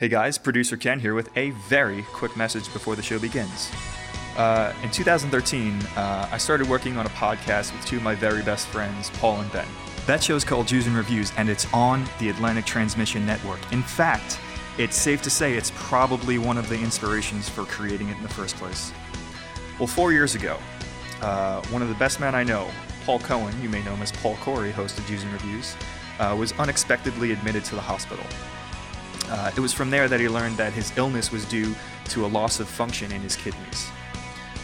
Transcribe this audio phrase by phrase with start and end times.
[0.00, 3.70] Hey guys, producer Ken here with a very quick message before the show begins.
[4.34, 8.42] Uh, in 2013, uh, I started working on a podcast with two of my very
[8.42, 9.66] best friends, Paul and Ben.
[10.06, 13.60] That show is called Jews and Reviews, and it's on the Atlantic Transmission Network.
[13.74, 14.40] In fact,
[14.78, 18.30] it's safe to say it's probably one of the inspirations for creating it in the
[18.30, 18.94] first place.
[19.78, 20.56] Well, four years ago,
[21.20, 22.70] uh, one of the best men I know,
[23.04, 25.76] Paul Cohen, you may know him as Paul Corey, host of Jews and Reviews,
[26.18, 28.24] uh, was unexpectedly admitted to the hospital.
[29.30, 31.74] Uh, it was from there that he learned that his illness was due
[32.06, 33.88] to a loss of function in his kidneys.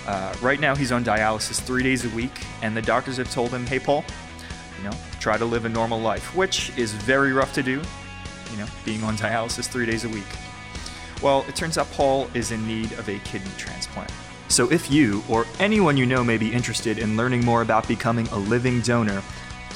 [0.06, 3.50] Uh, right now, he's on dialysis three days a week, and the doctors have told
[3.50, 4.04] him, "Hey, Paul,
[4.78, 7.80] you know, try to live a normal life," which is very rough to do.
[8.50, 10.26] You know, being on dialysis three days a week.
[11.22, 14.10] Well, it turns out Paul is in need of a kidney transplant.
[14.48, 18.28] So, if you or anyone you know may be interested in learning more about becoming
[18.28, 19.22] a living donor,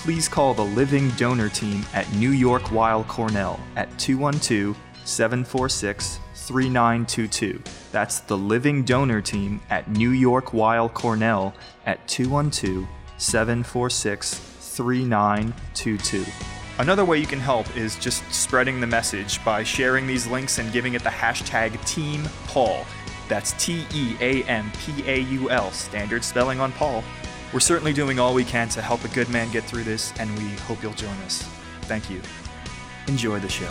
[0.01, 7.63] please call the Living Donor Team at New York Weill Cornell at 212 746 3922.
[7.93, 14.39] That's the Living Donor Team at New York Weill Cornell at 212 746
[14.75, 16.25] 3922.
[16.79, 20.73] Another way you can help is just spreading the message by sharing these links and
[20.73, 22.87] giving it the hashtag Team Paul.
[23.29, 27.05] That's T E A M P A U L, standard spelling on Paul.
[27.53, 30.37] We're certainly doing all we can to help a good man get through this, and
[30.39, 31.43] we hope you'll join us.
[31.83, 32.23] Thank you.
[33.09, 33.69] Enjoy the show.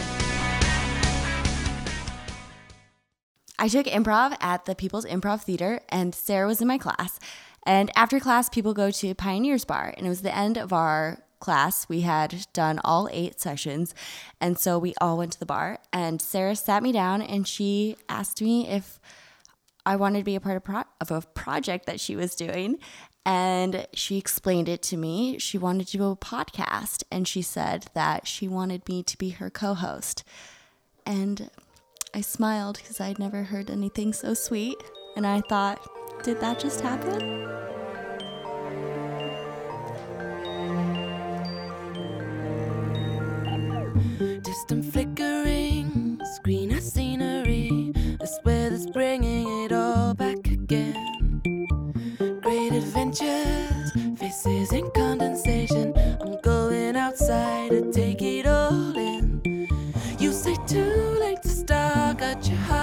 [3.57, 7.19] I took improv at the People's Improv Theater, and Sarah was in my class.
[7.65, 11.23] And after class, people go to Pioneers Bar, and it was the end of our
[11.39, 11.87] class.
[11.87, 13.93] We had done all eight sessions,
[14.41, 15.79] and so we all went to the bar.
[15.93, 18.99] And Sarah sat me down, and she asked me if
[19.85, 22.77] I wanted to be a part of, pro- of a project that she was doing.
[23.29, 25.37] And she explained it to me.
[25.37, 29.29] She wanted to do a podcast, and she said that she wanted me to be
[29.29, 30.23] her co host.
[31.05, 31.51] And
[32.11, 34.77] I smiled because I'd never heard anything so sweet.
[35.15, 35.79] And I thought,
[36.23, 37.19] did that just happen?
[44.41, 47.93] Distant flickering, screen of scenery.
[48.21, 49.28] A swear that's bringing
[53.09, 55.95] Adventures, faces in condensation.
[56.21, 59.67] I'm going outside to take it all in.
[60.19, 62.78] You say too late to start, got your heart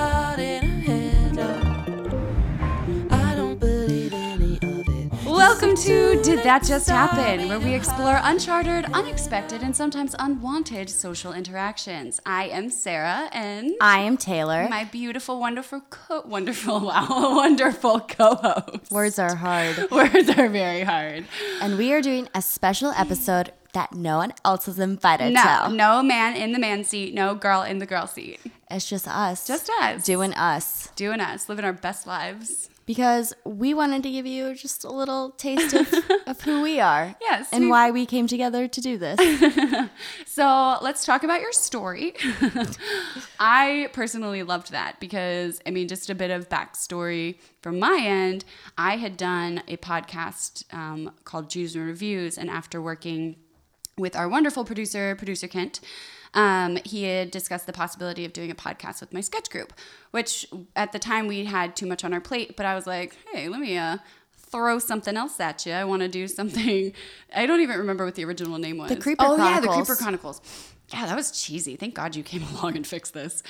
[5.76, 11.34] Welcome to Did That Just Happen, where we explore uncharted, unexpected, and sometimes unwanted social
[11.34, 12.19] interactions.
[12.25, 14.69] I am Sarah, and I am Taylor.
[14.70, 18.91] my beautiful, wonderful, co- wonderful, wow, wonderful co-host.
[18.91, 19.76] Words are hard.
[19.91, 21.26] Words are very hard.
[21.60, 25.72] And we are doing a special episode that no one else is invited No, to.
[25.75, 28.41] no man in the man seat, no girl in the girl seat.
[28.70, 29.47] It's just us.
[29.47, 30.04] Just us.
[30.06, 30.88] Doing us.
[30.97, 32.70] Doing us, living our best lives.
[32.86, 35.92] Because we wanted to give you just a little taste of,
[36.28, 37.16] of who we are.
[37.20, 39.19] Yes, And we- why we came together to do this.
[40.26, 42.12] So let's talk about your story.
[43.41, 48.44] I personally loved that because, I mean, just a bit of backstory from my end.
[48.76, 53.36] I had done a podcast um, called Jews and Reviews, and after working
[53.97, 55.80] with our wonderful producer, producer Kent,
[56.36, 59.72] um, he had discussed the possibility of doing a podcast with my sketch group,
[60.10, 62.56] which at the time we had too much on our plate.
[62.56, 63.97] But I was like, hey, let me uh,
[64.36, 65.72] throw something else at you.
[65.72, 66.92] I want to do something.
[67.34, 68.91] I don't even remember what the original name was.
[68.91, 70.42] The Creeper oh, yeah, the Creeper Chronicles.
[70.91, 71.74] Yeah, that was cheesy.
[71.74, 73.42] Thank God you came along and fixed this.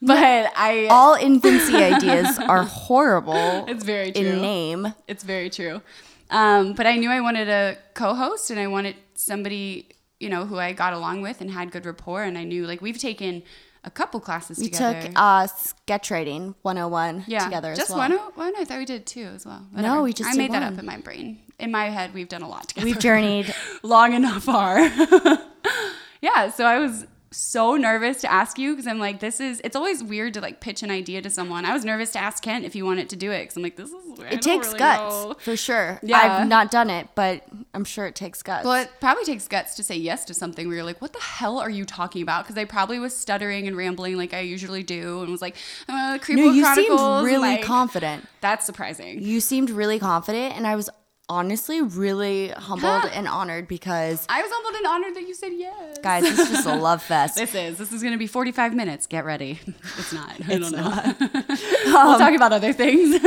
[0.00, 0.86] But I.
[0.92, 3.34] All infancy ideas are horrible
[3.68, 4.22] it's very true.
[4.22, 4.94] in name.
[5.08, 5.82] It's very true.
[6.30, 9.88] Um, but I knew I wanted a co-host, and I wanted somebody
[10.20, 12.22] you know who I got along with and had good rapport.
[12.24, 13.42] And I knew like we've taken
[13.84, 14.88] a couple classes together.
[14.88, 15.08] We together.
[15.08, 18.08] took uh, sketch writing 101 yeah, together just as well.
[18.10, 18.12] one.
[18.18, 19.66] oh- One, I thought we did two as well.
[19.72, 21.38] No, we just I made that up in my brain.
[21.58, 22.84] In my head, we've done a lot together.
[22.84, 23.52] We've journeyed.
[23.82, 24.78] long enough far.
[26.20, 29.60] yeah, so I was so nervous to ask you because I'm like, this is.
[29.64, 31.64] It's always weird to like pitch an idea to someone.
[31.64, 33.76] I was nervous to ask Kent if he wanted to do it because I'm like,
[33.76, 34.20] this is.
[34.20, 35.36] I It takes really guts know.
[35.40, 36.00] for sure.
[36.02, 36.18] Yeah.
[36.18, 37.44] I've not done it, but
[37.74, 38.64] I'm sure it takes guts.
[38.64, 41.20] Well, it probably takes guts to say yes to something where you're like, what the
[41.20, 42.44] hell are you talking about?
[42.44, 45.56] Because I probably was stuttering and rambling like I usually do and was like,
[45.88, 47.00] uh, Creeper no, you Chronicles.
[47.00, 48.26] seemed really like, confident.
[48.40, 49.22] That's surprising.
[49.22, 50.88] You seemed really confident, and I was
[51.28, 55.98] honestly really humbled and honored because, I was humbled and honored that you said yes.
[56.02, 57.36] guys, this is just a love fest.
[57.36, 57.78] This is.
[57.78, 59.06] This is going to be 45 minutes.
[59.06, 59.60] Get ready.
[59.98, 60.30] It's not.
[60.30, 61.14] I It's don't know.
[61.86, 63.20] we'll um, talk about other things.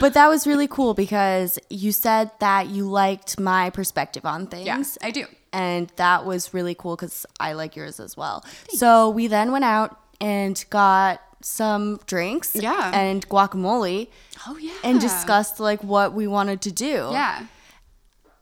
[0.00, 4.66] But that was really cool because you said that you liked my perspective on things.
[4.66, 5.26] yes, I do.
[5.52, 8.44] And that was really cool because I like yours as well.
[8.70, 12.90] So we then went out and got some drinks Yeah.
[12.94, 14.08] and guacamole
[14.46, 14.72] Oh yeah.
[14.82, 17.08] and discussed like what we wanted to do.
[17.12, 17.46] Yeah.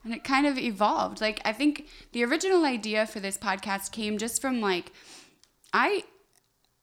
[0.03, 1.19] And it kind of evolved.
[1.21, 4.91] Like I think the original idea for this podcast came just from like
[5.73, 6.03] I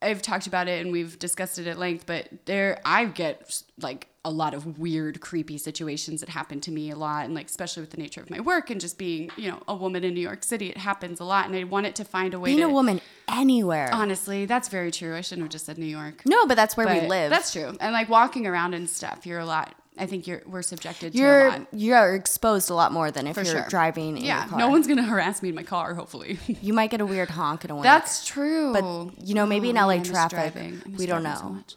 [0.02, 4.08] I've talked about it and we've discussed it at length, but there I get like
[4.26, 7.82] a lot of weird, creepy situations that happen to me a lot, and like especially
[7.82, 10.20] with the nature of my work and just being, you know, a woman in New
[10.20, 12.64] York City, it happens a lot, and I wanted to find a way Being to.
[12.64, 13.90] a woman anywhere.
[13.92, 15.14] Honestly, that's very true.
[15.14, 16.22] I shouldn't have just said New York.
[16.26, 17.30] no, but that's where we live.
[17.30, 17.76] That's true.
[17.80, 19.74] And like walking around and stuff, you're a lot.
[19.96, 21.66] I think you're we're subjected to a you're lot.
[21.72, 23.66] you're exposed a lot more than if For you're sure.
[23.68, 25.94] driving in Yeah, no one's gonna harass me in my car.
[25.94, 27.84] Hopefully, you might get a weird honk in a wink.
[27.84, 28.72] that's true.
[28.72, 30.82] But, you know, maybe in Oh, LA I miss traffic, driving.
[30.84, 31.48] I miss we don't so know.
[31.50, 31.76] much.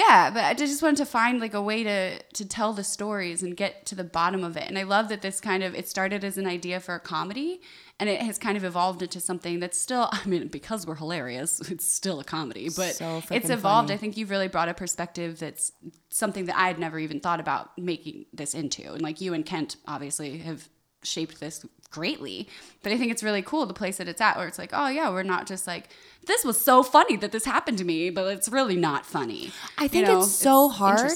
[0.00, 3.42] Yeah, but I just wanted to find like a way to to tell the stories
[3.42, 4.64] and get to the bottom of it.
[4.68, 7.60] And I love that this kind of it started as an idea for a comedy,
[7.98, 10.08] and it has kind of evolved into something that's still.
[10.12, 13.88] I mean, because we're hilarious, it's still a comedy, but So it's evolved.
[13.88, 13.94] funny.
[13.94, 15.72] I think you've really brought a perspective that's
[16.10, 18.92] something that I had never even thought about making this into.
[18.92, 20.68] And like you and Kent obviously have
[21.02, 22.48] shaped this greatly.
[22.82, 24.88] But I think it's really cool the place that it's at where it's like, oh
[24.88, 25.88] yeah, we're not just like
[26.26, 29.50] this was so funny that this happened to me, but it's really not funny.
[29.78, 31.12] I think You know, it's so hard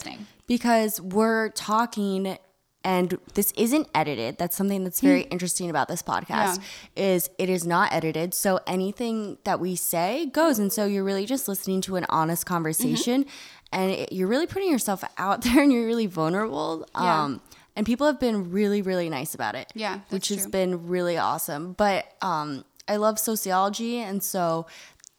[0.47, 2.39] because we're talking
[2.87, 4.37] and this isn't edited.
[4.37, 6.61] That's something that's very interesting about this podcast
[6.95, 8.35] is it is not edited.
[8.35, 12.45] So anything that we say goes and so you're really just listening to an honest
[12.45, 13.25] conversation
[13.73, 16.87] and it, you're really putting yourself out there and you're really vulnerable.
[16.95, 17.23] Yeah.
[17.25, 17.41] Um
[17.77, 19.73] and people have been really really nice about it.
[19.75, 20.51] Yeah, which has true.
[20.51, 21.73] been really awesome.
[21.73, 24.67] But um I love sociology and so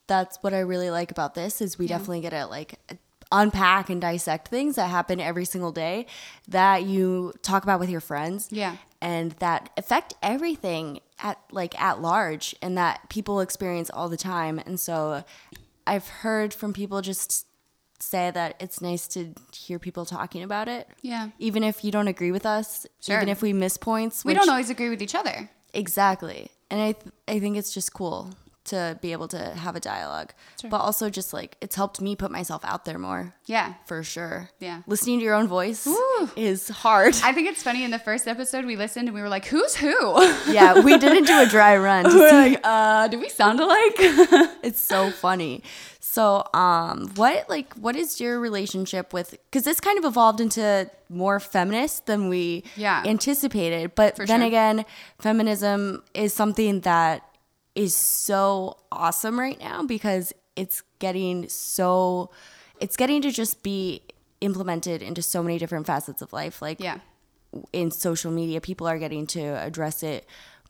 [0.08, 2.80] that's what I really like about this is we definitely get to like
[3.32, 6.06] unpack and dissect things that happen every single day
[6.48, 8.48] that you talk about with your friends.
[8.52, 8.78] Yeah.
[9.02, 14.60] And that affect everything at like at large and that people experience all the time.
[14.60, 15.24] And so
[15.88, 17.46] I've heard from people just
[18.00, 20.88] say that it's nice to hear people talking about it.
[21.02, 21.30] Yeah.
[21.40, 23.16] Even if you don't agree with us, Sure.
[23.18, 24.24] even if we miss points.
[24.26, 25.50] We don't always agree with each other.
[25.74, 26.50] Exactly.
[26.72, 28.34] And I th- I think it's just cool
[28.66, 30.34] to be able to have a dialogue.
[30.64, 33.36] But also just like it's helped me put myself out there more.
[33.46, 33.76] Yeah.
[33.86, 34.50] For sure.
[34.60, 34.82] Yeah.
[34.88, 36.30] Listening to your own voice Ooh.
[36.36, 37.16] is hard.
[37.24, 39.76] I think it's funny in the first episode we listened and we were like, who's
[39.76, 39.92] who?
[40.52, 42.06] yeah, we didn't do a dry run.
[42.16, 43.94] we're like, uh, do we sound alike?
[44.64, 45.62] it's so funny.
[46.16, 49.32] So, um, what like what is your relationship with?
[49.32, 53.04] Because this kind of evolved into more feminist than we Yeah.
[53.06, 53.96] anticipated.
[53.96, 54.48] But For then sure.
[54.48, 54.86] again,
[55.20, 57.22] feminism is something that
[57.76, 62.30] is so awesome right now because it's getting so
[62.80, 64.02] it's getting to just be
[64.40, 66.62] implemented into so many different facets of life.
[66.62, 67.00] Like yeah.
[67.74, 70.26] in social media, people are getting to address it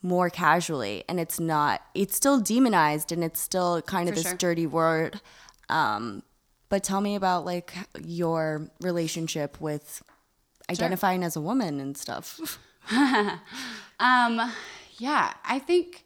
[0.05, 1.81] more casually, and it's not.
[1.93, 4.37] It's still demonized, and it's still kind of For this sure.
[4.37, 5.19] dirty word.
[5.67, 6.23] Um,
[6.69, 10.01] but tell me about like your relationship with
[10.69, 12.59] identifying as a woman and stuff.
[13.99, 14.51] Um,
[14.97, 16.04] yeah, I think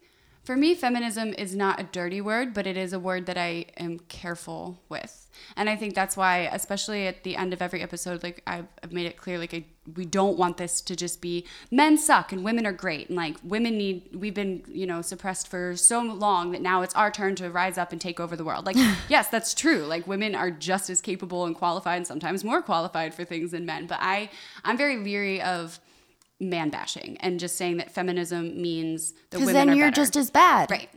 [0.50, 3.66] for me, feminism is not a dirty word, but it is a word that I
[3.76, 5.30] am careful with.
[5.56, 8.92] And I think that's why, especially at the end of every episode, like I've, I've
[8.92, 9.64] made it clear, like I,
[9.94, 13.06] we don't want this to just be men suck and women are great.
[13.10, 16.96] And like women need, we've been, you know, suppressed for so long that now it's
[16.96, 18.66] our turn to rise up and take over the world.
[18.66, 18.76] Like,
[19.08, 19.84] yes, that's true.
[19.84, 23.66] Like women are just as capable and qualified and sometimes more qualified for things than
[23.66, 23.86] men.
[23.86, 24.30] But I,
[24.64, 25.78] I'm very leery of,
[26.40, 29.96] man bashing and just saying that feminism means that Because women then are you're better.
[30.02, 30.70] just as bad.
[30.70, 30.88] right.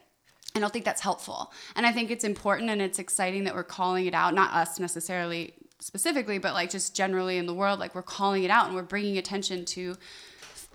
[0.55, 1.51] I don't think that's helpful.
[1.75, 4.79] And I think it's important and it's exciting that we're calling it out, not us
[4.79, 8.75] necessarily specifically, but like just generally in the world, like we're calling it out and
[8.75, 9.95] we're bringing attention to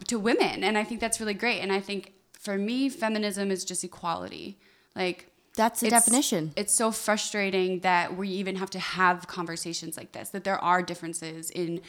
[0.06, 0.62] to women.
[0.64, 1.60] And I think that's really great.
[1.60, 4.58] And I think for me, feminism is just equality.
[4.94, 6.52] Like That's the it's- definition.
[6.56, 10.82] It's so frustrating that we even have to have conversations like this, that there are
[10.82, 11.80] differences in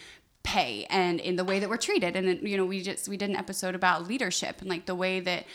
[0.44, 2.16] pay and in the way that we're treated.
[2.16, 5.20] And you know, we just we did an episode about leadership and like the way
[5.20, 5.46] that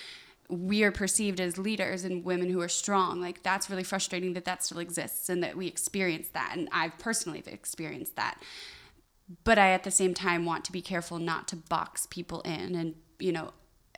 [0.48, 3.20] we are perceived as leaders and women who are strong.
[3.20, 6.54] Like that's really frustrating that that still exists and that we experience that.
[6.56, 8.40] And I've personally experienced that.
[9.42, 12.74] But I at the same time want to be careful not to box people in
[12.74, 13.52] and you know,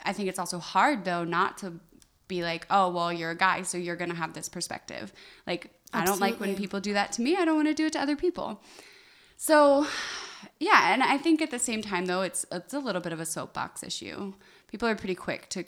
[0.05, 1.81] I think it's also hard though not to
[2.29, 5.13] be like, oh, well, you're a guy, so you're going to have this perspective.
[5.47, 7.37] Like, I don't like when people do that to me.
[7.37, 8.61] I don't want to do it to other people.
[9.37, 9.87] So,
[10.61, 13.21] yeah, and I think at the same time though, it's it's a little bit of
[13.21, 14.33] a soapbox issue.
[14.69, 15.65] People are pretty quick to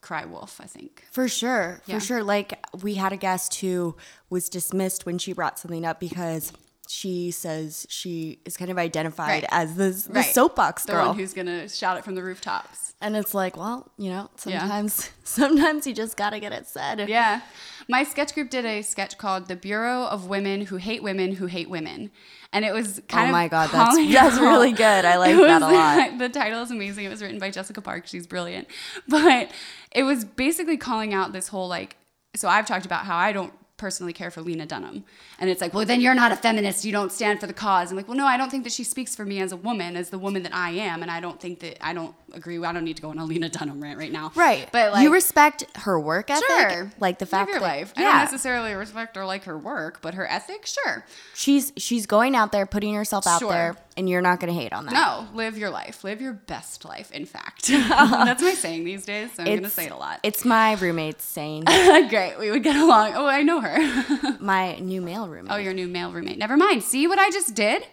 [0.00, 1.04] cry wolf, I think.
[1.10, 1.98] For sure, Yeah.
[1.98, 2.22] for sure.
[2.24, 3.96] Like we had a guest who
[4.30, 6.52] was dismissed when she brought something up because
[6.88, 9.46] she says she is kind of identified Right.
[9.52, 10.34] as the, the Right.
[10.34, 11.08] soapbox The girl.
[11.08, 12.94] one who's going to shout it from the rooftops.
[13.02, 14.60] and it's like, well, you know, Yeah.
[14.60, 17.08] sometimes sometimes you just gotta get it said.
[17.08, 17.42] Yeah.
[17.90, 21.46] My sketch group did a sketch called "The Bureau of Women Who Hate Women Who
[21.46, 22.10] Hate Women,"
[22.52, 23.26] and it was kind of.
[23.26, 25.04] Oh of my God, that's- that's out- really good.
[25.04, 26.18] I like It that a lot.
[26.18, 27.04] The title is amazing.
[27.04, 28.06] It was written by Jessica Park.
[28.06, 28.68] She's brilliant,
[29.08, 29.50] but
[29.92, 31.96] it was basically calling out this whole like.
[32.36, 35.04] So I've talked about how I don't personally care for Lena Dunham,
[35.38, 36.84] and it's like, well, then you're not a feminist.
[36.84, 37.90] You don't stand for the cause.
[37.90, 39.96] I'm like, well, no, I don't think that she speaks for me as a woman,
[39.96, 42.62] as the woman that I am, and I don't think that I don't agree.
[42.62, 44.68] I don't need to go on a Lena Dunham rant right now, Right.
[44.72, 46.44] But like, you respect her work ethic.
[46.48, 46.92] Sure.
[47.00, 47.92] Like the fact Live your that life.
[47.96, 51.04] I don't necessarily respect or like her work, but her ethic, sure.
[51.34, 53.50] she's she's going out there, putting herself out Sure.
[53.50, 54.92] there, and you're not going to hate on that.
[54.94, 56.04] No, live your life.
[56.04, 57.66] Live your best life, in fact.
[57.68, 60.20] That's my saying these days, so I'm going to say it a lot.
[60.22, 61.64] It's my roommate's saying.
[62.08, 62.36] Great.
[62.38, 63.12] We would get along.
[63.14, 64.36] Oh, I know her.
[64.40, 65.52] my new male roommate.
[65.52, 66.38] oh, your new male roommate.
[66.38, 66.82] Never mind.
[66.82, 67.84] See what I just did?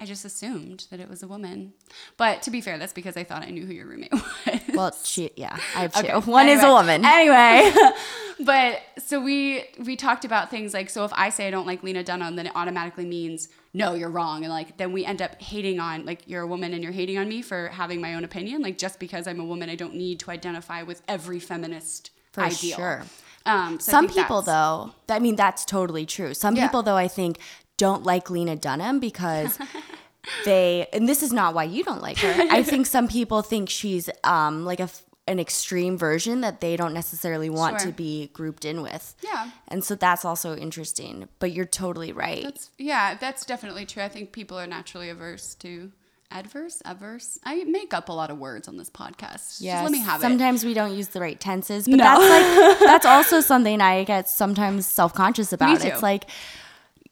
[0.00, 1.72] I just assumed that it was a woman.
[2.16, 4.12] But to be fair, that's because I thought I knew who your roommate
[4.46, 4.60] was.
[4.72, 6.06] Well, she yeah, I have two.
[6.08, 6.30] Okay.
[6.30, 7.04] One is a woman.
[7.04, 7.72] Anyway,
[8.40, 11.82] but so we we talked about things like so if I say I don't like
[11.82, 15.40] Lena Dunham, then it automatically means no, you're wrong, and like then we end up
[15.42, 18.24] hating on like you're a woman and you're hating on me for having my own
[18.24, 18.62] opinion.
[18.62, 22.42] Like just because I'm a woman, I don't need to identify with every feminist For
[22.42, 22.76] ideal.
[22.76, 23.02] sure.
[23.46, 26.34] Um, so Some people though, I mean that's totally true.
[26.34, 26.66] Some Yeah.
[26.66, 27.38] people though I think
[27.78, 29.58] don't like Lena Dunham because
[30.44, 32.34] they and this is not why you don't like her.
[32.50, 34.90] I think some people think she's um like a
[35.26, 37.90] an extreme version that they don't necessarily want Sure.
[37.90, 39.14] to be grouped in with.
[39.22, 39.50] Yeah.
[39.68, 42.44] And so that's also interesting, but you're totally right.
[42.44, 44.02] That's yeah, that's definitely true.
[44.02, 45.92] I think people are naturally averse to
[46.30, 47.38] adverse, averse.
[47.44, 49.58] I make up a lot of words on this podcast.
[49.60, 50.22] Yeah, let me have it.
[50.22, 52.04] sometimes we don't use the right tenses, but No.
[52.04, 52.28] that's
[52.70, 55.84] like that's also something I get sometimes self conscious about.
[55.84, 56.24] It's like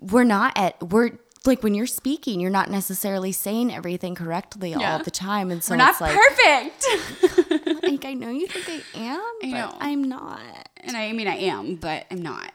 [0.00, 1.10] we're not at we're
[1.44, 4.94] like when you're speaking, you're not necessarily saying everything correctly Yeah.
[4.96, 7.82] all the time, and so We're not like, perfect.
[7.84, 9.76] like I know you think I am, but know.
[9.80, 10.40] I'm not.
[10.78, 12.50] And I mean, I am, but I'm not.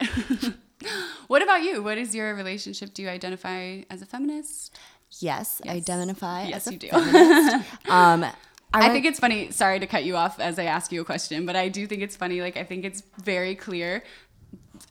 [1.27, 1.81] what about you?
[1.81, 2.93] What is your relationship?
[2.93, 4.77] Do you identify as a feminist?
[5.19, 7.91] Yes, I identify Yes, as a you do.
[7.91, 8.25] um.
[8.73, 9.51] I, I think it's funny.
[9.51, 12.01] Sorry to cut you off as I ask you a question, but I do think
[12.01, 12.39] it's funny.
[12.39, 14.01] Like, I think it's very clear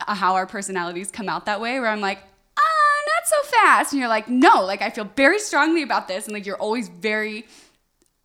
[0.06, 2.18] how our personalities come out that way, where I'm like,
[2.60, 3.92] ah, not so fast.
[3.92, 6.26] And you're like, no, like, I feel very strongly about this.
[6.26, 7.46] And like, you're always very,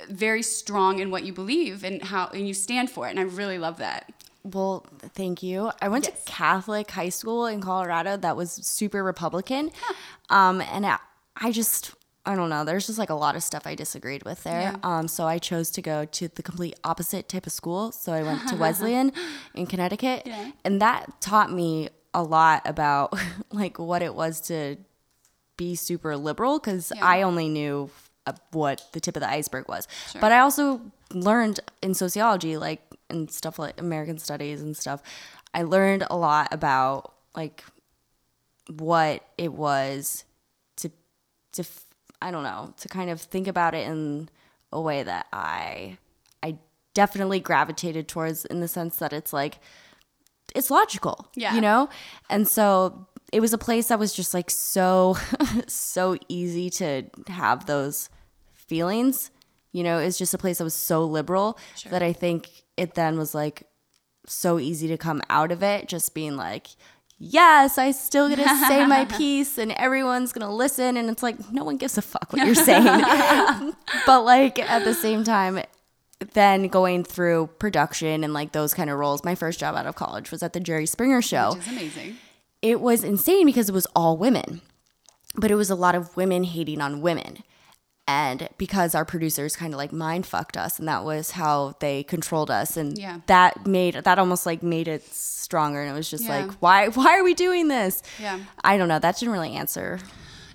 [0.09, 3.11] very strong in what you believe and how, and you stand for it.
[3.11, 4.11] And I really love that.
[4.43, 5.71] Well, thank you.
[5.81, 6.23] I went Yes.
[6.23, 9.71] to Catholic high school in Colorado that was super Republican.
[10.29, 10.99] Um, and I,
[11.35, 11.93] I just,
[12.27, 14.61] I don't know, there's just like a lot of stuff I disagreed with there.
[14.61, 14.75] Yeah.
[14.83, 17.91] Um, so I chose to go to the complete opposite type of school.
[17.91, 19.13] So I went to Wesleyan
[19.55, 20.23] in Connecticut.
[20.27, 20.51] Yeah.
[20.63, 23.13] And that taught me a lot about
[23.51, 24.77] like what it was to
[25.57, 27.05] be super liberal because Yeah.
[27.05, 27.89] I only knew
[28.51, 29.87] what the tip of the iceberg was.
[30.19, 30.81] But I also
[31.13, 35.03] learned in sociology, like and stuff like American studies and stuff.
[35.53, 37.63] I learned a lot about like
[38.75, 40.25] what it was
[40.77, 40.89] to
[41.53, 41.63] to
[42.21, 44.29] I don't know to kind of think about it in
[44.71, 45.97] a way that I
[46.41, 46.57] I
[46.95, 49.59] definitely gravitated towards in the sense that it's like
[50.55, 51.27] it's logical.
[51.35, 51.53] Yeah.
[51.55, 51.89] You know?
[52.29, 55.17] And so it was a place that was just like so
[55.67, 58.09] so easy to have those
[58.53, 59.31] feelings.
[59.71, 61.59] You know, it's just a place that was so liberal
[61.89, 63.67] that I think it then was like
[64.25, 66.69] so easy to come out of it just being like
[67.17, 71.37] yes i still get to say my piece and everyone's gonna listen and it's like
[71.51, 72.83] no one gives a fuck what you're saying
[74.05, 75.59] but like at the same time
[76.33, 79.95] then going through production and like those kind of roles my first job out of
[79.95, 82.17] college was at the jerry springer show Which is amazing.
[82.61, 84.61] it was insane because it was all women,
[85.35, 87.43] but it was a lot of women hating on women.
[88.07, 92.03] And because our producers kind of like mind fucked us, and that was how they
[92.03, 93.21] controlled us, and Yeah.
[93.25, 95.81] that made that almost like made it stronger.
[95.81, 96.45] And it was just Yeah.
[96.45, 98.03] like, why, why are we doing this?
[98.21, 98.39] Yeah.
[98.63, 98.99] I don't know.
[98.99, 99.99] That didn't really answer.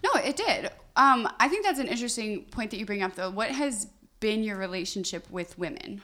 [0.04, 0.70] No, it did.
[0.94, 3.30] Um, I think that's an interesting point that you bring up, though.
[3.30, 3.88] What has
[4.20, 6.02] been your relationship with women?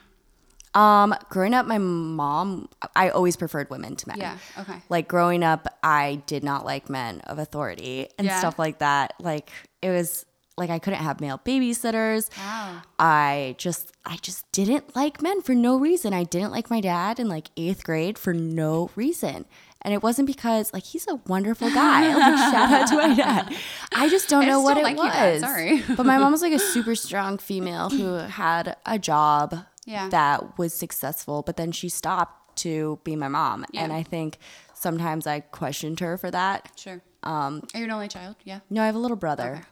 [0.73, 4.17] Um, growing up, my mom, I always preferred women to men.
[4.19, 4.75] Yeah, okay.
[4.89, 8.37] Like growing up, I did not like men of authority and Yeah.
[8.39, 9.13] stuff like that.
[9.19, 9.49] Like
[9.81, 12.29] it was like I couldn't have male babysitters.
[12.37, 12.81] Wow.
[12.99, 16.13] I just I just didn't like men for no reason.
[16.13, 19.45] I didn't like my dad in like eighth grade for no reason.
[19.83, 22.07] And it wasn't because like he's a wonderful guy.
[22.17, 23.55] Like shout out to my dad.
[23.95, 25.41] I just don't I know just what don't it like was.
[25.41, 25.83] Sorry.
[25.95, 29.55] but my mom was like a super strong female who had a job
[29.85, 30.09] Yeah.
[30.09, 33.65] that was successful, but then she stopped to be my mom.
[33.75, 34.39] And I think
[34.73, 36.71] sometimes I questioned her for that.
[36.75, 37.01] Sure.
[37.23, 38.35] Um, Are you an only child?
[38.43, 38.59] Yeah.
[38.69, 39.63] No, I have a little brother.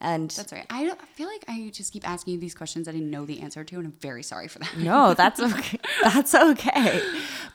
[0.00, 0.64] And That's right.
[0.70, 3.24] I, don't, I feel like I just keep asking you these questions that I know
[3.26, 4.76] the answer to, and I'm very sorry for that.
[4.78, 5.78] no, that's okay.
[6.02, 7.00] That's okay.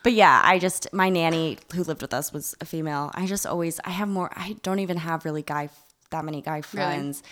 [0.02, 3.10] But yeah, I just my nanny who lived with us was a female.
[3.14, 4.30] I just always I have more.
[4.36, 5.70] I don't even have really guy
[6.10, 7.22] that many guy friends.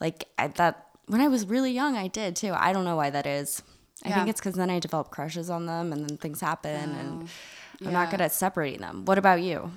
[0.00, 2.52] Like I, that when I was really young, I did too.
[2.56, 3.62] I don't know why that is.
[4.04, 4.14] I Yeah.
[4.16, 7.86] think it's because then I develop crushes on them, and then things happen, and oh,
[7.86, 9.04] I'm not good at separating them.
[9.04, 9.70] What about you?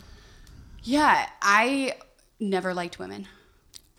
[0.84, 1.96] Yeah, I
[2.40, 3.28] never liked women.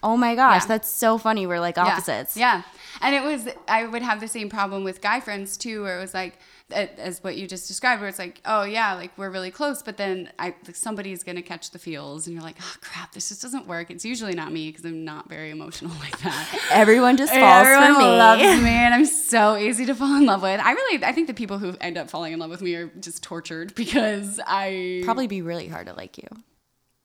[0.02, 0.66] Oh my gosh, Yeah.
[0.68, 1.46] that's so funny.
[1.46, 2.36] We're like opposites.
[2.36, 2.62] Yeah.
[3.00, 6.00] And it was, I would have the same problem with guy friends too, where it
[6.00, 6.38] was like,
[6.70, 9.96] as what you just described, where it's like, oh yeah, like we're really close, but
[9.96, 13.40] then I like somebody's gonna catch the feels, and you're like, oh crap, this just
[13.42, 13.90] doesn't work.
[13.90, 16.66] It's usually not me because I'm not very emotional like that.
[16.72, 18.04] Everyone just falls Everyone for me.
[18.06, 20.60] loves me, and I'm so easy to fall in love with.
[20.60, 22.88] I really, I think the people who end up falling in love with me are
[22.98, 26.26] just tortured because I Probably be really hard to like you.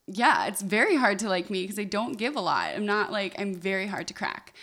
[0.07, 2.73] Yeah, it's very hard to like me because I don't give a lot.
[2.75, 4.53] I'm not like I'm very hard to crack.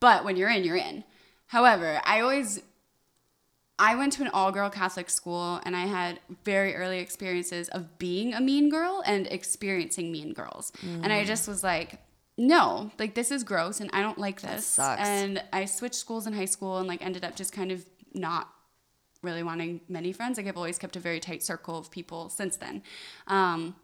[0.00, 1.04] But when you're in, you're in.
[1.48, 2.62] However, I always
[3.78, 8.32] I went to an all-girl Catholic school and I had very early experiences of being
[8.32, 10.72] a mean girl and experiencing mean girls.
[10.82, 11.98] And I just was like,
[12.38, 14.64] no, like this is gross and I don't like this.
[14.66, 15.00] sucks.
[15.02, 18.48] And I switched schools in high school and like ended up just kind of not
[19.22, 20.38] really wanting many friends.
[20.38, 22.82] Like I've always kept a very tight circle of people since then.
[23.26, 23.74] Um,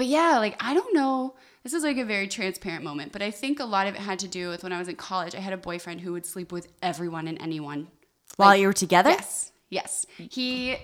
[0.00, 1.34] but yeah, like I don't know.
[1.62, 4.18] This is like a very transparent moment, but I think a lot of it had
[4.20, 5.34] to do with when I was in college.
[5.34, 7.88] I had a boyfriend who would sleep with everyone and anyone.
[8.36, 9.10] While Like, you were together?
[9.10, 10.06] Yes, yes.
[10.16, 10.76] He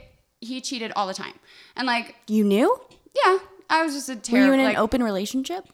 [0.42, 1.32] he cheated all the time,
[1.76, 2.78] and like You knew?
[3.24, 3.38] yeah,
[3.70, 4.54] I was just a Were terrible.
[4.56, 5.64] you in an open relationship?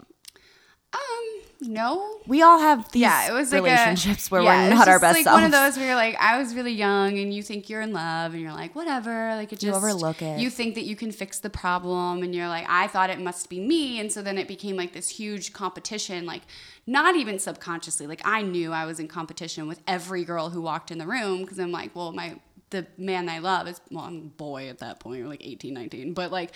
[0.93, 1.25] Um,
[1.69, 2.21] no.
[2.27, 4.79] We all have these yeah, it was like relationships a, where yeah, we're it was
[4.79, 5.37] not our best like selves.
[5.37, 7.93] one of those where you're like, I was really young, and you think you're in
[7.93, 10.39] love, and you're like, whatever, like it just You overlook it.
[10.39, 13.49] You think that you can fix the problem, and you're like, I thought it must
[13.49, 16.43] be me, and so then it became like this huge competition, like
[16.87, 20.91] not even subconsciously, like I knew I was in competition with every girl who walked
[20.91, 22.37] in the room because I'm like, well, my
[22.71, 25.73] the man I love is well, I'm a boy at that point, or like 18,
[25.75, 26.53] 19, but like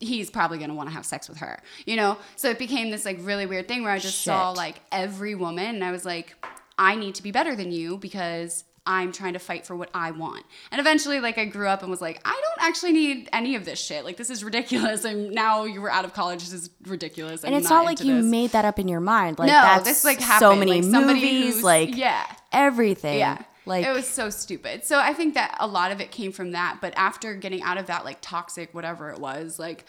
[0.00, 2.18] he's probably going to want to have sex with her, you know?
[2.36, 5.76] So it became this like really weird thing where I just saw like every woman
[5.76, 6.34] and I was like,
[6.78, 10.10] I need to be better than you because I'm trying to fight for what I
[10.10, 10.44] want.
[10.70, 13.64] And eventually, like, I grew up and was like, I don't actually need any of
[13.64, 14.04] this shit.
[14.04, 15.04] Like, this is ridiculous.
[15.06, 16.40] I'm now you were out of college.
[16.40, 17.44] This is ridiculous.
[17.44, 18.24] and I'm it's not like you this.
[18.26, 19.38] made that up in your mind.
[19.38, 23.18] Like no, that's this like so many like, movies, like yeah, everything.
[23.18, 23.42] yeah.
[23.66, 24.84] Like it was so stupid.
[24.84, 26.78] So I think that a lot of it came from that.
[26.80, 29.84] But after getting out of that like toxic whatever it was, like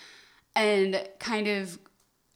[0.56, 1.78] and kind of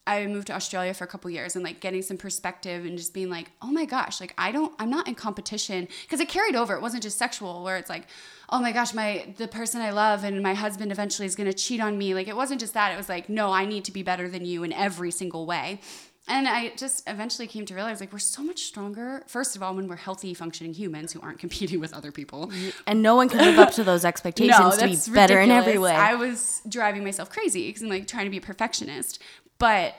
[0.09, 3.13] I moved to Australia for a couple years and like getting some perspective and just
[3.13, 6.55] being like, oh my gosh, like I don't, I'm not in competition because it carried
[6.55, 6.73] over.
[6.73, 8.07] It wasn't just sexual where it's like,
[8.49, 11.79] oh my gosh, my the person I love and my husband eventually is gonna cheat
[11.79, 12.15] on me.
[12.15, 12.91] Like it wasn't just that.
[12.91, 15.79] It was like, no, I need to be better than you in every single way.
[16.29, 19.23] And I just eventually came to realize like we're so much stronger.
[19.27, 22.51] First of all, when we're healthy, functioning humans who aren't competing with other people.
[22.85, 25.91] and no one can live up to those expectations to be better in every way.
[25.91, 29.21] I was driving myself crazy because I'm like trying to be a perfectionist,
[29.57, 29.95] but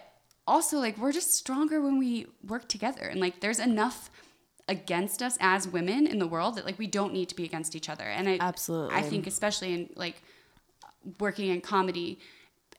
[0.46, 4.10] also like we're just stronger when we work together, and like there's enough
[4.68, 7.74] against us as women in the world that like we don't need to be against
[7.74, 8.04] each other.
[8.04, 8.94] And I Absolutely.
[8.94, 10.22] I think especially in like
[11.18, 12.20] working in comedy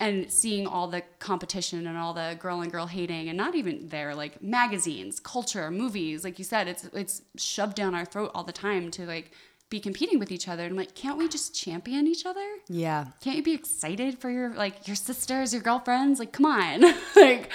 [0.02, 3.88] and seeing all the competition and all the girl and girl hating and not even
[3.90, 8.44] there like magazines culture movies like you said it's it's shoved down our throat all
[8.44, 9.32] the time to like
[9.70, 13.06] be competing with each other and I'm like can't we just champion each other yeah.
[13.24, 16.82] can't you be excited for your like your sisters your girlfriends like come on
[17.16, 17.50] like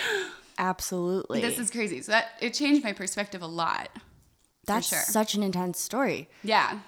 [0.59, 1.41] Absolutely.
[1.41, 3.89] this is crazy so that it changed my perspective a lot
[4.67, 4.99] That's sure.
[5.01, 6.29] such an intense story.
[6.43, 6.79] yeah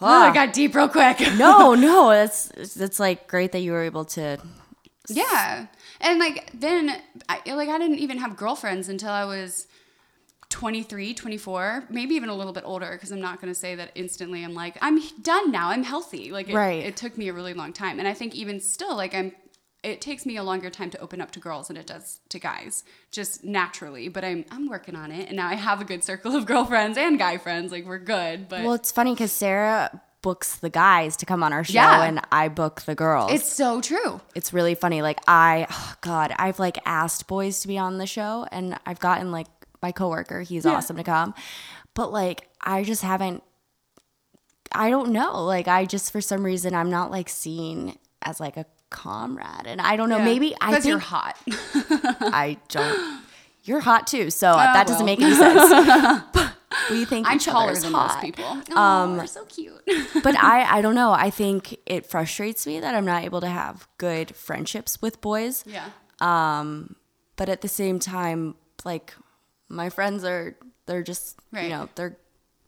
[0.00, 0.30] oh Ah.
[0.30, 4.04] i got deep real quick No, no, it's it's like great that you were able
[4.16, 4.38] to
[5.10, 5.66] Yeah.
[6.00, 9.66] And like then I like I didn't even have girlfriends until I was
[10.50, 13.90] 23, 24, maybe even a little bit older because I'm not going to say that
[13.94, 15.68] instantly I'm like I'm done now.
[15.70, 16.32] I'm healthy.
[16.32, 16.84] Like it, Right.
[16.84, 17.98] it took me a really long time.
[17.98, 19.32] And I think even still like I'm
[19.84, 22.38] it takes me a longer time to open up to girls than it does to
[22.40, 26.02] guys just naturally but i'm i'm working on it and now i have a good
[26.02, 30.02] circle of girlfriends and guy friends like we're good but Well, it's funny because Sarah
[30.22, 32.02] books the guys to come on our show, Yeah.
[32.04, 33.30] and I book the girls.
[33.32, 35.00] it's so true it's really funny.
[35.02, 38.98] Like I, oh God, I've like asked boys to be on the show, and I've
[39.00, 39.46] gotten like
[39.82, 40.40] my coworker.
[40.42, 41.34] He's awesome to come,
[41.94, 43.42] but like I just haven't.
[44.72, 45.44] I don't know.
[45.44, 49.80] Like I just for some reason I'm not like seen as like a comrade, and
[49.80, 50.18] I don't know.
[50.18, 53.22] Maybe I because think you're hot I don't.
[53.64, 56.22] You're hot too, so oh, that doesn't make any sense.
[56.90, 58.08] we think i'm taller than hot.
[58.08, 59.80] most people oh, we're so cute
[60.22, 61.12] but I, I don't know.
[61.12, 65.64] I think it frustrates me that I'm not able to have good friendships with boys.
[65.66, 65.88] yeah
[66.20, 66.96] Um,
[67.36, 68.54] but at the same time,
[68.84, 69.14] like
[69.68, 71.64] my friends are they're just Right.
[71.64, 72.16] you know they're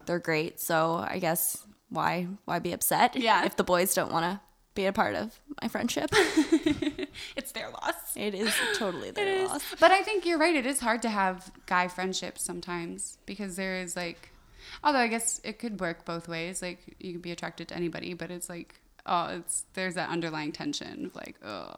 [0.06, 0.60] they're great.
[0.60, 1.58] So I guess
[1.90, 3.16] why why be upset?
[3.16, 3.44] Yeah.
[3.44, 4.40] if the boys don't want to
[4.80, 6.10] be a part of my friendship,
[7.36, 8.16] It's their loss.
[8.16, 9.62] it is totally their loss.
[9.78, 10.56] But I think you're right.
[10.56, 14.30] It is hard to have guy friendships sometimes because there is like,
[14.82, 16.62] although I guess it could work both ways.
[16.62, 20.52] Like you could be attracted to anybody, but it's like, oh, it's there's that underlying
[20.52, 21.74] tension of like, oh,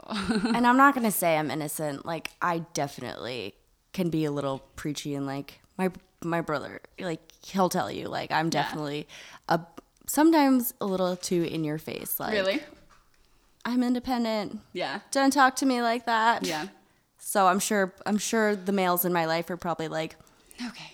[0.55, 2.07] and I'm not gonna say I'm innocent.
[2.07, 3.55] Like I definitely
[3.93, 5.91] can be a little preachy and like my
[6.25, 9.09] my brother, like he'll tell you, like I'm definitely
[9.49, 9.61] a
[10.07, 12.21] sometimes a little too in your face.
[12.21, 12.61] Like really?
[13.65, 14.61] I'm independent.
[14.73, 15.01] Yeah.
[15.11, 16.45] Don't talk to me like that.
[16.47, 16.69] Yeah.
[17.19, 20.17] So I'm sure I'm sure the males in my life are probably like,
[20.65, 20.91] Okay.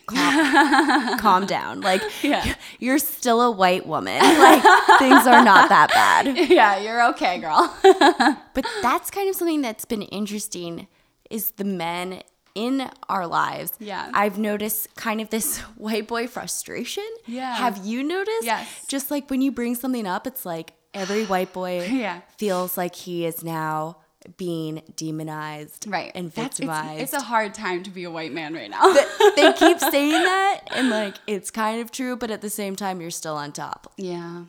[1.18, 1.80] calm down.
[1.80, 2.54] Like Yeah.
[2.78, 4.20] you're still a white woman.
[4.22, 4.62] Like
[4.98, 6.36] things are not that bad.
[6.50, 7.74] yeah, you're okay, girl.
[8.54, 10.88] But that's kind of something that's been interesting
[11.30, 12.22] is the men
[12.54, 13.72] in our lives.
[13.78, 14.10] Yeah.
[14.14, 17.06] I've noticed kind of this white boy frustration.
[17.26, 17.54] Yeah.
[17.54, 18.44] Have you noticed?
[18.44, 18.66] Yes.
[18.88, 22.20] Just like when you bring something up, it's like every white boy Yeah.
[22.36, 23.98] feels like he is now
[24.36, 26.10] being demonized right.
[26.14, 27.00] and victimized.
[27.00, 28.92] it's, it's a hard time to be a white man right now.
[29.36, 33.00] they keep saying that and like it's kind of true, but at the same time
[33.00, 33.92] you're still on top.
[33.96, 34.44] yeah.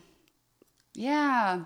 [0.94, 1.64] Yeah.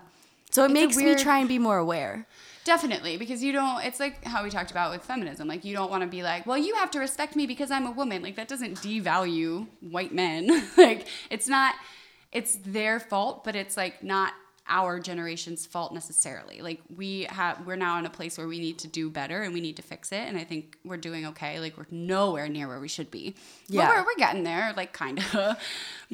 [0.51, 2.27] So it It's makes weird- me try and be more aware.
[2.63, 5.47] Definitely, because you don't, it's like how we talked about with feminism.
[5.47, 7.85] Like, you don't want to be like, well, you have to respect me because I'm
[7.85, 8.23] a woman.
[8.23, 10.47] Like, that doesn't devalue white men.
[10.77, 11.75] like, it's not,
[12.31, 14.33] it's their fault, but it's like not
[14.67, 16.61] our generation's fault necessarily.
[16.61, 19.53] Like, we have, we're now in a place where we need to do better and
[19.53, 20.27] we need to fix it.
[20.27, 21.59] And I think we're doing okay.
[21.59, 23.35] Like, we're nowhere near where we should be.
[23.67, 23.85] Yeah.
[23.85, 25.57] But we're, we're getting there, like, kind of.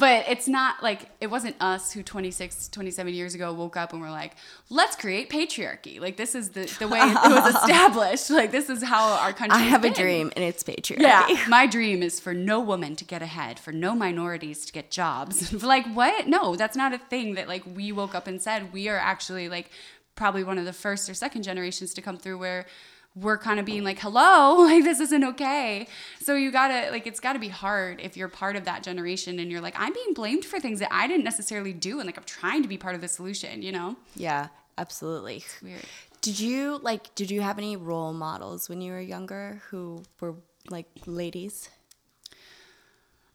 [0.01, 4.01] But it's not like, it wasn't us who 26, 27 years ago woke up and
[4.01, 4.33] were like,
[4.71, 6.01] let's create patriarchy.
[6.01, 8.31] Like, this is the, the way it was established.
[8.31, 11.01] Like, this is how our country I have a dream and it's patriarchy.
[11.01, 14.89] Yeah, my dream is for no woman to get ahead, for no minorities to get
[14.89, 15.53] jobs.
[15.63, 16.27] like what?
[16.27, 18.73] No, that's not a thing that like we woke up and said.
[18.73, 19.69] We are actually like
[20.15, 22.65] probably one of the first or second generations to come through where
[23.15, 25.87] we're kind of being like, "Hello, like this isn't okay."
[26.21, 28.83] So you got to like it's got to be hard if you're part of that
[28.83, 32.05] generation and you're like, "I'm being blamed for things that I didn't necessarily do and
[32.05, 33.95] like I'm trying to be part of the solution," you know?
[34.15, 34.47] Yeah,
[34.77, 35.43] absolutely.
[35.61, 35.81] Weird.
[36.21, 40.35] Did you like did you have any role models when you were younger who were
[40.69, 41.69] like ladies?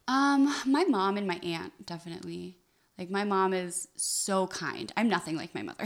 [0.07, 2.57] Um, my mom and my aunt definitely.
[2.97, 4.91] Like my mom is so kind.
[4.97, 5.85] I'm nothing like my mother.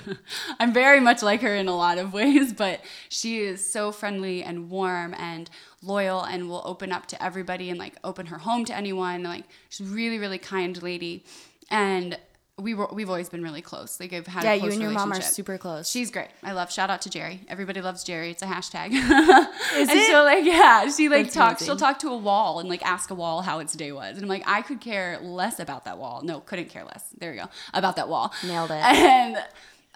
[0.60, 4.44] I'm very much like her in a lot of ways, but she is so friendly
[4.44, 5.50] and warm and
[5.82, 9.24] loyal and will open up to everybody and like open her home to anyone.
[9.24, 11.24] Like she's a really really kind lady.
[11.70, 12.18] And
[12.56, 13.98] we were we've always been really close.
[13.98, 15.90] Like I've had a Yeah, you and your mom are super close.
[15.90, 16.28] She's great.
[16.42, 16.70] I love.
[16.70, 17.40] Shout out to Jerry.
[17.48, 18.30] Everybody loves Jerry.
[18.30, 18.92] It's a hashtag.
[18.92, 20.06] Is and it?
[20.06, 21.60] she'll like, yeah, she like That's talks.
[21.62, 21.66] amazing.
[21.66, 24.22] She'll talk to a wall and like ask a wall how its day was, and
[24.22, 26.22] I'm like, I could care less about that wall.
[26.22, 27.04] No, couldn't care less.
[27.18, 28.32] There we go about that wall.
[28.44, 28.84] Nailed it.
[28.84, 29.36] And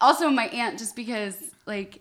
[0.01, 2.01] also my aunt, just because like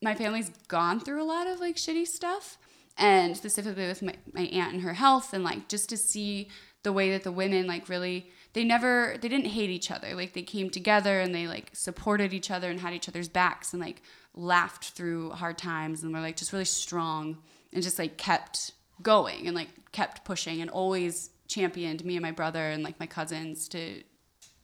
[0.00, 2.56] my family's gone through a lot of like shitty stuff,
[2.96, 6.48] and specifically with my, my aunt and her health, and like just to see
[6.82, 10.14] the way that the women like really they never they didn't hate each other.
[10.14, 13.72] Like they came together and they like supported each other and had each other's backs
[13.72, 14.02] and like
[14.34, 17.38] laughed through hard times and were like just really strong
[17.72, 22.30] and just like kept going and like kept pushing and always championed me and my
[22.32, 24.02] brother and like my cousins to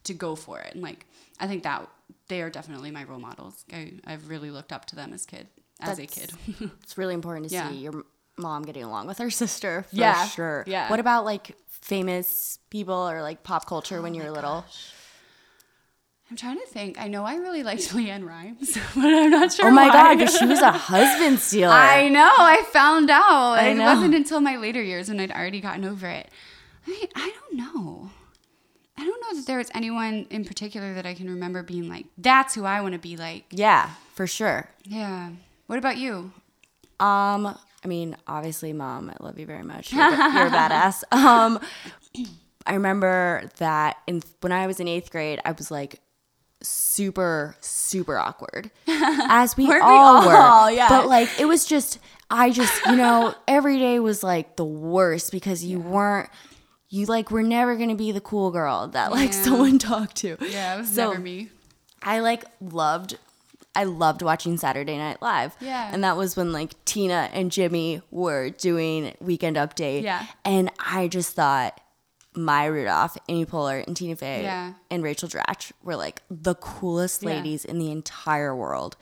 [0.05, 0.75] to go for it.
[0.75, 1.07] And like
[1.40, 1.88] i think that
[2.29, 3.64] they are definitely my role models.
[3.73, 5.47] I, i've really looked up to them as kid
[5.81, 6.31] as a kid.
[6.83, 7.68] It's really important to Yeah.
[7.68, 8.05] see your
[8.37, 10.64] mom getting along with her sister for Yeah, sure.
[10.66, 10.90] yeah.
[10.90, 14.64] What about like famous people or like pop culture when you were little?
[16.31, 19.66] i'm trying to think i know i really liked LeAnn Rimes but i'm not sure
[19.68, 19.92] Oh my why.
[19.92, 21.75] god, because she was a husband stealer.
[21.75, 22.33] I know.
[22.38, 23.53] I found out.
[23.59, 23.85] I it know.
[23.85, 26.29] wasn't until my later years when I'd already gotten over it.
[26.87, 28.11] I mean, I don't know.
[28.97, 32.07] I don't know that there was anyone in particular that I can remember being like,
[32.16, 34.70] "That's who I want to be like." yeah, for sure.
[34.85, 35.31] Yeah.
[35.66, 36.33] What about you?
[37.01, 39.92] Um, I mean, obviously, mom, I love you very much.
[39.92, 41.03] You're, you're a badass.
[41.12, 41.61] Um,
[42.66, 46.01] I remember that in when I was in eighth grade, I was like
[46.62, 50.64] super, super awkward, as we Weren't we all all?
[50.66, 50.70] were.
[50.70, 50.88] Yeah.
[50.88, 51.99] But like, it was just,
[52.31, 56.31] I just, you know, every day was like the worst because you weren't.
[56.88, 59.42] You like were never gonna be the cool girl that like Yeah.
[59.42, 60.37] someone talked to.
[60.40, 61.51] Yeah, it was So- never me.
[62.03, 63.18] I like loved
[63.74, 65.56] I loved watching Saturday Night Live.
[65.60, 65.90] Yeah.
[65.92, 70.02] And that was when like Tina and Jimmy were doing Weekend Update.
[70.02, 70.26] Yeah.
[70.44, 71.80] And I just thought
[72.37, 74.74] Maya Rudolph, Amy Poehler, and Tina Fey Yeah.
[74.90, 77.30] and Rachel Dratch were like the coolest Yeah.
[77.30, 78.96] ladies in the entire world.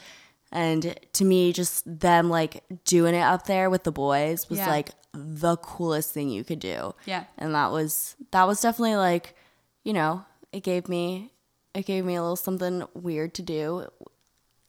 [0.51, 4.69] And to me, just them like doing it up there with the boys was Yeah.
[4.69, 6.95] like the coolest thing you could do.
[7.07, 7.25] Yeah.
[7.39, 9.35] And that was that was definitely like,
[9.83, 11.33] you know, it gave me
[11.75, 13.87] it gave me a little something weird to do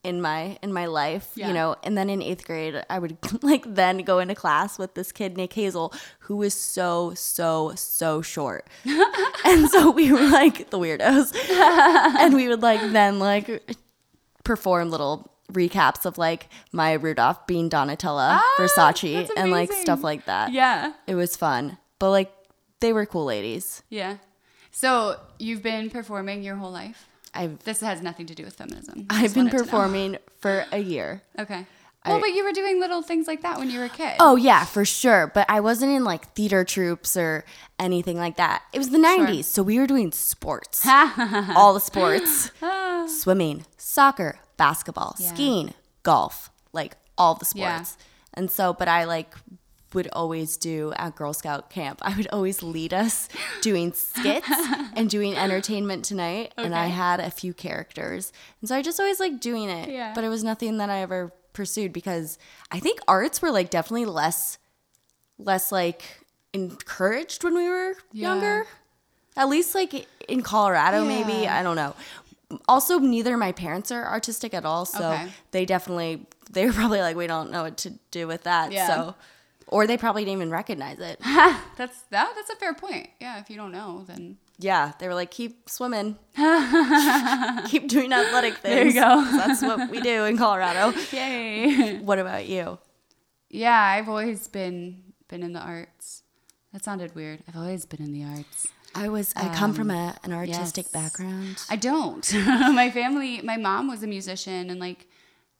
[0.03, 1.47] in my in my life, Yeah.
[1.47, 1.75] you know.
[1.83, 5.37] And then in 8th grade, I would like then go into class with this kid
[5.37, 8.67] Nick Hazel who was so so so short.
[9.45, 11.33] and so we were like the weirdos.
[12.19, 13.77] and we would like then like
[14.43, 18.77] perform little recaps of like Maya Rudolph being Donatella, Versace,
[19.15, 20.51] Ah, that's and like stuff like that.
[20.51, 20.93] Yeah.
[21.07, 21.77] It was fun.
[21.99, 22.31] But like
[22.81, 23.83] they were cool ladies.
[23.89, 24.17] Yeah.
[24.71, 27.07] So you've been performing your whole life?
[27.33, 29.05] I've This has nothing to do with feminism.
[29.09, 29.63] I I've been wanted to know.
[29.63, 31.21] performing for a year.
[31.39, 31.65] Okay.
[32.05, 34.15] Well, I- but you were doing little things like that when you were a kid.
[34.19, 35.31] Oh yeah, for sure.
[35.33, 37.45] But I wasn't in like theater troops or
[37.79, 38.63] anything like that.
[38.73, 40.85] It was the '90s, so we were doing sports,
[41.55, 43.07] all the sports: ah.
[43.07, 45.33] swimming, soccer, basketball, Yeah.
[45.33, 47.81] skiing, golf, like all the Yeah.
[47.83, 47.97] sports.
[48.33, 49.33] And so, but I like
[49.93, 51.99] would always do at Girl Scout camp.
[52.01, 53.29] I would always lead us
[53.61, 54.49] doing skits
[54.95, 56.53] and doing entertainment tonight.
[56.57, 59.89] And I had a few characters, and so I just always liked doing it.
[59.89, 60.13] Yeah.
[60.15, 62.37] But it was nothing that I ever pursued because
[62.71, 64.57] I think arts were like definitely less
[65.37, 66.03] less like
[66.53, 68.29] encouraged when we were Yeah.
[68.33, 68.67] younger.
[69.35, 71.47] At least like in Colorado, maybe.
[71.47, 71.95] I don't know.
[72.67, 75.31] Also, neither of my parents are artistic at all, so Okay.
[75.51, 78.71] they definitely they were probably like, we don't know what to do with that.
[78.71, 78.85] Yeah.
[78.87, 79.15] So,
[79.73, 81.19] or they probably didn't even recognize it.
[81.77, 82.33] That's that.
[82.35, 83.09] That's a fair point.
[83.19, 83.39] Yeah.
[83.39, 86.15] If you don't know, then yeah, they were like, keep swimming,
[87.67, 88.61] keep doing athletic things.
[88.61, 89.23] There you go.
[89.23, 90.93] 'cause That's what we do in Colorado.
[91.11, 91.97] yay.
[91.99, 92.77] What about you?
[93.49, 96.21] yeah, I've always been been in the arts.
[96.71, 97.39] That sounded weird.
[97.47, 98.67] I've always been in the arts.
[98.95, 100.93] I was I come from um, a, an artistic yes.
[100.93, 101.57] background.
[101.67, 102.31] I don't.
[102.83, 105.07] my family, my mom was a musician and like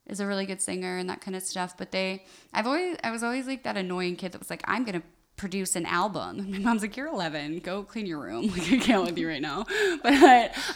[0.08, 1.78] is a really good singer and that kind of stuff.
[1.78, 4.84] But they, I've always, I was always like that annoying kid that was like, I'm
[4.84, 5.04] gonna
[5.36, 6.39] produce an album.
[6.39, 8.48] And my mom's like, You're 11, go clean your room.
[8.54, 9.66] Like I can't with you right now.
[10.04, 10.13] But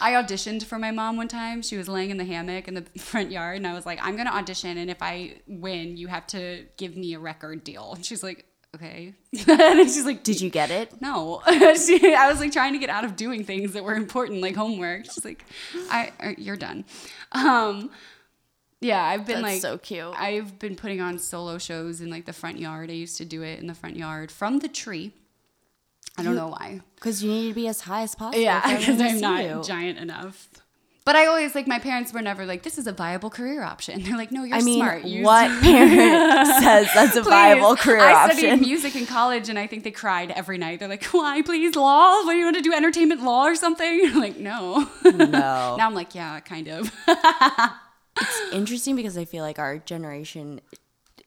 [0.00, 1.62] I auditioned for my mom one time.
[1.62, 4.16] She was laying in the hammock in the front yard, and I was like, I'm
[4.16, 7.94] gonna audition, and if I win, you have to give me a record deal.
[7.94, 8.44] And she's like.
[8.74, 9.14] Okay.
[9.48, 11.00] and she's like, Did you get it?
[11.00, 11.40] no
[11.74, 14.54] she, i was like trying to get out of doing things that were important like
[14.54, 15.42] homework she's like
[15.90, 16.84] i uh, you're done
[17.32, 17.90] um
[18.80, 20.14] yeah i've been That's like so cute.
[20.16, 23.42] i've been putting on solo shows in like the front yard i used to do
[23.42, 25.12] it in the front yard from the tree
[26.16, 28.42] i don't know why Because you need to be as high as possible.
[28.42, 29.62] yeah because i'm not you.
[29.64, 30.48] giant enough
[31.04, 34.02] but i always like my parents were never like this is a viable career option
[34.04, 37.28] they're like no you're I mean, smart You- what parent says that's a Please.
[37.30, 38.38] viable career I option?
[38.38, 40.78] studied music in college, and I think they cried every night.
[40.80, 42.22] They're like, "Why, please, law?
[42.24, 42.72] What do you want to do?
[42.74, 44.86] Entertainment law or something?" Like, no.
[45.04, 45.16] no.
[45.26, 46.92] now I'm like, yeah, kind of.
[48.20, 50.60] It's interesting because I feel like our generation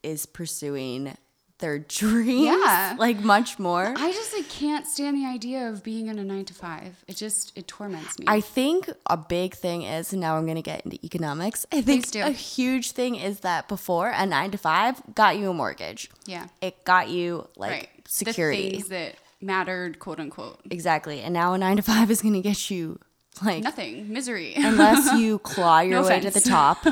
[0.04, 1.16] is pursuing
[1.60, 2.96] their dreams Yeah.
[2.98, 3.94] like much more.
[3.96, 7.04] I just like can't stand the idea of being in a nine to five.
[7.08, 8.26] It just it torments me.
[8.28, 11.66] I think a big thing is, and now I'm going to get into economics.
[11.72, 15.54] I think a huge thing is that before a nine to five got you a
[15.54, 16.10] mortgage.
[16.26, 17.90] yeah, It got you like right.
[18.08, 18.64] security.
[18.64, 20.62] The things that mattered, quote unquote.
[20.72, 21.22] exactly.
[21.22, 23.00] And now a nine to five is going to get you
[23.44, 24.54] like Nothing, misery.
[24.58, 26.86] unless you claw your No way to the top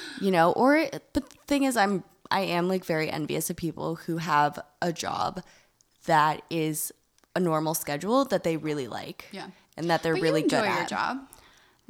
[0.20, 3.94] you know or but the thing is i'm i am like very envious of people
[3.96, 5.42] who have a job
[6.06, 6.92] that is
[7.36, 9.46] a normal schedule that they really like Yeah.
[9.76, 11.18] and that they're but really you enjoy good your at job.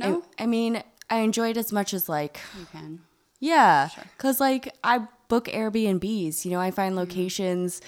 [0.01, 3.01] I, No, I mean i enjoy it as much as like you can.
[3.41, 6.99] yeah because like i book airbnbs you know i find mm-hmm.
[7.09, 7.81] locations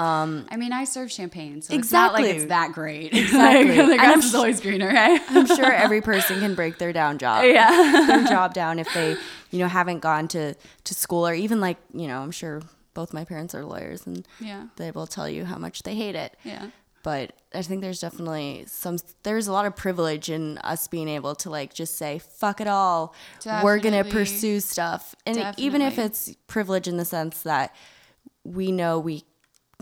[0.00, 3.12] Um, I mean, I serve champagne, so it's not like it's that great.
[3.20, 3.76] Exactly.
[3.76, 5.20] the grass I'm is always greener, right?
[5.28, 8.04] i'm sure every person can break their down job yeah.
[8.06, 9.16] their job down if they
[9.50, 12.62] you know haven't gone to to school or even like you know i'm sure
[12.94, 14.66] both my parents are lawyers and Yeah.
[14.76, 16.66] they will tell you how much they hate it Yeah.
[17.02, 21.34] but i think there's definitely some there's a lot of privilege in us being able
[21.36, 23.14] to like just say fuck it all
[23.62, 27.74] we're gonna pursue stuff and even if it's privilege in the sense that
[28.44, 29.24] we know we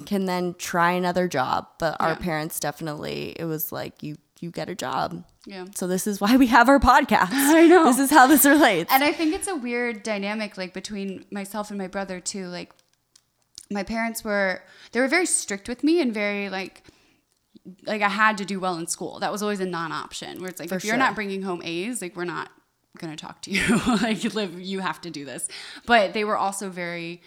[0.06, 2.14] can then try another job but our Yeah.
[2.16, 5.64] parents definitely it was like you you get a job Yeah.
[5.74, 7.84] so this is why we have our podcast I know.
[7.84, 11.70] this is how this relates And I think it's a weird dynamic, like between myself
[11.70, 12.46] and my brother too.
[12.46, 12.72] Like,
[13.70, 16.84] my parents were they were very strict with me and very like
[17.86, 19.18] like I had to do well in school.
[19.18, 20.40] That was always a non-option.
[20.40, 22.48] Where it's like For if you're not bringing home A's, like we're not
[22.96, 23.64] gonna talk to you.
[24.02, 25.48] like live, you have to do this.
[25.84, 27.20] But they were also very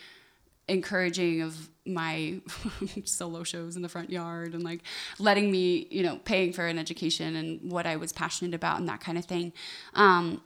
[0.67, 2.39] encouraging of my
[3.05, 4.81] solo shows in the front yard and like
[5.19, 8.87] letting me, you know, paying for an education and what I was passionate about and
[8.87, 9.53] that kind of thing.
[9.93, 10.41] Um,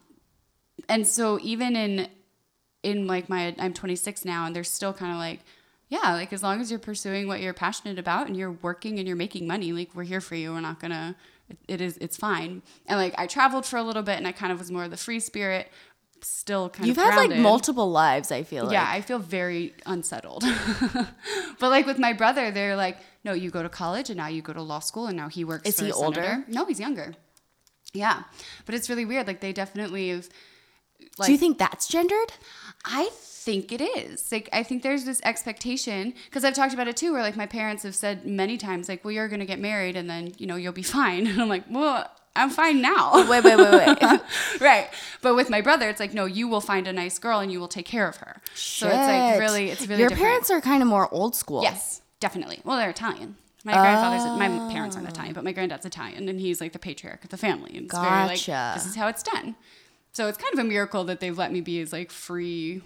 [0.90, 2.08] and so even in
[2.84, 5.40] in like my I'm 26 now, and they're still kind of like,
[5.90, 9.08] yeah, like as long as you're pursuing what you're passionate about and you're working and
[9.08, 10.54] you're making money, like we're here for you.
[10.54, 11.16] We're not gonna.
[11.50, 11.98] It, it is.
[11.98, 12.62] It's fine.
[12.86, 14.92] And like I traveled for a little bit, and I kind of was more of
[14.92, 15.72] the free spirit.
[16.26, 16.88] Still kind of.
[16.88, 17.04] You've of.
[17.04, 18.74] had like multiple lives, I feel like.
[18.74, 20.44] Yeah, I feel very unsettled.
[21.60, 24.42] but like with my brother, they're like, no, you go to college and now you
[24.42, 25.70] go to law school and now he works.
[25.70, 26.46] Is for he a senator." older?
[26.48, 27.14] No, he's younger.
[27.94, 28.24] Yeah,
[28.66, 29.28] but it's really weird.
[29.28, 30.28] Like they definitely have.
[31.20, 32.34] Like, Do you think that's gendered?
[32.84, 34.32] I think it is.
[34.32, 37.46] Like I think there's this expectation because I've talked about it too, where like my
[37.46, 40.56] parents have said many times, like, well, you're gonna get married and then you know
[40.56, 41.28] you'll be fine.
[41.28, 42.10] And I'm like, well.
[42.36, 43.28] I'm fine now.
[43.30, 44.02] Wait, wait, wait, wait.
[44.62, 44.90] right.
[45.22, 47.60] But with my brother, it's like, no, you will find a nice girl and you
[47.60, 48.42] will take care of her.
[48.54, 50.28] So it's like really, it's really Your different.
[50.28, 51.64] parents are kind of more old school.
[51.64, 52.60] Yes, definitely.
[52.64, 53.38] Well, they're Italian.
[53.64, 54.72] My grandfather's my oh.
[54.72, 57.72] parents aren't Italian, but my granddad's Italian, and he's like the patriarch of the family.
[57.76, 59.56] And it's very like this is how it's done.
[60.14, 62.84] So it's kind of a miracle that they've let me be as like free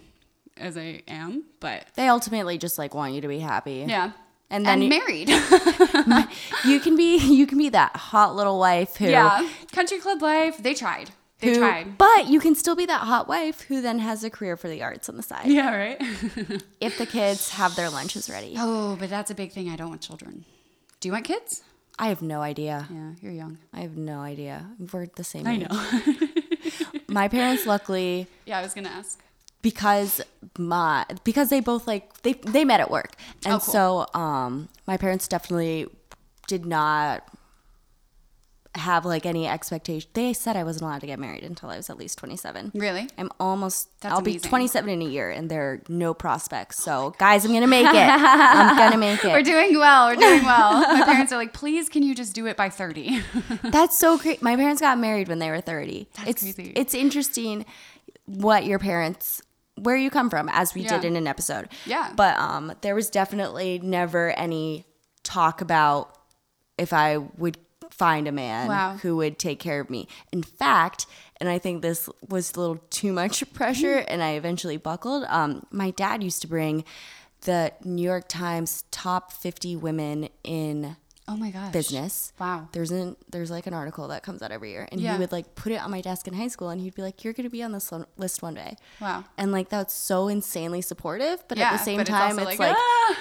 [0.56, 1.44] as I am.
[1.60, 3.84] But They ultimately just like want you to be happy.
[3.86, 4.12] yeah,
[4.50, 5.28] And then and you- married.
[6.66, 10.58] You can be you can be that hot little wife who yeah, country club life.
[10.62, 11.10] They tried.
[11.40, 11.96] They who- tried.
[11.96, 14.82] But you can still be that hot wife who then has a career for the
[14.82, 15.46] arts on the side.
[15.46, 15.98] Yeah, right.
[16.80, 18.54] If the kids have their lunches ready.
[18.58, 19.68] oh, but that's a big thing.
[19.70, 20.44] I don't want children.
[21.00, 21.62] Do you want kids?
[21.98, 22.88] I have no idea.
[22.90, 23.58] Yeah, you're young.
[23.72, 24.66] I have no idea.
[24.92, 25.66] We're the same I age.
[25.68, 25.76] know.
[27.08, 29.18] My parents luckily yeah, I was gonna ask.
[29.62, 30.20] Because
[30.58, 33.12] my because they both like they they met at work.
[33.44, 33.72] And Oh, cool.
[33.72, 35.86] so um my parents definitely
[36.46, 37.22] did not
[38.76, 40.08] have like any expectation.
[40.14, 42.70] They said I wasn't allowed to get married until I was at least 27.
[42.72, 43.08] Really?
[43.18, 46.78] I'm almost That's I'll be 27 in a year and there are no prospects.
[46.78, 47.94] So guys, I'm going to make it.
[47.96, 50.06] I'm going to make it We're doing well.
[50.06, 50.80] We're doing well.
[50.82, 53.20] My parents are like, please, can you just do it by 30?
[53.64, 54.40] That's so great.
[54.40, 56.06] My parents got married when they were 30.
[56.14, 56.72] That's it's crazy.
[56.76, 57.66] it's interesting
[58.26, 59.42] what your parents
[59.82, 61.68] where you come from as we did in an episode.
[61.86, 62.12] Yeah.
[62.16, 64.84] But um there was definitely never any
[65.22, 66.16] talk about
[66.78, 67.58] if I would
[67.90, 68.96] find a man Wow.
[69.02, 70.08] who would take care of me.
[70.32, 71.06] In fact,
[71.38, 75.24] and I think this was a little too much pressure and I eventually buckled.
[75.28, 76.84] Um my dad used to bring
[77.42, 80.96] the New York Times top 50 women in
[81.30, 81.72] oh my gosh.
[81.72, 82.32] business.
[82.38, 82.68] Wow.
[82.72, 85.12] There's an there's like an article that comes out every year, and Yeah.
[85.14, 87.22] he would like put it on my desk in high school, and he'd be like,
[87.24, 89.24] "You're gonna be on this list one day." Wow.
[89.38, 93.16] And like that's so insanely supportive, but Yeah, at the same time, it's, like, ah,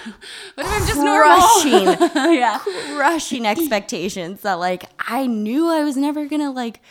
[0.56, 2.34] what if I'm just normal?
[2.34, 2.60] yeah.
[2.96, 6.82] crushing expectations that like I knew I was never gonna like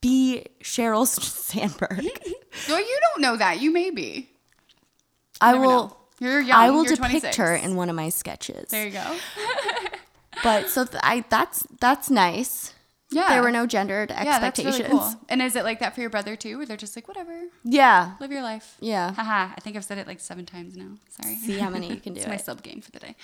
[0.00, 2.06] be Sheryl Sandberg.
[2.68, 3.60] Well, you don't know that.
[3.60, 4.28] You may be.
[5.40, 5.70] I Never will.
[5.88, 5.96] know.
[6.20, 6.58] You're young.
[6.58, 7.36] I will You're depict 26.
[7.38, 8.68] her in one of my sketches.
[8.68, 9.16] There you go.
[10.42, 12.74] But so th- I that's that's nice.
[13.10, 13.28] Yeah.
[13.28, 14.78] There were no gendered expectations.
[14.78, 15.20] Yeah, that's really cool.
[15.28, 18.12] And is it like that for your brother too, where they're just like, whatever, Yeah.
[18.20, 18.76] live your life?
[18.80, 19.12] Yeah.
[19.12, 19.52] Haha.
[19.54, 20.92] I think I've said it like seven times now.
[21.10, 21.36] Sorry.
[21.36, 22.40] See how many you can do it's my it.
[22.44, 23.14] sub game for the day.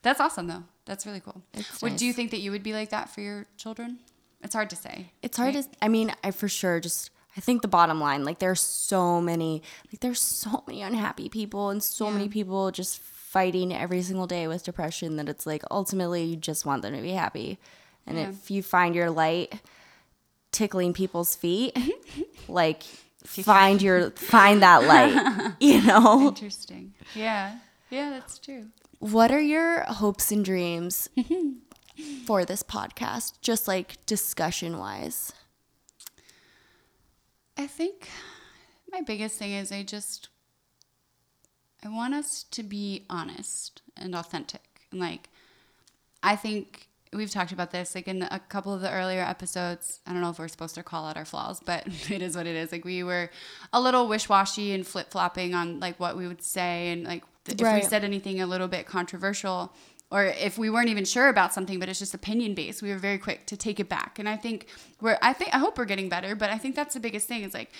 [0.00, 0.62] That's awesome though.
[0.86, 1.42] That's really cool.
[1.52, 3.98] It's Would do you think that you would be like that for your children?
[4.42, 5.10] It's hard to say.
[5.22, 5.64] It's hard right?
[5.64, 5.70] to.
[5.82, 7.10] I mean, I for sure just.
[7.36, 9.60] I think the bottom line, like, there's so many,
[9.92, 14.46] like, there's so many unhappy people and so many people just fighting every single day
[14.46, 17.58] with depression that it's like ultimately you just want them to be happy.
[18.06, 18.28] And Yeah.
[18.30, 19.60] if you find your light
[20.52, 21.76] tickling people's feet,
[22.48, 22.82] like,
[23.24, 26.28] find your find that light, you know.
[26.28, 26.94] Interesting.
[27.14, 27.58] Yeah.
[27.90, 28.66] Yeah, that's true.
[29.00, 31.08] What are your hopes and dreams
[32.26, 35.32] for this podcast, just like discussion wise?
[37.56, 38.08] I think
[38.92, 40.28] my biggest thing is I just
[41.86, 44.62] I want us to be honest and authentic.
[44.90, 45.28] And like
[46.22, 50.00] I think we've talked about this like in a couple of the earlier episodes.
[50.06, 52.46] I don't know if we're supposed to call out our flaws, but it is what
[52.46, 52.72] it is.
[52.72, 53.30] Like we were
[53.72, 57.64] a little wish-washy and flip-flopping on like what we would say and like th- if
[57.64, 57.82] Right.
[57.82, 59.72] we said anything a little bit controversial
[60.10, 62.98] or if we weren't even sure about something but it's just opinion based we were
[62.98, 64.68] very quick to take it back and i think
[65.00, 67.42] we're i think i hope we're getting better but i think that's the biggest thing
[67.42, 67.72] is like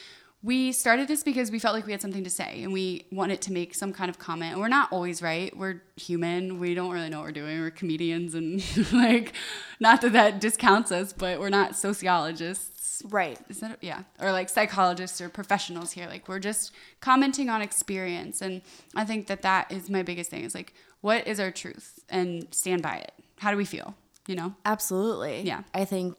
[0.46, 3.40] we started this because we felt like we had something to say and we wanted
[3.40, 4.52] to make some kind of comment.
[4.52, 5.54] And we're not always right.
[5.56, 6.60] We're human.
[6.60, 7.60] We don't really know what we're doing.
[7.60, 9.32] We're comedians and like
[9.80, 13.02] not that that discounts us but we're not sociologists.
[13.06, 13.40] Right.
[13.48, 14.04] is that yeah.
[14.20, 16.06] Or like psychologists or professionals here.
[16.06, 16.70] Like we're just
[17.00, 18.62] commenting on experience and
[18.94, 20.44] i think that that is my biggest thing.
[20.44, 21.98] Is like what is our truth?
[22.08, 23.12] And stand by it.
[23.38, 23.96] How do we feel?
[24.28, 24.54] You know?
[24.64, 25.42] Absolutely.
[25.42, 25.62] Yeah.
[25.74, 26.16] I think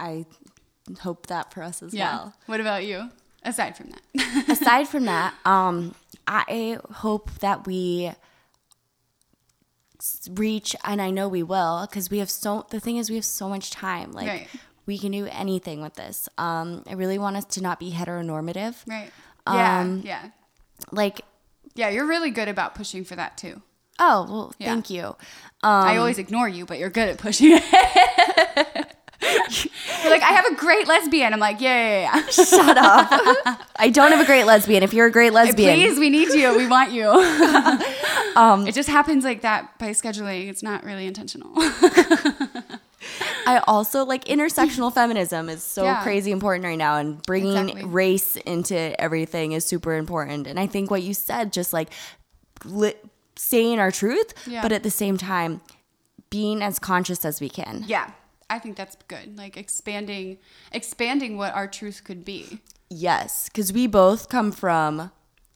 [0.00, 0.26] I
[0.98, 2.16] hope that for us as yeah.
[2.16, 2.34] well.
[2.46, 3.10] what about you
[3.48, 5.94] aside from that Aside from that, um,
[6.26, 8.12] I hope that we
[10.30, 12.66] reach, and I know we will, because we have so.
[12.70, 14.12] The thing is, we have so much time.
[14.12, 14.48] Like Right.
[14.86, 16.28] we can do anything with this.
[16.38, 18.76] Um, I really want us to not be heteronormative.
[18.86, 19.10] right
[19.50, 20.28] yeah Um, yeah
[20.92, 21.22] like
[21.74, 23.62] Yeah, you're really good about pushing for that too.
[23.98, 24.66] oh well Yeah.
[24.74, 25.16] thank you
[25.62, 27.58] I always ignore you, but you're good at pushing.
[29.20, 31.32] you're like, I have a great lesbian.
[31.32, 32.26] I'm like, yeah, yeah, yeah.
[32.30, 33.08] shut up
[33.80, 36.56] i don't have a great lesbian if you're a great lesbian Please, we need you.
[36.56, 37.08] We want you.
[38.36, 40.48] um, it just happens like that by scheduling.
[40.48, 41.50] It's not really intentional.
[43.46, 46.02] I also like intersectional feminism is so Yeah.
[46.02, 47.84] crazy important right now, and bringing Exactly.
[47.84, 50.46] race into everything is super important.
[50.46, 51.88] And I think what you said, just like
[52.64, 52.94] li-
[53.36, 54.62] saying our truth, Yeah.
[54.62, 55.60] but at the same time,
[56.30, 57.84] being as conscious as we can.
[57.86, 58.10] yeah,
[58.50, 59.36] I think that's good.
[59.36, 60.38] Like expanding,
[60.72, 62.60] expanding what our truth could be.
[62.90, 65.10] Yes, because we both come from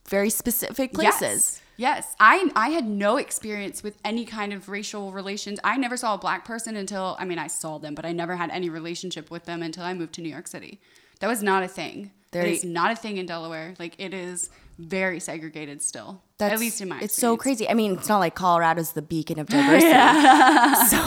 [0.08, 1.20] very specific places.
[1.22, 1.58] Yes.
[1.78, 2.16] Yes.
[2.20, 5.58] I I had no experience with any kind of racial relations.
[5.64, 8.36] I never saw a black person until I mean I saw them, but I never
[8.36, 10.80] had any relationship with them until I moved to New York City.
[11.20, 12.10] That was not a thing.
[12.32, 13.74] That Very- not a thing in Delaware.
[13.78, 16.22] Like it is very segregated still.
[16.38, 17.68] That's, at least in my It's so crazy.
[17.68, 19.92] I mean, it's not like Colorado's the beacon of diversity.
[20.88, 20.98] So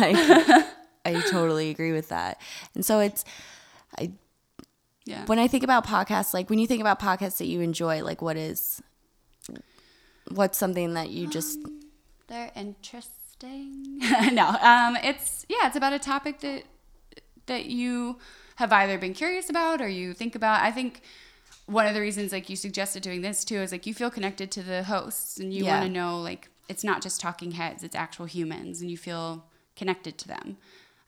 [0.00, 0.66] like
[1.08, 2.40] I totally agree with that.
[2.74, 3.24] And so it's
[3.98, 4.12] I
[5.04, 5.24] Yeah.
[5.26, 8.20] when I think about podcasts, like when you think about podcasts that you enjoy, like
[8.22, 8.82] what is
[10.30, 11.58] what's something that you just
[12.26, 13.98] They're interesting.
[14.32, 16.64] no, um, it's yeah, it's about a topic that
[17.46, 18.18] that you
[18.56, 20.62] have either been curious about or you think about.
[20.62, 21.00] I think
[21.66, 24.50] one of the reasons like you suggested doing this too is like you feel connected
[24.52, 25.72] to the hosts and you Yeah.
[25.80, 29.44] want to know like it's not just talking heads, it's actual humans and you feel
[29.76, 30.56] connected to them.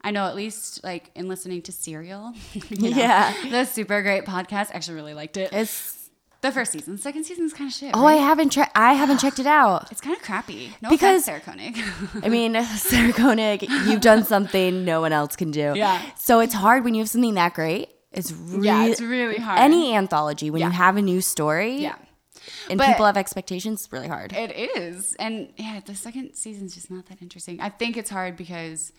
[0.02, 3.34] I know at least like in listening to Serial, you know, Yeah.
[3.50, 4.70] the super great podcast.
[4.72, 5.52] I actually really liked it.
[5.52, 5.98] it's
[6.42, 7.90] the first season, second season is kind of shit.
[7.94, 9.88] oh I haven't checked I haven't checked it out.
[9.92, 10.72] it's kind of crappy.
[10.80, 11.78] No Because- offense, Sarah Koenig.
[12.24, 15.74] I mean, Sarah Koenig, you've done something no one else can do.
[15.76, 16.00] Yeah.
[16.16, 17.90] So it's hard when you have something that great.
[18.12, 19.60] It's really, Yeah, it's really hard.
[19.60, 21.96] Any anthology, when you have a new story yeah.
[22.70, 24.32] and But- people have expectations, really hard.
[24.32, 25.14] It is.
[25.20, 27.60] And yeah, the second season's just not that interesting.
[27.60, 28.92] I think it's hard because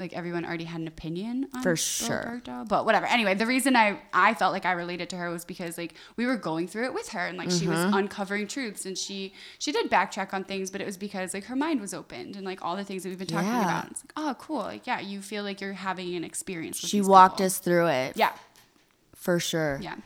[0.00, 2.40] like everyone already had an opinion on For sure.
[2.68, 3.06] But whatever.
[3.06, 6.24] Anyway, the reason I I felt like I related to her was because like we
[6.26, 7.86] were going through it with her and like she Mm-hmm.
[7.86, 11.44] was uncovering truths and she she did backtrack on things, but it was because like
[11.44, 13.62] her mind was opened and like all the things that we've been talking Yeah.
[13.62, 13.90] about.
[13.90, 14.58] It's like, oh cool.
[14.58, 17.46] Like yeah, you feel like you're having an experience with she walked people.
[17.46, 18.16] us through it.
[18.16, 18.32] Yeah.
[19.16, 19.80] For sure.
[19.82, 19.96] Yeah.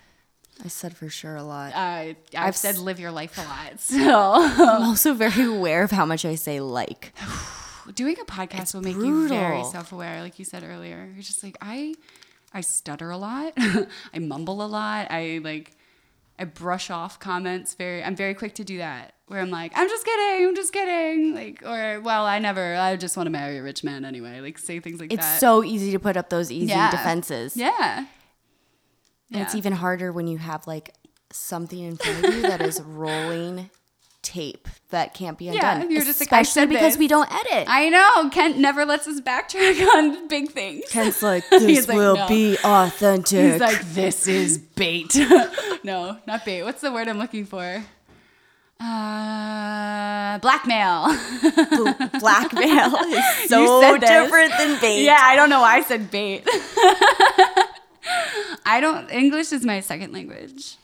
[0.65, 1.73] I said for sure a lot.
[1.75, 3.73] Uh, I've, I've said live your life a lot.
[3.81, 7.13] So I'm also very aware of how much I say like.
[7.95, 11.57] doing a podcast will make you very self-aware like you said earlier you're just like
[11.61, 11.95] i
[12.55, 13.53] i stutter a lot
[14.15, 15.77] i mumble a lot i like
[16.39, 19.89] i brush off comments very i'm very quick to do that where i'm like i'm
[19.89, 23.59] just kidding i'm just kidding like or well i never i just want to marry
[23.59, 25.19] a rich man anyway like say things like that.
[25.19, 26.91] It's so easy to put up those easy Yeah.
[26.91, 27.57] defenses.
[27.57, 28.07] yeah
[29.33, 30.95] And it's even harder when you have like
[31.31, 33.71] something in front of you that is rolling
[34.23, 35.91] tape that can't be Yeah, undone.
[35.91, 36.99] you're just like, I especially said because this.
[36.99, 37.67] we don't edit.
[37.69, 41.97] i know kent never lets us backtrack on big things Kent's like, this He's like,
[41.97, 43.53] will "No." be authentic.
[43.53, 45.15] He's like, this is bait.
[45.85, 46.63] no, not bait.
[46.63, 47.83] What's the word I'm looking for?
[48.81, 51.07] Uh, blackmail.
[52.21, 55.05] blackmail is so different than bait.
[55.05, 56.43] yeah, I don't know why I said bait.
[58.65, 59.09] I don't.
[59.11, 60.77] English is my second language.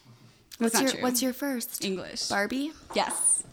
[0.58, 1.02] What's your true.
[1.02, 1.84] What's your first?
[1.84, 2.28] English.
[2.28, 2.72] Barbie.
[2.94, 3.44] Yes.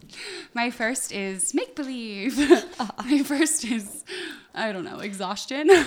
[0.54, 2.38] My first is make believe.
[3.06, 4.04] my first is,
[4.54, 5.70] I don't know, exhaustion.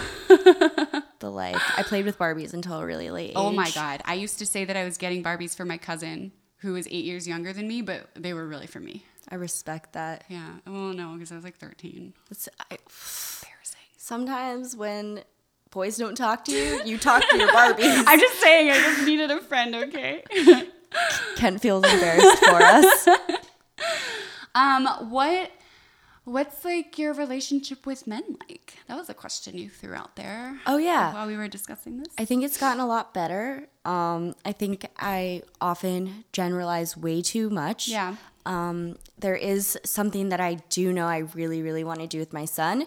[1.20, 1.60] The life.
[1.76, 3.34] I played with Barbies until really late age.
[3.34, 4.02] Oh my god!
[4.04, 7.04] I used to say that I was getting Barbies for my cousin, who was eight
[7.04, 9.04] years younger than me, but they were really for me.
[9.28, 10.22] I respect that.
[10.28, 10.46] Yeah.
[10.64, 12.14] Well, no, because I was like thirteen.
[12.30, 12.74] It's, I,
[13.42, 13.80] Embarrassing.
[13.96, 15.24] sometimes when
[15.70, 18.04] boys don't talk to you, you talk to your Barbies.
[18.06, 18.70] I'm just saying.
[18.70, 19.74] I just needed a friend.
[19.74, 20.22] Okay.
[21.36, 23.08] Kent feels embarrassed for us.
[24.54, 24.86] um.
[25.10, 25.50] What?
[26.24, 28.74] What's like your relationship with men like?
[28.86, 30.60] That was a question you threw out there.
[30.66, 31.14] Oh, yeah.
[31.14, 32.08] While we were discussing this.
[32.18, 33.66] I think it's gotten a lot better.
[33.86, 37.88] Um, I think I often generalize way too much.
[37.88, 38.16] Yeah.
[38.44, 42.34] Um, there is something that I do know I really, really want to do with
[42.34, 42.86] my son,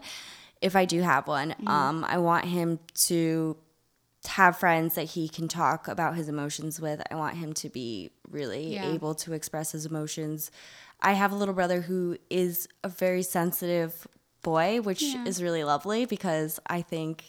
[0.61, 1.49] if I do have one.
[1.51, 1.67] Mm-hmm.
[1.67, 3.57] Um, I want him to
[4.27, 7.01] have friends that he can talk about his emotions with.
[7.11, 8.91] I want him to be really Yeah.
[8.91, 10.51] able to express his emotions.
[11.01, 14.07] I have a little brother who is a very sensitive
[14.43, 15.25] boy, which Yeah.
[15.25, 17.23] is really lovely because I think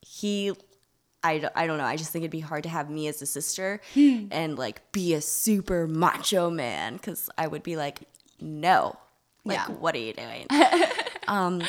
[0.00, 0.52] he
[1.24, 1.84] I, don't- I don't know.
[1.84, 4.26] I just think it'd be hard to have me as a sister Hmm.
[4.30, 8.00] and like be a super macho man because I would be like,
[8.40, 8.96] no,
[9.44, 9.74] like Yeah.
[9.74, 10.46] what are you doing?
[11.28, 11.62] um,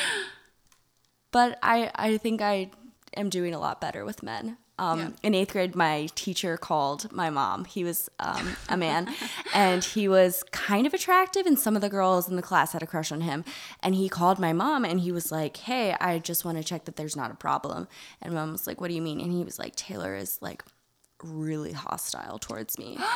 [1.32, 2.70] but I I think I
[3.16, 4.58] am doing a lot better with men.
[4.80, 5.08] Um, Yeah.
[5.24, 7.64] In eighth grade, my teacher called my mom.
[7.64, 9.12] He was um, a man,
[9.54, 12.82] and he was kind of attractive, and some of the girls in the class had
[12.82, 13.44] a crush on him.
[13.82, 16.84] And he called my mom, and he was like, "Hey, I just want to check
[16.84, 17.88] that there's not a problem."
[18.22, 20.62] And mom was like, "What do you mean?" And he was like, "Taylor is like
[21.24, 22.98] really hostile towards me."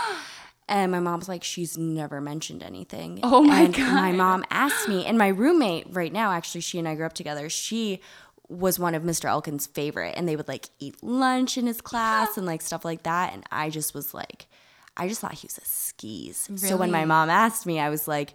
[0.69, 3.19] And my mom's like, she's never mentioned anything.
[3.25, 6.89] Oh my and My mom asked me, and my roommate right now, actually, she and
[6.89, 7.51] I grew up together.
[7.51, 8.01] She
[8.53, 9.25] was one of Mr.
[9.27, 13.03] Elkin's favorite, and they would like eat lunch in his class and like stuff like
[13.05, 13.33] that.
[13.33, 14.47] And I just was like,
[14.97, 16.49] I just thought he was a skis.
[16.57, 18.35] So when my mom asked me, I was like,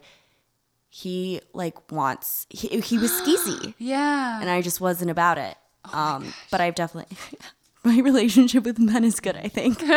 [0.90, 4.40] he like wants he, he was skeezy, Yeah.
[4.40, 5.56] and I just wasn't about it.
[5.92, 7.16] um, but I've definitely
[7.84, 9.36] my relationship with men is good.
[9.36, 9.82] I think.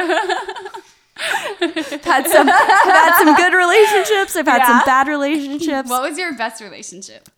[1.23, 4.35] I've had some I've had some good relationships.
[4.35, 5.89] I've had some bad relationships.
[5.89, 7.29] what was your best relationship?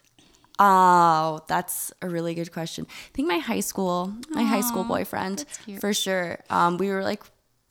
[0.60, 2.86] Oh, that's a really good question.
[2.90, 5.46] I think my high school, my high school boyfriend,
[5.80, 6.40] for sure.
[6.50, 7.24] Um, we were like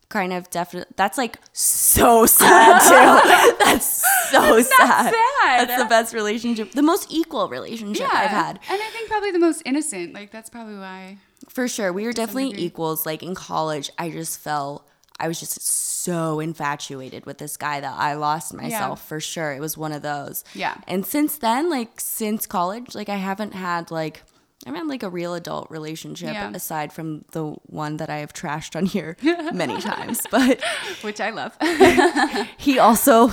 [0.09, 0.93] kind of definitely.
[0.97, 3.57] That's like so sad too.
[3.65, 5.15] that's so sad.
[5.15, 5.69] sad.
[5.69, 9.39] That's the best relationship, the most equal relationship I've had And I think probably the
[9.39, 10.13] most innocent.
[10.13, 11.19] Like that's probably why.
[11.49, 11.93] for sure.
[11.93, 13.07] We were definitely equals.
[13.07, 14.87] Like in college, I just felt.
[15.23, 19.53] I was just so infatuated with this guy that I lost myself for sure.
[19.53, 20.43] It was one of those.
[20.53, 20.75] Yeah.
[20.89, 24.25] And since then, like since college, like I haven't had like
[24.67, 26.51] I haven't had like a real adult relationship Yeah.
[26.53, 29.17] aside from the one that I have trashed on here
[29.53, 30.21] many times.
[30.31, 30.61] But
[31.03, 31.57] Which I love.
[32.59, 33.31] he also,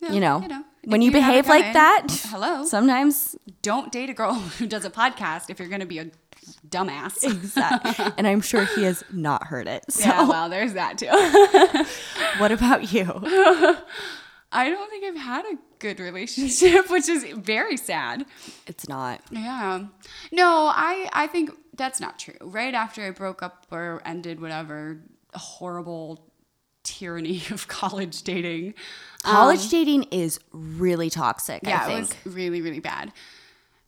[0.00, 2.64] you know, you know, when you you behave like that, Hello?
[2.64, 6.06] sometimes Don't date a girl who does a podcast if you're gonna be a
[6.68, 7.24] dumbass.
[7.24, 8.06] exactly.
[8.18, 9.84] and I'm sure he has not heard it.
[9.90, 11.06] So, Yeah, well, there's that too.
[12.40, 13.04] what about you?
[14.52, 18.24] I don't think I've had a good relationship, which is very sad.
[18.66, 19.20] It's not.
[19.30, 19.86] Yeah.
[20.32, 22.36] No, I I think that's not true.
[22.40, 25.00] Right after I broke up or ended whatever
[25.34, 26.30] horrible
[26.84, 28.74] tyranny of college dating.
[29.22, 31.64] College dating is really toxic.
[31.64, 33.12] Um, yeah, I it was really, really bad.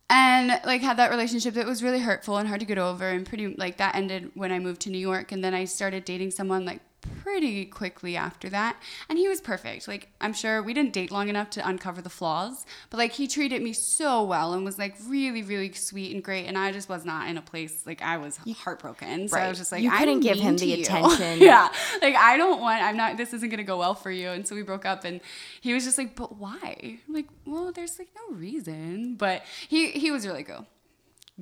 [0.09, 3.25] And like had that relationship that was really hurtful and hard to get over and
[3.25, 6.31] pretty like that ended when I moved to New York and then I started dating
[6.31, 6.81] someone like
[7.23, 8.75] pretty quickly after that
[9.09, 9.87] and he was perfect.
[9.87, 13.27] Like I'm sure we didn't date long enough to uncover the flaws, but like he
[13.27, 16.89] treated me so well and was like really really sweet and great and I just
[16.89, 19.27] was not in a place like I was heartbroken.
[19.27, 21.39] So I was just like You I'm couldn't give him the attention.
[21.41, 21.69] yeah.
[22.01, 24.47] Like I don't want I'm not this isn't going to go well for you and
[24.47, 25.21] so we broke up and
[25.61, 26.99] he was just like but why?
[27.07, 30.65] I'm like well there's like no reason, but he he was really cool.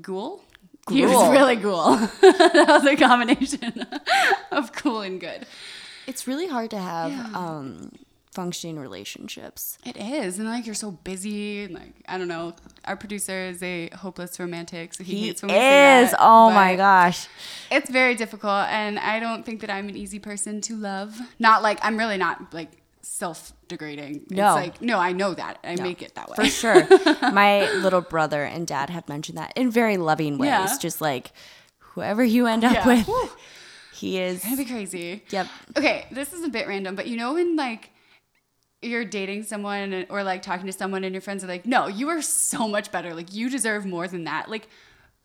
[0.01, 0.43] Ghoul?
[0.89, 1.95] He was really cool.
[2.21, 3.85] that was a combination
[4.51, 5.45] of cool and good.
[6.07, 7.91] It's really hard to have um,
[8.31, 9.77] functioning relationships.
[9.85, 12.53] It is, and like you're so busy, and like I don't know.
[12.85, 16.73] Our producer is a hopeless romantic, so he, hates when we say that, Oh my
[16.73, 17.27] but gosh.
[17.71, 21.19] it's very difficult, and I don't think that I'm an easy person to love.
[21.39, 22.71] Not like I'm really not like
[23.17, 24.25] self-degrading.
[24.29, 24.55] No.
[24.57, 25.57] it's like no, I know that.
[25.63, 26.87] I make it that way For sure.
[27.31, 30.49] My little brother and dad have mentioned that in very loving ways.
[30.49, 30.77] Yeah.
[30.79, 31.31] Just like
[31.79, 32.87] whoever you end up Yeah.
[32.87, 33.35] with,
[33.93, 34.43] he is.
[34.43, 35.23] That'd be crazy.
[35.29, 35.47] Yep.
[35.77, 37.89] Okay, this is a bit random, but you know when like
[38.83, 42.09] you're dating someone or like talking to someone and your friends are like, "No, you
[42.09, 43.15] are so much better.
[43.15, 44.67] Like you deserve more than that." Like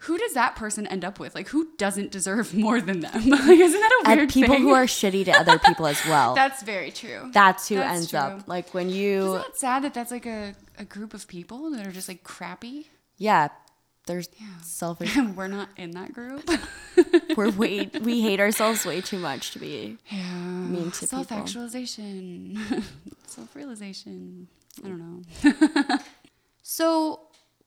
[0.03, 1.33] who does that person end up with?
[1.35, 3.13] Like who doesn't deserve more than them?
[3.29, 4.19] like isn't that a weird thing?
[4.19, 4.63] And people thing?
[4.63, 6.35] who are shitty to other people as well.
[6.43, 7.31] That's very true.
[7.33, 8.19] That's who That's ends true.
[8.19, 8.49] up.
[8.49, 11.87] Like when you, Isn't that sad that that's like a, a group of people that
[11.87, 12.89] are just like crappy?
[13.17, 13.49] yeah,
[14.07, 14.29] there's
[14.63, 15.17] selfish.
[15.17, 16.51] We're not in that group.
[17.37, 20.21] We're way, we hate ourselves way too much to be yeah.
[20.41, 21.25] mean to people.
[21.25, 22.59] Self actualization,
[23.27, 24.49] self realization.
[24.85, 25.99] I don't know.
[26.63, 27.21] so,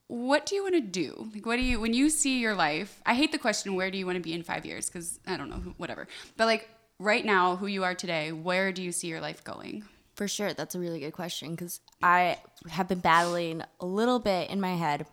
[0.08, 1.28] what do you want to do?
[1.34, 3.00] Like, what do you, when you see your life?
[3.04, 4.88] I hate the question, where do you want to be in five years?
[4.88, 6.06] Because I don't know, whatever.
[6.36, 9.84] But like, right now, who you are today, where do you see your life going?
[10.14, 10.54] For sure.
[10.54, 12.38] That's a really good question because I
[12.70, 15.06] have been battling a little bit in my head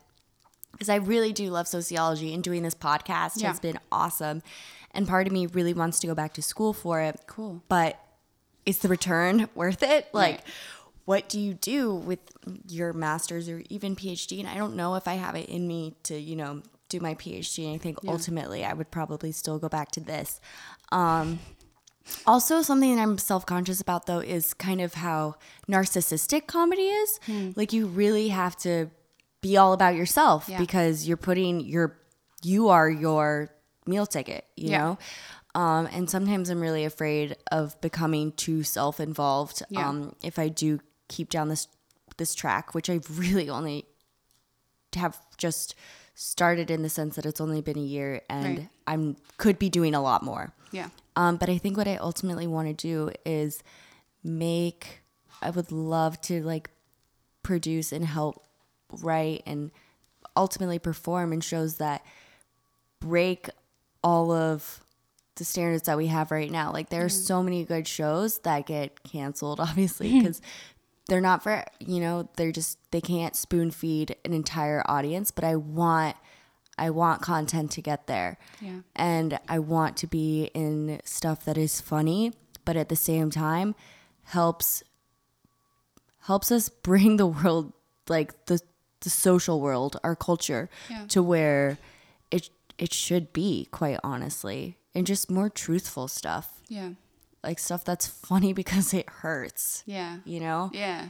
[0.72, 3.48] because I really do love sociology and doing this podcast Yeah.
[3.50, 4.42] has been awesome.
[4.92, 7.20] And part of me really wants to go back to school for it.
[7.28, 7.64] Cool.
[7.68, 8.00] But
[8.66, 10.08] is the return worth it?
[10.14, 10.42] Like, Right.
[11.06, 12.20] What do you do with
[12.70, 14.40] your master's or even PhD?
[14.40, 17.16] And I don't know if I have it in me to, you know, do my
[17.16, 17.66] PhD.
[17.66, 20.40] And I think ultimately I would probably still go back to this.
[20.92, 21.40] Um,
[22.28, 25.36] also, something that I'm self conscious about though is kind of how
[25.70, 27.20] narcissistic comedy is.
[27.26, 27.52] Hmm.
[27.56, 28.90] Like, you really have to
[29.42, 30.58] be all about yourself Yeah.
[30.58, 31.98] because you're putting your,
[32.44, 33.50] you are your
[33.86, 34.78] meal ticket, you Yeah.
[34.80, 34.98] know?
[35.56, 39.88] Um, and sometimes I'm really afraid of becoming too self involved Yeah.
[39.90, 41.68] um, if I do keep down this
[42.18, 43.86] this track, which I've really only
[44.96, 45.74] have just
[46.16, 48.70] started in the sense that it's only been a year and Right.
[48.86, 50.54] I'm could be doing a lot more.
[50.72, 50.90] Yeah.
[51.16, 53.64] Um, but I think what I ultimately want to do is
[54.24, 55.02] make.
[55.42, 56.70] I would love to like
[57.42, 58.46] produce and help
[59.02, 59.72] write and
[60.38, 62.04] ultimately perform in shows that
[63.02, 63.50] break
[64.04, 64.84] all of
[65.36, 66.72] the standards that we have right now.
[66.72, 70.42] Like there are so many good shows that get canceled, obviously, because
[71.08, 75.32] they're not for you know they're just they can't spoon feed an entire audience.
[75.32, 76.16] But I want
[76.78, 78.80] I want content to get there, Yeah.
[78.96, 82.34] and I want to be in stuff that is funny,
[82.66, 83.76] but at the same time
[84.24, 84.82] helps
[86.22, 87.74] helps us bring the world
[88.08, 88.60] like the
[89.02, 91.06] the social world, our culture, Yeah.
[91.08, 91.78] to where
[92.32, 96.92] it it should be, quite honestly, and just more truthful stuff, Yeah.
[97.44, 99.84] Like stuff that's funny because it hurts.
[99.86, 100.18] Yeah.
[100.26, 101.10] You know, Yeah.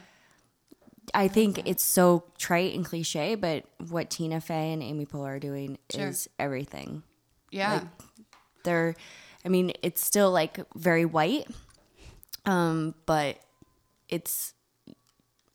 [1.13, 5.39] I think it's so trite and cliche, but what Tina Fey and Amy Poehler are
[5.39, 6.07] doing Sure.
[6.07, 7.03] is everything.
[7.51, 7.73] Yeah.
[7.73, 7.83] Like,
[8.63, 8.95] They're,
[9.45, 11.45] I mean, it's still like very white,
[12.45, 13.37] um, but
[14.09, 14.53] it's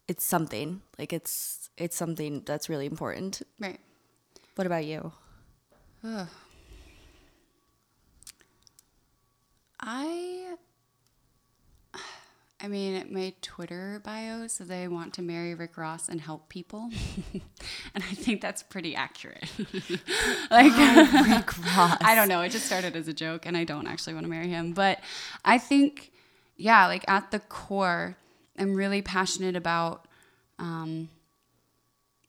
[0.06, 3.40] it's something like it's it's something that's really important.
[3.58, 3.80] right.
[4.56, 5.12] What about you?
[9.80, 10.54] I
[12.60, 16.90] I mean, my Twitter bio says I want to marry Rick Ross and help people.
[17.32, 17.42] and
[17.94, 19.48] I think that's pretty accurate.
[20.50, 20.76] like
[21.28, 21.98] Rick Ross.
[22.00, 24.30] I don't know, it just started as a joke and I don't actually want to
[24.30, 24.98] marry him, but
[25.44, 26.10] I think
[26.56, 28.16] yeah, like at the core,
[28.58, 30.06] I'm really passionate about
[30.58, 31.08] um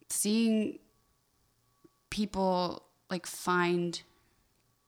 [0.09, 0.77] seeing
[2.11, 4.01] people like find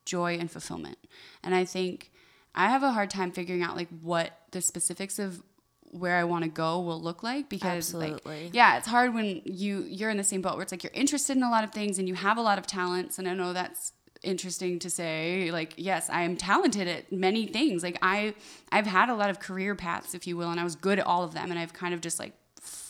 [0.06, 1.00] joy and fulfillment.
[1.44, 2.12] And I think
[2.54, 5.42] I have a hard time figuring out like what the specifics of
[5.92, 8.46] where I want to go will look like because Absolutely.
[8.46, 10.94] like yeah, it's hard when you you're in the same boat where it's like you're
[10.94, 13.34] interested in a lot of things and you have a lot of talents and I
[13.34, 13.94] know that's
[14.24, 18.36] interesting to say like yes i am talented at many things like i
[18.72, 21.08] i've had a lot of career paths if you will and i was good at
[21.08, 22.32] all of them and i've kind of just like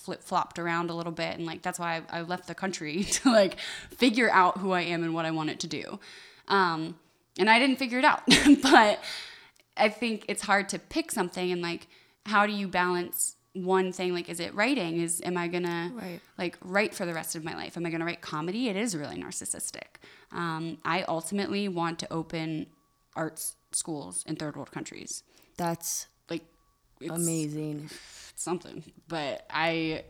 [0.02, 3.04] flip flopped around a little bit and like that's why I, I left the country
[3.04, 3.58] to like
[3.90, 6.00] figure out who I am and what I wanted to do.
[6.48, 6.96] Um,
[7.40, 8.24] and I didn't figure it out,
[8.62, 9.00] but
[9.86, 11.88] I think it's hard to pick something and like
[12.26, 16.20] how do you balance one thing like is it writing is am I gonna Right.
[16.38, 18.96] like write for the rest of my life am I gonna write comedy it is
[18.96, 19.90] really narcissistic
[20.32, 22.68] um, I ultimately want to open
[23.16, 25.24] arts schools in third world countries
[25.58, 26.44] That's like
[27.02, 27.90] it's, amazing.
[28.36, 28.84] something.
[29.08, 30.04] But I,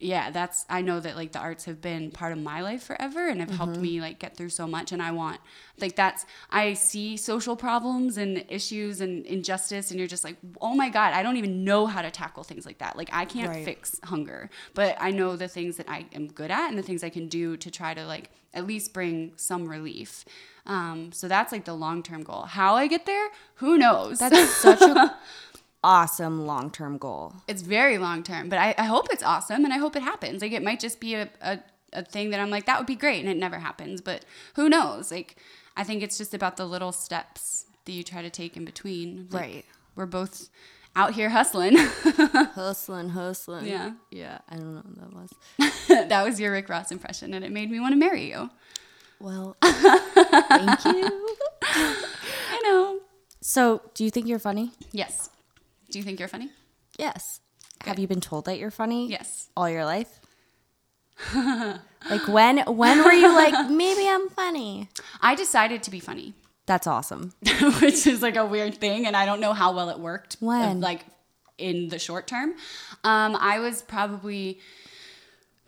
[0.00, 3.26] yeah, that's I know that like the arts have been part of my life forever
[3.28, 4.92] and have helped me like get through so much.
[4.92, 5.40] And I want
[5.80, 10.74] like that's I see social problems and issues and injustice, and you're just like, oh
[10.76, 12.96] my god, I don't even know how to tackle things like that.
[12.96, 13.64] Like I can't Right.
[13.64, 17.02] fix hunger, but I know the things that I am good at and the things
[17.02, 20.24] I can do to try to like at least bring some relief.
[20.64, 22.42] Um, so that's like the long term goal.
[22.42, 24.18] How I get there, who knows?
[24.20, 25.16] That's such a
[25.84, 27.34] awesome long term goal.
[27.46, 30.42] it's very long term, but I, I hope it's awesome and I hope it happens.
[30.42, 31.58] Like it might just be a, a,
[31.92, 34.00] a thing that I'm like, that would be great and it never happens.
[34.00, 34.24] But
[34.54, 35.10] who knows?
[35.10, 35.36] Like
[35.76, 39.28] I think it's just about the little steps that you try to take in between.
[39.30, 39.64] Like, Right.
[39.94, 40.48] We're both
[40.96, 41.76] out here hustling.
[41.76, 43.66] Hustling, hustling.
[43.66, 43.92] Yeah.
[44.10, 44.38] Yeah.
[44.48, 46.08] I don't know what that was.
[46.08, 48.50] that was your Rick Ross impression and it made me want to marry you.
[49.20, 51.36] Well, thank you.
[51.62, 53.00] I know.
[53.40, 54.72] So, do you think you're funny?
[54.92, 55.30] Yes.
[55.90, 56.50] Do you think you're funny?
[56.98, 57.40] Yes.
[57.84, 59.08] Have you been told that you're funny?
[59.08, 59.48] Yes.
[59.56, 60.20] All your life?
[61.34, 64.88] like when when were you like maybe I'm funny?
[65.20, 66.34] I decided to be funny.
[66.66, 67.32] That's awesome.
[67.80, 70.34] which is like a weird thing, and I don't know how well it worked.
[70.34, 70.80] uh, When?
[70.80, 71.04] like
[71.56, 72.50] in the short term,
[73.04, 74.60] um, I was probably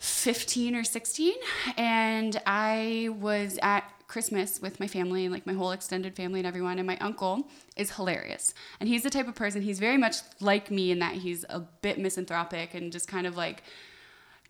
[0.01, 1.36] fifteen or sixteen,
[1.76, 6.78] and I was at Christmas with my family like my whole extended family and everyone.
[6.78, 9.62] And my uncle is hilarious, and he's the type of person.
[9.62, 13.36] He's very much like me in that he's a bit misanthropic and just kind of
[13.36, 13.62] like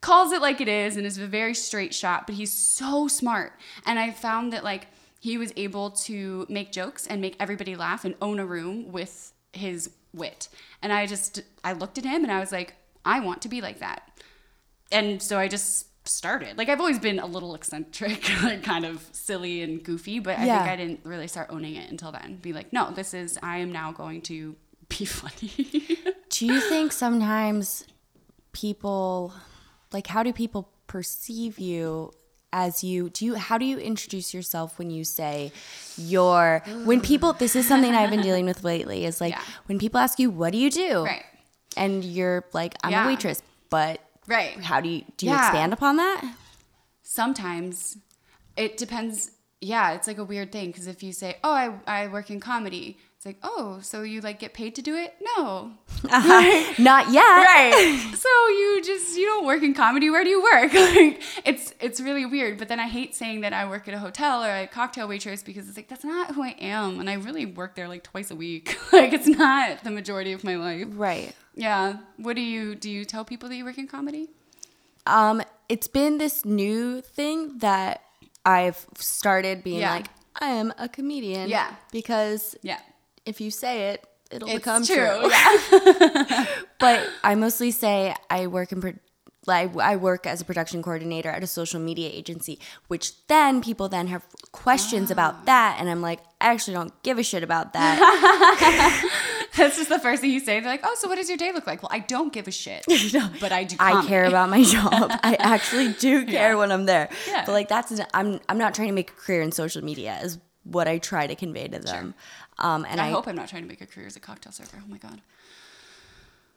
[0.01, 3.53] calls it like it is and is a very straight shot, but he's so smart.
[3.85, 4.87] And I found that like
[5.19, 9.33] he was able to make jokes and make everybody laugh and own a room with
[9.53, 10.49] his wit.
[10.81, 13.61] And I just I looked at him and I was like, I want to be
[13.61, 14.10] like that.
[14.93, 16.57] And so I just started.
[16.59, 20.45] Like I've always been a little eccentric, like kind of silly and goofy, but I
[20.47, 20.59] Yeah.
[20.65, 22.37] think I didn't really start owning it until then.
[22.43, 24.57] Be like, no, this is I am now going to
[24.89, 25.99] be funny.
[26.31, 27.85] Do you think sometimes
[28.53, 29.33] people
[29.93, 32.13] like how do people perceive you
[32.53, 35.53] as you do you how do you introduce yourself when you say
[35.97, 39.43] you're when people this is something I've been dealing with lately is like Yeah.
[39.67, 41.05] when people ask you what do you do?
[41.05, 41.25] right.
[41.77, 43.05] And you're like I'm Yeah.
[43.05, 44.01] a waitress, but
[44.31, 44.63] Right.
[44.63, 45.47] how do you do you Yeah.
[45.49, 46.23] expand upon that?
[47.03, 47.97] sometimes
[48.57, 49.33] it depends.
[49.61, 52.41] Yeah, it's like a weird thing because if you say, "Oh, I I work in
[52.41, 55.73] comedy," it's like, "Oh, so you like get paid to do it?" No,
[56.79, 57.23] Not yet.
[57.23, 58.11] right.
[58.17, 60.09] so you just you don't work in comedy.
[60.09, 60.73] Where do you work?
[60.73, 62.57] like it's it's really weird.
[62.59, 65.43] But then I hate saying that I work at a hotel or a cocktail waitress
[65.43, 68.31] because it's like that's not who I am, and I really work there like twice
[68.31, 68.79] a week.
[68.93, 70.87] like it's not the majority of my life.
[70.93, 71.35] Right.
[71.61, 71.99] Yeah.
[72.17, 72.91] What do you do?
[72.91, 74.29] You tell people that you work in comedy?
[75.07, 78.03] Um, it's been this new thing that
[78.45, 79.95] I've started being Yeah.
[79.95, 80.07] like,
[80.41, 81.49] I am a comedian.
[81.49, 81.75] Yeah.
[81.93, 82.81] Because Yeah.
[83.27, 84.97] if you say it, it'll It's become true.
[84.97, 85.31] true.
[85.31, 86.47] Yeah.
[86.81, 88.81] But I mostly say I work in.
[88.81, 88.99] Pro-
[89.47, 92.59] like I work as a production coordinator at a social media agency,
[92.89, 95.15] which then people then have questions Ah.
[95.17, 97.97] about that, and I'm like, I actually don't give a shit about that.
[99.61, 100.61] That's just the first thing you say.
[100.61, 102.51] They're like, "Oh, so what does your day look like?" Well, I don't give a
[102.51, 102.85] shit,
[103.41, 103.77] but I do.
[103.79, 105.11] I care about my job.
[105.23, 106.55] I actually do care Yeah.
[106.55, 107.09] when I'm there.
[107.29, 107.45] Yeah.
[107.47, 110.39] But like that's I'm I'm not trying to make a career in social media is
[110.65, 112.15] what I try to convey to them.
[112.59, 114.53] Um, and I, I, hope I'm not trying to make a career as a cocktail
[114.53, 114.79] server.
[114.83, 115.21] Oh my god,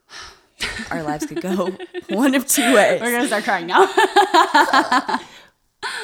[0.92, 1.72] our lives could go
[2.10, 3.02] one of two ways.
[3.02, 3.86] we're gonna start crying now.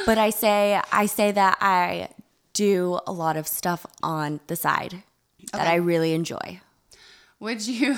[0.05, 2.09] But I say I say that I
[2.53, 5.03] do a lot of stuff on the side
[5.53, 6.59] that I really enjoy.
[7.39, 7.95] Would you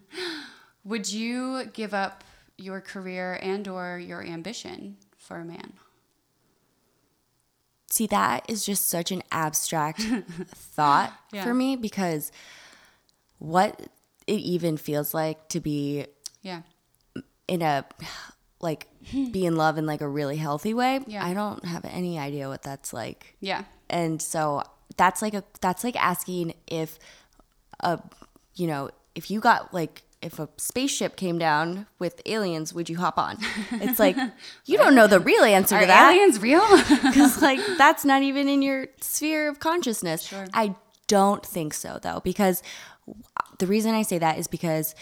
[0.84, 2.24] would you give up
[2.56, 5.74] your career and or your ambition for a man?
[7.90, 10.00] See, that is just such an abstract
[10.54, 11.42] thought Yeah.
[11.44, 12.30] for me because
[13.38, 13.80] what
[14.26, 16.06] it even feels like to be
[16.42, 16.62] Yeah.
[17.46, 17.84] in a
[18.60, 21.00] like be in love in like a really healthy way.
[21.06, 21.24] Yeah.
[21.24, 23.36] I don't have any idea what that's like.
[23.40, 23.64] Yeah.
[23.88, 24.64] And so
[24.96, 26.98] that's like a that's like asking if
[27.80, 28.00] a
[28.58, 32.98] you know, if you got like if a spaceship came down with aliens, would you
[32.98, 33.38] hop on?
[33.72, 34.16] It's like
[34.66, 36.66] you don't know the real answer Are to that aliens real?
[37.02, 40.22] because like that's not even in your sphere of consciousness.
[40.26, 40.46] Sure.
[40.52, 40.74] I
[41.06, 42.62] don't think so though, because
[43.58, 44.94] the reason I say that is because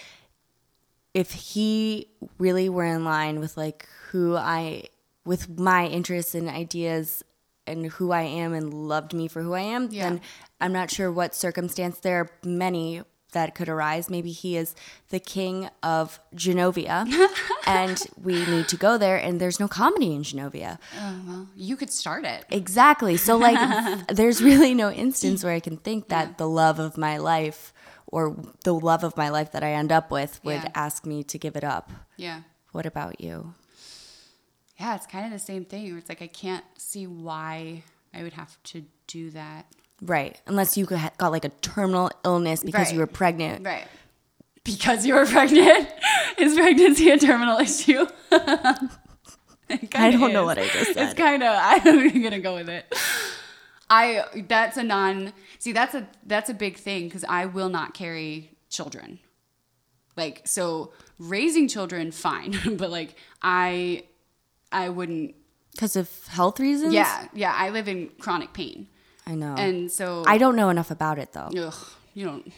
[1.15, 4.85] if he really were in line with like who I
[5.25, 7.23] with my interests and ideas
[7.67, 10.11] and who I am and loved me for who I am, Yeah.
[10.11, 10.21] then
[10.61, 13.03] I'm not sure what circumstance there are many
[13.37, 14.09] that could arise.
[14.11, 14.75] Maybe he is
[15.11, 17.07] the king of Genovia
[17.67, 20.79] and we need to go there and there's no comedy in Genovia.
[20.99, 22.45] Oh, you could start it.
[22.51, 23.17] Exactly.
[23.17, 23.61] So like
[24.21, 27.73] there's really no instance where I can think that the love of my life
[28.07, 28.23] or
[28.65, 30.71] the love of my life that I end up with would Yeah.
[30.87, 31.91] ask me to give it up.
[32.17, 32.43] Yeah.
[32.73, 33.55] What about you?
[34.81, 35.97] Yeah, it's kind of the same thing.
[35.97, 37.83] It's like I can't see why
[38.15, 39.67] I would have to do that.
[40.03, 40.41] Right.
[40.47, 43.65] Unless you got got, like a terminal illness because you were pregnant.
[43.65, 43.87] Right.
[44.65, 45.89] Because you were pregnant.
[46.39, 48.07] Is pregnancy a terminal issue?
[48.33, 51.05] I don't know what I just said.
[51.05, 51.57] It's kind of.
[51.59, 52.95] I'm gonna go with it.
[53.89, 54.25] I.
[54.49, 55.33] That's a non.
[55.59, 59.19] See, that's a that's a big thing because I will not carry children.
[60.17, 64.05] Like so, raising children, fine, but like I,
[64.73, 65.35] I wouldn't.
[65.73, 66.95] Because of health reasons?
[66.95, 67.55] Yeah, yeah.
[67.55, 68.89] I live in chronic pain,
[69.27, 69.55] I know.
[69.57, 71.51] and so I don't know enough about it though.
[71.57, 71.75] Ugh,
[72.15, 72.53] you don't.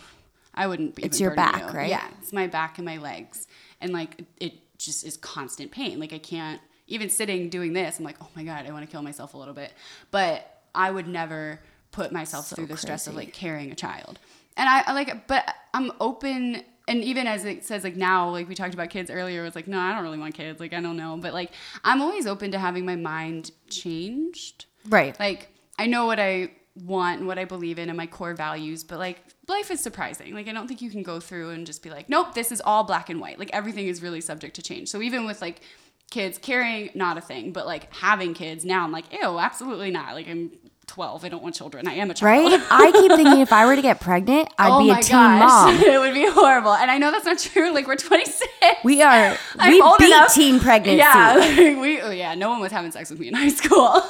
[0.54, 0.94] I wouldn't.
[0.96, 1.78] Be It's your back, you.
[1.78, 1.88] right?
[1.90, 3.46] Yeah, it's my back and my legs,
[3.80, 5.98] and like it just is constant pain.
[5.98, 7.98] Like I can't even sitting doing this.
[7.98, 9.72] I'm like, oh my god, I want to kill myself a little bit.
[10.10, 11.60] But I would never
[11.90, 14.18] put myself So through the stress of like carrying a child.
[14.56, 16.62] And I, I like, but I'm open.
[16.88, 19.68] And even as it says, like now, like we talked about kids earlier, it's like,
[19.68, 20.58] no, I don't really want kids.
[20.60, 21.52] Like I don't know, but like
[21.84, 25.18] I'm always open to having my mind changed Right.
[25.20, 25.48] like
[25.78, 26.50] I know what I
[26.82, 30.34] want and what I believe in and my core values, but like life is surprising.
[30.34, 32.60] Like I don't think you can go through and just be like, nope, this is
[32.64, 33.38] all black and white.
[33.38, 34.88] Like everything is really subject to change.
[34.88, 35.62] So even with like
[36.10, 40.14] kids carrying, not a thing, but like having kids now, I'm like, ew, absolutely not.
[40.14, 40.52] Like I'm
[40.98, 41.24] 12.
[41.24, 41.86] I don't want children.
[41.86, 42.50] I am a child.
[42.50, 42.60] Right?
[42.72, 45.38] I keep thinking if I were to get pregnant, I'd oh be a teen gosh.
[45.38, 45.74] mom.
[45.80, 46.72] it would be horrible.
[46.74, 47.72] And I know that's not true.
[47.72, 48.48] Like we're 26.
[48.82, 50.34] We are I'm we old beat enough.
[50.34, 50.96] teen pregnancy.
[50.96, 52.00] Yeah, like, we.
[52.00, 54.02] Oh yeah, no one was having sex with me in high school.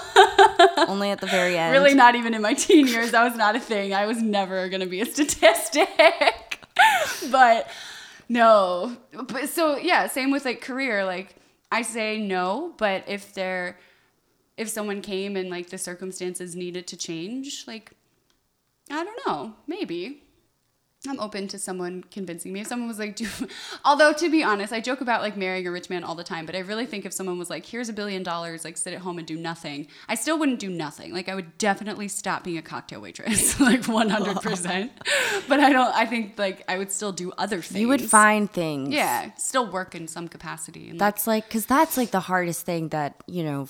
[0.88, 1.72] Only at the very end.
[1.72, 4.68] really not even in my teen years that was not a thing i was never
[4.68, 6.60] going to be a statistic
[7.30, 7.68] but
[8.28, 11.34] no but so yeah same with like career like
[11.70, 13.76] i say no but if there
[14.58, 17.92] if someone came and like the circumstances needed to change like
[18.90, 20.22] i don't know maybe
[21.06, 22.60] I'm open to someone convincing me.
[22.60, 23.28] If someone was like, do,
[23.84, 26.44] although to be honest, I joke about like marrying a rich man all the time,
[26.44, 29.00] but I really think if someone was like, here's a billion dollars, like sit at
[29.00, 31.12] home and do nothing, I still wouldn't do nothing.
[31.12, 34.90] Like I would definitely stop being a cocktail waitress, like 100%.
[35.48, 37.80] but I don't, I think like I would still do other things.
[37.80, 38.88] you would find things.
[38.88, 40.90] yeah, still work in some capacity.
[40.90, 43.68] And, That's like, because that's like the hardest thing that, you know,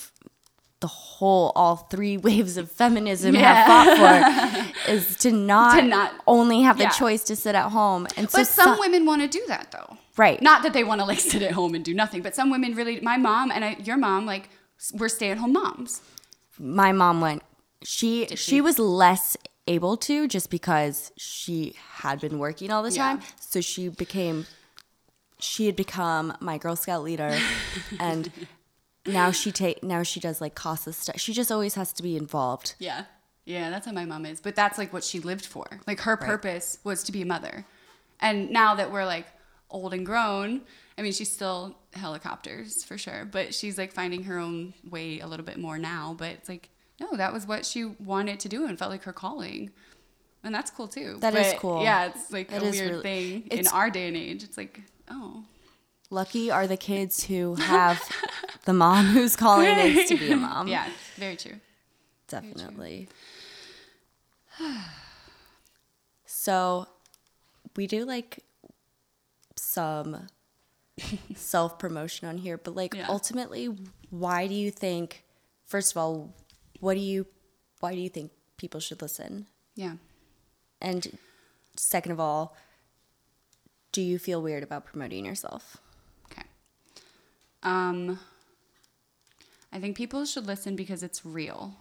[0.81, 3.55] the whole all three waves of feminism Yeah.
[3.55, 6.91] have fought for is to not, To not- only have the yeah.
[6.91, 8.07] choice to sit at home.
[8.17, 9.97] And so But some so- women want to do that though.
[10.17, 10.41] Right.
[10.43, 12.75] Not that they want to like sit at home and do nothing, but some women
[12.75, 13.01] really.
[13.01, 14.49] My mom and I, your mom, like,
[14.95, 16.01] were stay-at-home moms.
[16.59, 17.43] my mom went
[17.83, 23.03] she, she was less able to just because she had been working all the Yeah.
[23.17, 24.47] time so she became
[25.41, 27.37] she had become my girl scout leader
[28.01, 28.31] and
[29.07, 32.17] now she take now she does like CASA stuff she just always has to be
[32.17, 33.05] involved Yeah.
[33.45, 34.43] Yeah, that's how my mom is.
[34.43, 35.67] But that's like what she lived for.
[35.87, 37.65] Like her purpose was to be a mother.
[38.21, 39.25] And now that we're like
[39.71, 40.61] old and grown,
[40.99, 45.27] I mean, she's still helicopters for sure, but she's like finding her own way a
[45.27, 46.15] little bit more now.
[46.19, 46.69] But it's like,
[47.01, 49.71] no, that was what she wanted to do and felt like her calling.
[50.45, 51.17] And that's cool too.
[51.21, 51.83] That is But, cool.
[51.83, 54.43] Yeah, it's like That a weird really- thing in our day and age.
[54.43, 55.43] It's like, oh.
[56.11, 58.01] Lucky are the kids who have
[58.65, 61.61] the mom who's calling it to be a mom Yeah, very true.
[62.29, 63.09] definitely
[66.27, 66.87] so
[67.77, 68.45] we do like
[69.57, 70.27] some
[71.35, 73.07] self promotion on here but like Yeah.
[73.09, 73.69] ultimately
[74.11, 75.25] why do you think
[75.67, 76.35] first of all
[76.81, 77.27] what do you
[77.81, 79.95] why do you think people should listen Yeah.
[80.81, 81.19] and
[81.77, 82.57] second of all
[83.93, 85.79] do you feel weird about promoting yourself.
[87.63, 88.19] Um,
[89.73, 91.77] I think people should listen because it's real.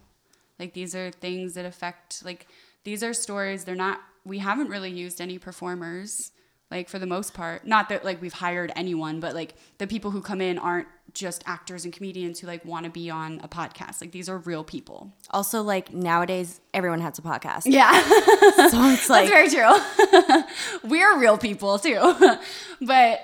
[0.58, 2.24] Like these are things that affect.
[2.24, 2.46] Like
[2.84, 3.64] these are stories.
[3.64, 4.00] They're not.
[4.24, 6.32] We haven't really used any performers.
[6.70, 10.10] Like for the most part, not that like we've hired anyone, but like the people
[10.10, 13.48] who come in aren't just actors and comedians who like want to be on a
[13.48, 14.02] podcast.
[14.02, 15.14] Like these are real people.
[15.30, 17.90] also like nowadays everyone has a podcast Yeah.
[18.68, 20.42] so it's like That's very
[20.82, 20.84] true.
[20.90, 22.36] We're real people too.
[22.82, 23.20] but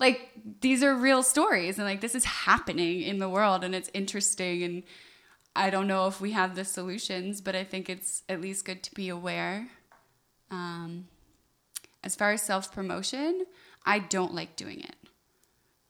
[0.00, 0.30] like
[0.60, 4.62] these are real stories and like this is happening in the world and it's interesting
[4.62, 4.82] and
[5.58, 8.82] I don't know if we have the solutions, but I think it's at least good
[8.84, 9.68] to be aware.
[10.52, 11.08] Um,
[12.04, 13.44] as far as self promotion,
[13.84, 14.94] I don't like doing it.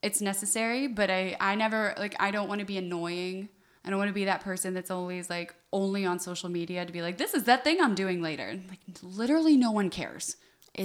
[0.01, 3.49] It's necessary, but I, I never like I don't want to be annoying.
[3.85, 6.91] I don't want to be that person that's always like only on social media to
[6.91, 8.59] be like, this is that thing I'm doing later.
[8.69, 10.35] Like literally no one cares.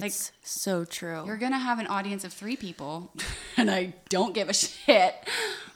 [0.02, 3.12] It's so true You're gonna have an audience of three people,
[3.56, 5.14] and I don't give a shit.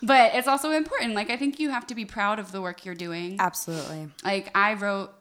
[0.03, 1.15] But it's also important.
[1.15, 3.37] Like I think you have to be proud of the work you're doing.
[3.39, 5.13] absolutely Like I wrote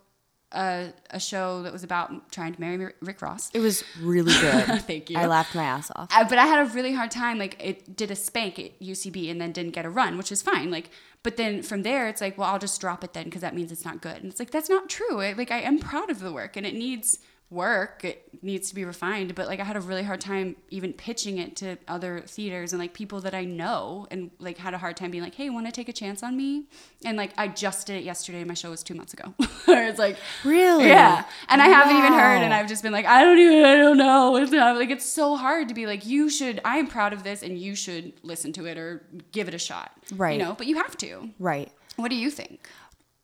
[0.52, 3.50] a, a show that was about trying to marry Rick Ross.
[3.54, 4.66] It was really good.
[4.84, 5.18] Thank you.
[5.18, 6.10] I laughed my ass off.
[6.12, 7.38] Uh, but I had a really hard time.
[7.38, 10.42] Like it did a spank at UCB and then didn't get a run, which is
[10.42, 10.72] fine.
[10.72, 10.90] Like,
[11.24, 13.72] but then from there, it's like, well, I'll just drop it then because that means
[13.72, 14.18] it's not good.
[14.18, 15.22] And it's like that's not true.
[15.22, 17.20] I, like I am proud of the work and it needs
[17.50, 18.04] work.
[18.04, 19.34] It needs to be refined.
[19.36, 22.80] But like I had a really hard time even pitching it to other theaters and
[22.80, 25.66] like people that I know and like had a hard time being like, hey, want
[25.66, 26.66] to take a chance on me?
[27.06, 28.44] And like I just did it yesterday.
[28.44, 29.34] My show was two months ago.
[29.70, 30.88] It's like Really?
[30.88, 31.26] yeah.
[31.50, 33.98] And I haven't even heard, and I've just been like, I don't even, I don't
[33.98, 34.80] know what's happening.
[34.88, 37.58] Like, it's so hard to be like, you should, I am proud of this, and
[37.58, 39.92] you should listen to it or give it a shot.
[40.16, 40.40] Right.
[40.40, 41.30] You know, but you have to.
[41.40, 41.72] Right.
[41.96, 42.68] What do you think?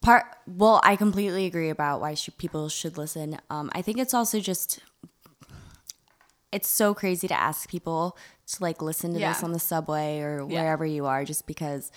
[0.04, 3.39] Part well, I completely agree about why should, people should listen.
[3.49, 4.80] Um, I think it's also just
[6.51, 8.16] it's so crazy to ask people
[8.47, 10.62] to like listen to this on the subway or Yeah.
[10.62, 11.91] wherever you are, just because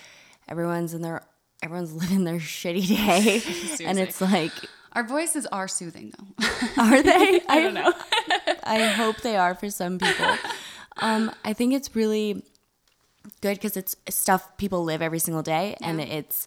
[0.49, 1.23] everyone's in their
[1.63, 3.43] everyone's living their shitty day,
[3.85, 4.53] and it's like,
[4.93, 6.47] Our voices are soothing, though.
[6.83, 7.41] are they?
[7.49, 7.93] I don't know.
[8.63, 10.37] I hope they are for some people.
[10.99, 12.43] Um, I think it's really
[13.43, 16.47] good because it's stuff people live every single day, and it's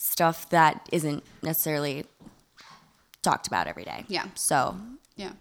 [0.00, 2.06] stuff that isn't necessarily
[3.22, 4.04] talked about every day.
[4.08, 4.26] Yeah.
[4.34, 4.76] So
[5.16, 5.32] yeah.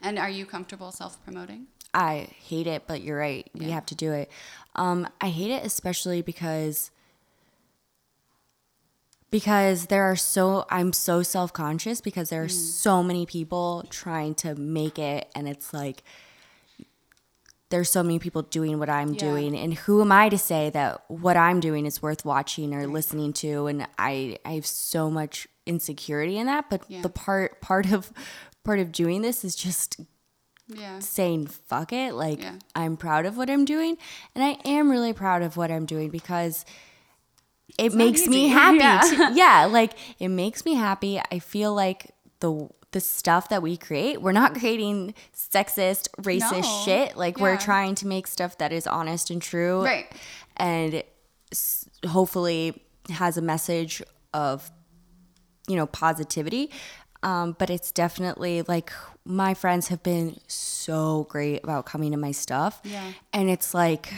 [0.00, 1.66] And are you comfortable self promoting?
[1.92, 3.50] I hate it, but you're right.
[3.54, 3.74] We Yeah.
[3.74, 4.30] have to do it.
[4.76, 6.90] Um, I hate it especially because
[9.30, 14.34] because there are so I'm so self conscious because there are so many people trying
[14.36, 16.02] to make it, and it's like
[17.72, 19.18] there's so many people doing what I'm Yeah.
[19.18, 22.86] doing, and who am I to say that what I'm doing is worth watching or
[22.86, 23.66] listening to?
[23.66, 27.02] And I I have so much insecurity in that, but Yeah.
[27.02, 28.12] the part part of
[28.62, 29.98] part of doing this is just
[30.68, 31.00] Yeah.
[31.00, 32.54] saying fuck it like Yeah.
[32.76, 33.98] i'm proud of what i'm doing
[34.34, 36.64] and i am really proud of what i'm doing because
[37.78, 42.12] it not makes me happy to- yeah like it makes me happy i feel like
[42.40, 46.82] the the stuff that we create we're not creating sexist racist No.
[46.84, 50.06] shit like we're trying to make stuff that is honest and true Right.
[50.56, 51.02] and
[52.06, 54.70] hopefully has a message of
[55.68, 56.70] you know positivity
[57.24, 58.92] um, but it's definitely like
[59.24, 63.12] my friends have been so great about coming to my stuff Yeah.
[63.32, 64.12] and it's like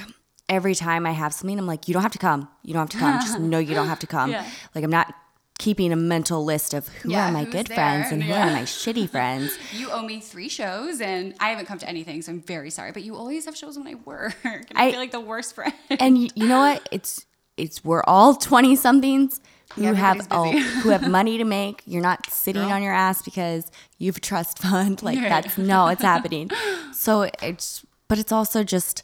[0.49, 2.49] every time I have something, I'm like, you don't have to come.
[2.63, 3.19] You don't have to come.
[3.21, 4.31] Just know you don't have to come.
[4.31, 4.47] Yeah.
[4.75, 5.15] Like I'm not
[5.59, 8.47] keeping a mental list of who Yeah, are my good there, friends and who are
[8.51, 9.57] my shitty friends.
[9.73, 12.93] You owe me three shows, and I haven't come to anything, so I'm very sorry.
[12.93, 14.37] But you always have shows when I work.
[14.45, 15.73] And I, I- feel like the worst friend.
[15.91, 16.89] And you, you know what?
[16.91, 17.25] It's
[17.57, 19.41] it's we're all 20 somethings
[19.75, 21.83] who Yeah, have everybody's a, who have money to make.
[21.87, 22.73] You're not sitting Girl.
[22.73, 25.03] on your ass because you have a trust fund.
[25.05, 25.29] Like Right.
[25.29, 26.51] that's no, it's happening.
[26.93, 29.03] So it's but it's also just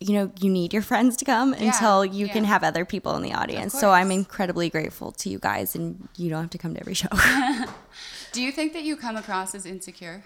[0.00, 3.14] you know, you need your friends to come Yeah, until you can have other people
[3.16, 3.72] in the audience.
[3.72, 6.94] So I'm incredibly grateful to you guys and you don't have to come to every
[6.94, 7.08] show.
[8.32, 10.24] Do you think that you come across as insecure?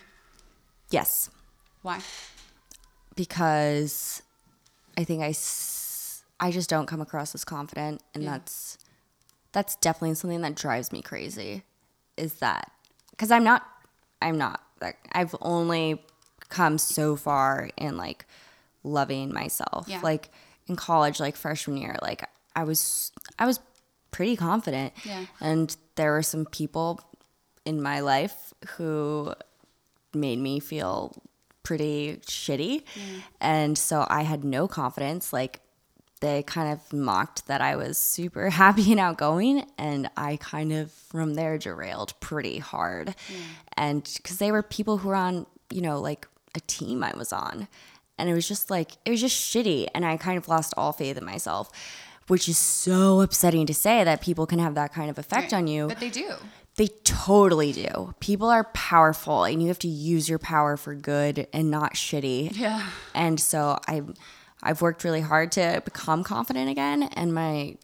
[0.91, 1.31] yes.
[1.83, 2.01] Why?
[3.15, 4.23] because
[4.97, 8.31] I think I, s- I just don't come across as confident, and Yeah.
[8.33, 8.79] that's
[9.53, 11.63] that's definitely something that drives me crazy.
[12.17, 12.71] Is that
[13.11, 13.67] because I'm not
[14.23, 16.03] I'm not like I've only
[16.49, 18.25] come so far in like
[18.89, 19.87] loving myself.
[19.89, 20.01] Yeah.
[20.03, 20.31] Like
[20.67, 23.61] in college, like freshman year, like I was I was
[24.11, 25.27] pretty confident, Yeah.
[25.41, 27.01] and there were some people
[27.65, 29.33] in my life who
[30.15, 31.15] made me feel
[31.63, 32.83] pretty shitty.
[33.41, 35.33] And so I had no confidence.
[35.35, 35.61] Like
[36.21, 39.67] they kind of mocked that I was super happy and outgoing.
[39.77, 43.15] And I kind of from there derailed pretty hard.
[43.77, 47.33] And because they were people who were on, you know, like a team I was
[47.33, 47.69] on.
[48.19, 49.87] And it was just like, it was just shitty.
[49.95, 51.71] And I kind of lost all faith in myself,
[52.27, 55.59] which is so upsetting to say that people can have that kind of effect Right.
[55.59, 55.87] on you.
[55.89, 56.35] But they do.
[56.77, 58.15] They totally do.
[58.21, 62.57] People are powerful and you have to use your power for good and not shitty.
[62.57, 62.89] Yeah.
[63.15, 64.03] And so I
[64.63, 67.77] I've worked really hard to become confident again and my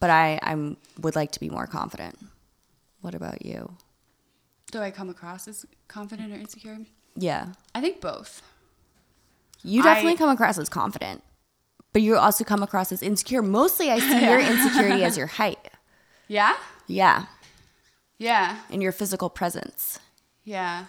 [0.00, 2.18] but I I'm would like to be more confident.
[3.00, 3.76] What about you?
[4.72, 6.78] Do I come across as confident or insecure?
[7.16, 7.48] Yeah.
[7.74, 8.42] I think both.
[9.64, 11.22] You definitely I- come across as confident.
[11.92, 13.40] But you also come across as insecure.
[13.40, 15.58] Mostly I see your insecurity as your height.
[16.28, 16.54] Yeah?
[16.86, 17.26] Yeah.
[18.18, 18.58] Yeah.
[18.70, 20.00] And your physical presence.
[20.44, 20.86] Yeah.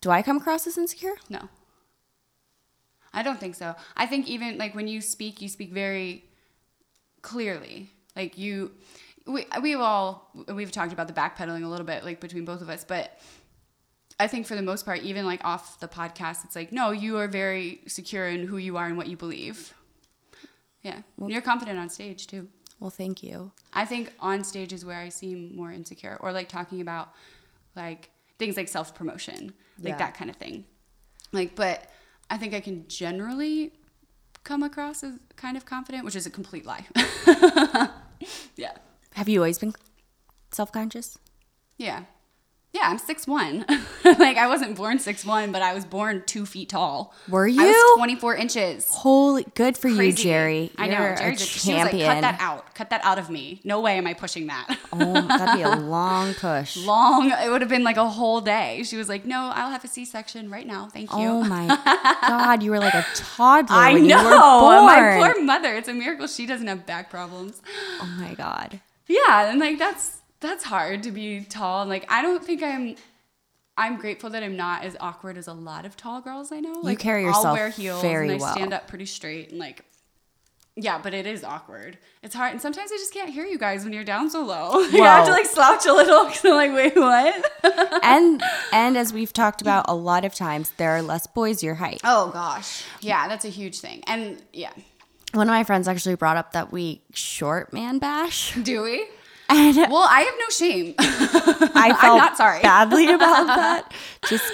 [0.00, 1.14] Do I come across as insecure?
[1.28, 1.48] No.
[3.12, 3.74] I don't think so.
[3.96, 6.24] I think even like when you speak, you speak very
[7.22, 7.90] clearly.
[8.16, 8.72] Like you,
[9.26, 12.68] we we've all we've talked about the backpedaling a little bit, like between both of
[12.68, 13.18] us, but
[14.20, 17.16] I think for the most part, even like off the podcast, it's like no, you
[17.18, 19.74] are very secure in who you are and what you believe.
[20.82, 22.48] Yeah, you're confident on stage too.
[22.78, 23.52] Well, thank you.
[23.72, 27.12] I think on stage is where I seem more insecure, or like talking about
[27.74, 29.96] like things like self promotion, like Yeah.
[29.98, 30.64] that kind of thing.
[31.32, 31.88] Like, but
[32.30, 33.72] I think I can generally
[34.44, 36.84] come across as kind of confident, which is a complete lie.
[38.56, 38.72] yeah,
[39.14, 39.72] Have you always been
[40.52, 41.18] self-conscious?
[41.78, 42.04] yeah,
[42.74, 42.82] yeah.
[42.90, 43.64] I'm six one.
[44.04, 47.14] like I wasn't born six one, but I was born two feet tall.
[47.28, 47.62] Were I you?
[47.62, 48.86] was 24 inches.
[48.90, 50.24] Holy, good for you, Crazy.
[50.24, 50.70] Jerry.
[50.76, 50.98] I know.
[51.00, 52.06] You're Jerry a just, she was like, champion.
[52.12, 52.74] cut that out.
[52.74, 53.60] Cut that out of me.
[53.64, 54.76] No way am I pushing that.
[54.92, 56.76] oh, that'd be a long push.
[56.84, 57.30] long.
[57.30, 58.82] It would have been like a whole day.
[58.84, 60.88] She was like, "No, I'll have a C-section right now.
[60.92, 61.66] Thank you." Oh my
[62.28, 64.18] god, you were like a toddler I when know.
[64.18, 64.84] you were born.
[64.86, 65.74] My poor mother.
[65.74, 67.62] It's a miracle she doesn't have back problems.
[68.00, 68.80] oh my god.
[69.06, 71.82] Yeah, and like that's that's hard to be tall.
[71.82, 72.96] And like I don't think I'm.
[73.76, 76.74] I'm grateful that I'm not as awkward as a lot of tall girls I know.
[76.80, 78.54] Like carry I'll wear heels very and I well.
[78.54, 79.84] stand up pretty straight and like.
[80.76, 81.98] Yeah, but it is awkward.
[82.22, 84.80] It's hard, and sometimes I just can't hear you guys when you're down so low.
[84.92, 86.24] you have to like slouch a little.
[86.24, 87.52] Cause I'm like, wait, what?
[88.04, 88.42] And
[88.72, 92.00] and as we've talked about a lot of times, there are less boys your height.
[92.04, 92.84] Oh gosh.
[93.00, 94.02] Yeah, that's a huge thing.
[94.06, 94.72] And yeah.
[95.32, 99.06] One of my friends actually brought up that we short man bash, Do we?
[99.48, 100.94] And Well, I have no shame.
[100.98, 102.60] I I'm not sorry.
[102.62, 103.92] badly about that,
[104.28, 104.44] just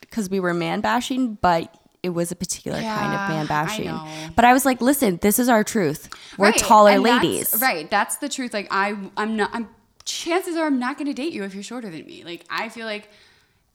[0.00, 1.74] because we were man bashing, but.
[2.00, 3.86] It was a particular kind of man bashing.
[3.86, 4.06] know.
[4.36, 6.08] But I was like, listen, this is our truth.
[6.38, 7.60] We're Right, taller and that's- ladies.
[7.60, 7.90] Right.
[7.90, 8.54] That's the truth.
[8.54, 9.68] Like I I'm not I'm
[10.04, 12.22] chances are I'm not gonna date you if you're shorter than me.
[12.24, 13.10] Like I feel like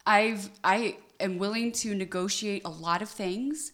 [0.07, 3.73] I've I am willing to negotiate a lot of things,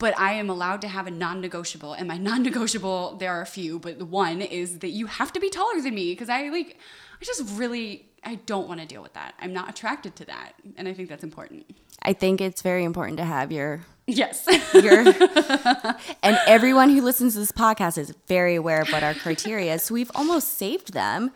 [0.00, 1.92] but I am allowed to have a non-negotiable.
[1.92, 5.40] And my non-negotiable, there are a few, but the one is that you have to
[5.40, 6.78] be taller than me because I like
[7.20, 9.34] I just really I don't want to deal with that.
[9.40, 10.52] I'm not attracted to that.
[10.76, 11.64] And I think that's important.
[12.02, 14.46] I think it's very important to have your Yes.
[14.74, 15.00] your
[16.22, 19.84] and everyone who listens to this podcast is very aware of what our criteria is.
[19.84, 21.30] So we've almost saved them.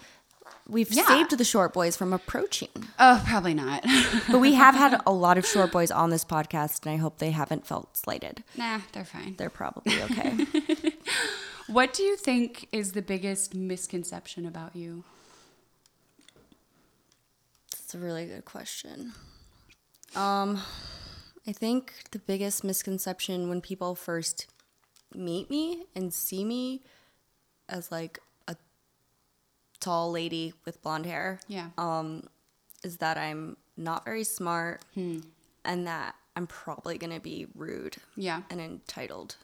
[0.67, 1.07] We've Yeah.
[1.07, 2.69] saved the short boys from approaching.
[2.99, 3.85] oh, probably not.
[4.31, 7.19] But we have had a lot of short boys on this podcast, and I hope
[7.19, 8.43] they haven't felt slighted.
[8.57, 9.35] nah, they're fine.
[9.37, 10.47] They're probably okay.
[11.67, 15.03] What do you think is the biggest misconception about you?
[17.71, 19.13] That's a really good question.
[20.15, 20.61] Um,
[21.47, 24.47] I think the biggest misconception when people first
[25.15, 26.83] meet me and see me
[27.69, 28.19] as like
[29.85, 31.69] tall lady with blonde hair Yeah.
[31.79, 32.29] um,
[32.83, 35.21] is that I'm not very smart Hmm.
[35.65, 38.43] and that I'm probably going to be rude yeah.
[38.51, 39.37] and entitled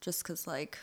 [0.00, 0.78] just because, like,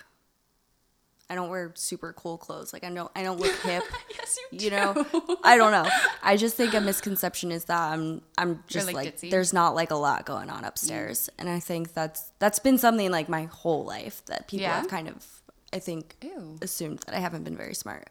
[1.29, 2.71] I don't wear super cool clothes.
[2.73, 3.83] Like, I don't, I don't look hip.
[4.17, 5.05] Yes, you, you know
[5.43, 5.87] i don't know
[6.21, 9.89] i just think a misconception is that i'm i'm just like, like, there's not like
[9.91, 13.85] a lot going on upstairs and i think that's that's been something like my whole
[13.85, 14.77] life that people Yeah?
[14.79, 15.25] have kind of
[15.71, 16.57] i think Ew.
[16.61, 18.09] assumed that i haven't been very smart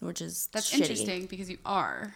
[0.00, 0.80] which is That's shitty.
[0.80, 2.14] interesting because you are.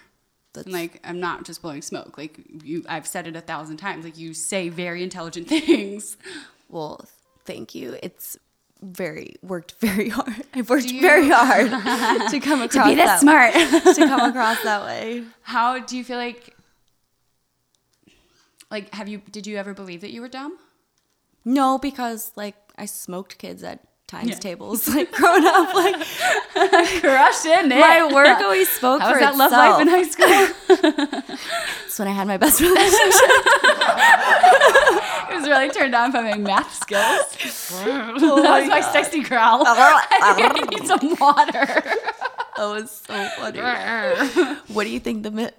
[0.53, 2.17] That's- And like I'm not just blowing smoke.
[2.19, 4.05] Like you I've said it a thousand times.
[4.05, 6.17] Like you say very intelligent things.
[6.69, 7.05] well
[7.45, 8.37] thank you it's
[8.83, 11.71] very worked very hard i've worked you- very hard
[12.31, 13.53] to come across Be that that smart.
[13.97, 16.57] to come across that way How do you feel like
[18.71, 20.57] like have you did you ever believe that you were dumb?
[21.45, 23.81] no because like i smoked kids at
[24.13, 24.35] times Yeah.
[24.49, 25.97] tables like growing up like
[27.01, 27.79] Crushed in it.
[27.81, 29.53] my work always spoke How for was that itself.
[29.53, 30.37] love life in high school?
[31.83, 33.31] That's when I had my best relationship.
[35.31, 37.73] It was really turned on by my math skills.
[37.75, 39.63] Oh that was my sexy growl.
[39.67, 41.67] I need some water.
[42.57, 43.61] That was so funny.
[44.75, 45.53] what do you think the mis-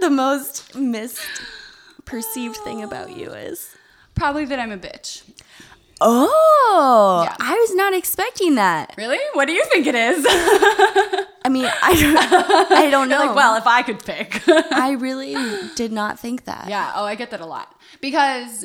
[0.00, 3.70] the most misperceived thing about you is?
[4.16, 5.22] Probably that I'm a bitch.
[6.00, 7.36] Oh, Yeah.
[7.40, 8.94] I was not expecting that.
[8.96, 9.18] Really?
[9.34, 10.24] What do you think it is?
[10.28, 13.18] I mean, I don't, I don't know.
[13.26, 14.42] Like, well, if I could pick.
[14.48, 15.34] I really
[15.76, 16.68] did not think that.
[16.68, 16.92] yeah.
[16.94, 18.64] Oh, I get that a lot because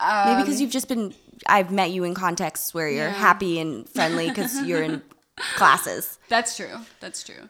[0.00, 1.14] um, Maybe because you've just been.
[1.48, 3.12] I've met you in contexts where you're Yeah.
[3.12, 5.02] happy and friendly because you're in
[5.56, 6.18] classes.
[6.28, 6.78] That's true.
[7.00, 7.48] That's true.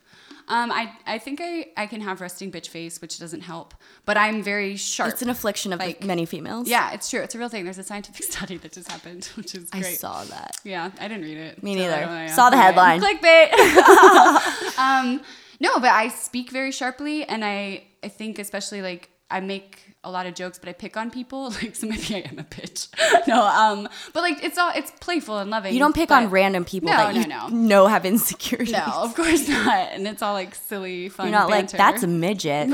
[0.49, 3.75] Um, I I think I I can have resting bitch face, which doesn't help.
[4.05, 5.13] But I'm very sharp.
[5.13, 6.69] It's an affliction of Like- many females.
[6.69, 7.21] yeah, it's true.
[7.21, 7.65] It's a real thing.
[7.65, 10.57] There's a scientific study that just happened, which is I saw that.
[10.65, 11.63] Yeah, I didn't read it.
[11.63, 11.95] Me so neither.
[11.95, 12.35] I don't know, yeah.
[12.35, 13.01] Saw the headline.
[13.01, 14.79] Clickbait.
[14.79, 15.21] um,
[15.61, 20.11] no, but I speak very sharply, and I I think especially like I make a
[20.11, 21.53] lot of jokes, but I pick on people.
[21.63, 22.89] Like so maybe I am a bitch.
[23.29, 25.73] no, um, but like it's all it's playful and loving.
[25.73, 27.49] You don't pick on random people No, that no, you no.
[27.51, 28.73] know have insecurities.
[28.73, 29.89] No, of course not.
[29.93, 31.27] And it's all like silly, fun.
[31.27, 32.69] You're not like that's a midget.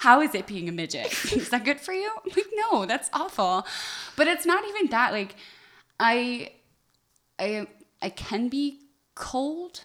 [0.00, 1.06] How is it being a midget?
[1.32, 2.10] Is that good for you?
[2.24, 3.66] Like, no, that's awful.
[4.16, 5.12] But it's not even that.
[5.12, 5.36] Like,
[5.98, 6.52] I,
[7.38, 7.66] I,
[8.02, 8.80] I can be
[9.14, 9.84] cold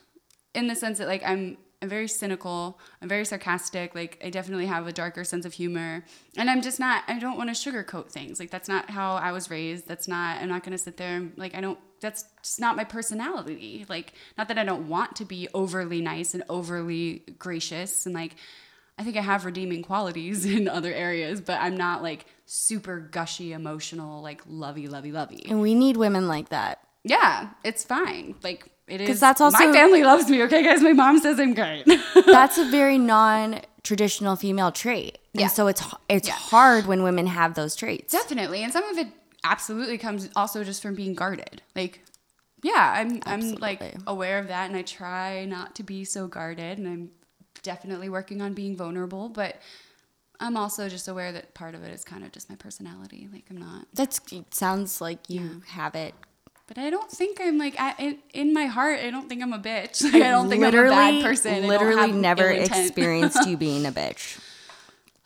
[0.54, 2.80] in the sense that like I'm, I'm very cynical.
[3.00, 3.94] I'm very sarcastic.
[3.94, 6.04] Like, I definitely have a darker sense of humor,
[6.36, 7.04] and I'm just not.
[7.08, 8.40] I don't want to sugarcoat things.
[8.40, 9.88] Like, that's not how I was raised.
[9.88, 10.42] That's not.
[10.42, 11.78] I'm not gonna sit there and like I don't.
[12.02, 13.86] That's just not my personality.
[13.88, 18.36] Like, not that I don't want to be overly nice and overly gracious and like.
[18.98, 23.52] I think I have redeeming qualities in other areas, but I'm not like super gushy,
[23.52, 25.46] emotional, like lovey, lovey, lovey.
[25.48, 26.80] And we need women like that.
[27.04, 28.36] Yeah, it's fine.
[28.42, 29.08] Like it is.
[29.08, 30.44] 'Cause that's also- my family loves me.
[30.44, 31.86] Okay, guys, my mom says I'm great.
[32.26, 35.18] That's a very non-traditional female trait.
[35.34, 35.48] And Yeah.
[35.48, 36.34] so it's it's Yeah.
[36.36, 38.12] hard when women have those traits.
[38.14, 39.08] Definitely, and some of it
[39.44, 41.62] absolutely comes also just from being guarded.
[41.76, 42.02] Like,
[42.64, 46.78] yeah, I'm I'm like aware of that, and I try not to be so guarded,
[46.78, 47.12] and I'm
[47.64, 49.62] definitely working on being vulnerable, but.
[50.38, 53.30] I'm also just aware that part of it is kind of just my personality.
[53.32, 56.14] Like I'm not That's it sounds like you have it.
[56.68, 59.00] But I don't think I'm like I, in, in my heart.
[59.00, 60.02] I don't think I'm a bitch.
[60.04, 61.68] Like, I don't think I'm a bad person.
[61.68, 64.40] Literally never experienced you being a bitch.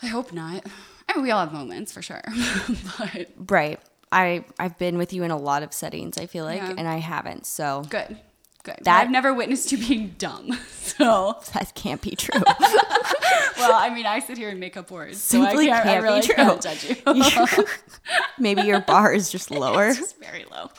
[0.02, 0.66] I hope not.
[1.08, 2.22] I mean, we all have moments for sure.
[3.00, 3.80] but Right.
[4.12, 6.18] I I've been with you in a lot of settings.
[6.18, 6.74] I feel like, Yeah.
[6.78, 7.46] and I haven't.
[7.46, 8.18] So good,
[8.64, 8.78] good.
[8.84, 10.58] That- I've never witnessed you being dumb.
[11.00, 12.42] So that can't be true.
[13.58, 16.04] well, I mean, I sit here and make up words, so I can't, can't be
[16.04, 16.36] really true.
[16.36, 17.66] can't judge you.
[18.40, 19.90] Maybe your bar is just lower.
[19.90, 20.72] it's just very low.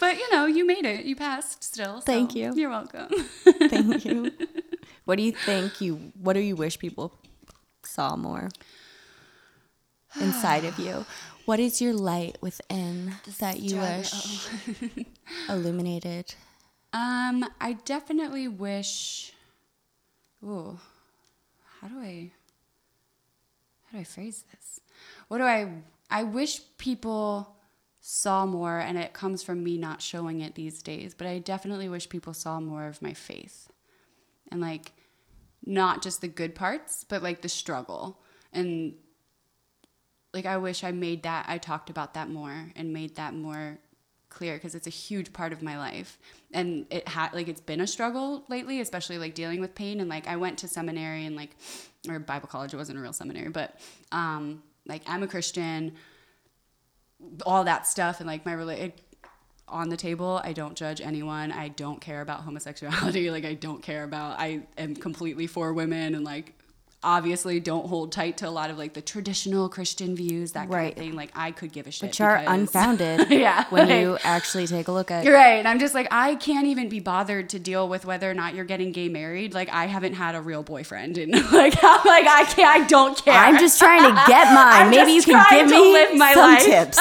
[0.00, 1.04] But you know, you made it.
[1.04, 2.00] You passed still.
[2.00, 2.52] so Thank you.
[2.56, 3.08] You're welcome.
[3.68, 4.32] Thank you.
[5.04, 7.14] What do you think you what do you wish people
[7.84, 8.48] saw more
[10.20, 11.04] inside of you?
[11.44, 14.48] What is your light within that you wish
[15.48, 16.34] illuminated?
[16.98, 19.32] Um, I definitely wish.
[20.42, 20.78] Ooh,
[21.80, 22.32] how do I?
[23.84, 24.80] How do I phrase this?
[25.28, 25.70] What do I?
[26.10, 27.54] I wish people
[28.00, 31.14] saw more, and it comes from me not showing it these days.
[31.14, 33.70] But I definitely wish people saw more of my faith,
[34.50, 34.92] and like,
[35.64, 38.18] not just the good parts, but like the struggle
[38.52, 38.94] and
[40.32, 43.78] like I wish I made that I talked about that more and made that more
[44.28, 46.18] clear because it's a huge part of my life
[46.52, 50.08] and it had like it's been a struggle lately especially like dealing with pain and
[50.08, 51.56] like I went to seminary and like
[52.08, 53.80] or Bible college it wasn't a real seminary but
[54.12, 55.92] um like I'm a Christian
[57.44, 58.92] all that stuff and like my rela-
[59.70, 60.40] on the table.
[60.42, 61.52] I don't judge anyone.
[61.52, 63.28] I don't care about homosexuality.
[63.38, 64.38] Like I don't care about.
[64.40, 66.57] I am completely for women and like
[67.02, 70.70] obviously don't hold tight to a lot of like the traditional Christian views that kind
[70.72, 70.92] Right.
[70.92, 71.14] of thing.
[71.14, 72.08] Like I could give a shit.
[72.08, 75.58] Which are because- unfounded Yeah, when like- you actually take a look at You're right.
[75.58, 78.54] And I'm just like, I can't even be bothered to deal with whether or not
[78.56, 79.54] you're getting gay married.
[79.54, 81.18] Like, I haven't had a real boyfriend.
[81.18, 83.34] And like, I'm like, I can't, I don't care.
[83.34, 84.90] I'm just trying to get mine.
[84.90, 86.64] Maybe you can give me live my some life.
[86.64, 86.98] tips.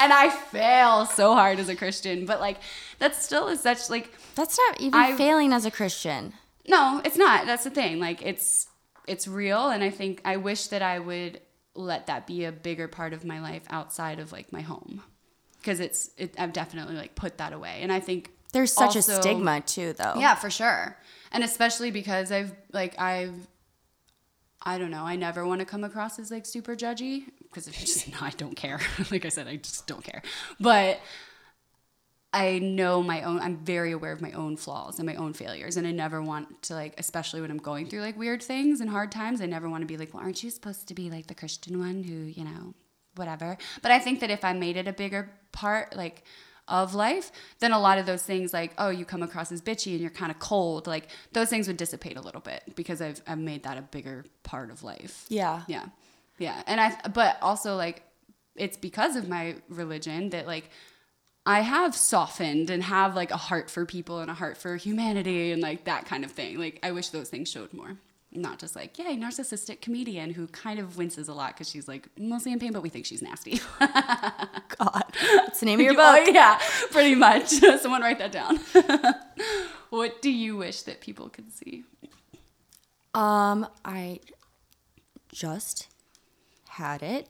[0.00, 2.24] and I fail so hard as a Christian.
[2.24, 2.56] But like,
[2.98, 6.32] that still is such like, That's not even I- failing as a Christian.
[6.66, 7.44] no, it's not.
[7.46, 7.98] That's the thing.
[8.00, 8.68] Like, it's,
[9.06, 9.68] it's real.
[9.68, 11.40] And I think I wish that I would
[11.74, 15.02] let that be a bigger part of my life outside of like my home.
[15.64, 17.78] Cause it's, it, I've definitely like put that away.
[17.82, 20.14] And I think There's such a stigma too, though.
[20.16, 20.98] Yeah, for sure.
[21.30, 23.34] And especially because I've like I've
[24.64, 27.80] I don't know, I never want to come across as like super judgy because it's
[27.80, 28.80] just no, I don't care.
[29.10, 30.22] like I said, I just don't care.
[30.60, 31.00] But
[32.32, 35.76] I know my own I'm very aware of my own flaws and my own failures
[35.76, 38.88] and I never want to like especially when I'm going through like weird things and
[38.88, 41.26] hard times, I never want to be like, "Well, aren't you supposed to be like
[41.26, 42.74] the Christian one who, you know,
[43.16, 46.24] whatever." But I think that if I made it a bigger part like
[46.68, 49.92] of life, then a lot of those things like, oh, you come across as bitchy
[49.92, 53.20] and you're kind of cold, like those things would dissipate a little bit because I've
[53.26, 55.26] I've made that a bigger part of life.
[55.28, 55.62] Yeah.
[55.66, 55.86] Yeah.
[56.38, 56.62] Yeah.
[56.66, 58.04] And I but also like
[58.56, 60.70] it's because of my religion that like
[61.44, 65.50] I have softened and have like a heart for people and a heart for humanity
[65.52, 66.58] and like that kind of thing.
[66.58, 67.96] Like I wish those things showed more.
[68.34, 72.08] Not just like, yay, narcissistic comedian who kind of winces a lot because she's like
[72.16, 73.60] mostly in pain, but we think she's nasty.
[73.78, 75.02] God.
[75.20, 76.34] What's the name of your You- oh, book.
[76.34, 76.58] yeah,
[76.92, 77.48] pretty much.
[77.80, 78.58] Someone write that down.
[79.90, 81.84] what do you wish that people could see?
[83.14, 84.20] Um, I
[85.30, 85.88] just
[86.68, 87.28] had it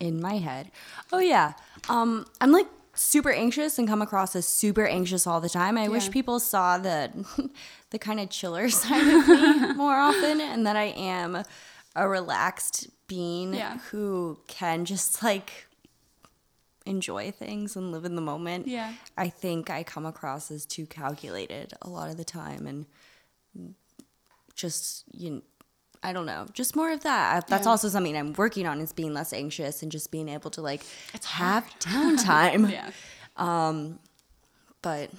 [0.00, 0.72] in my head.
[1.12, 1.52] Oh yeah.
[1.88, 5.78] Um, I'm like super anxious and come across as super anxious all the time.
[5.78, 7.10] I wish people saw the
[7.90, 11.42] the kind of chiller side of me more often and that I am
[11.96, 13.78] a relaxed being Yeah.
[13.90, 15.66] who can just like
[16.86, 18.66] enjoy things and live in the moment.
[18.66, 18.92] Yeah.
[19.16, 22.86] I think I come across as too calculated a lot of the time and
[24.54, 25.42] just you know,
[26.02, 27.46] I don't know, just more of that.
[27.46, 27.70] That's Yeah.
[27.70, 30.82] also something I'm working on is being less anxious and just being able to like
[31.14, 32.70] it's have downtime.
[32.70, 32.90] Yeah.
[33.36, 33.98] Um,
[34.82, 35.10] But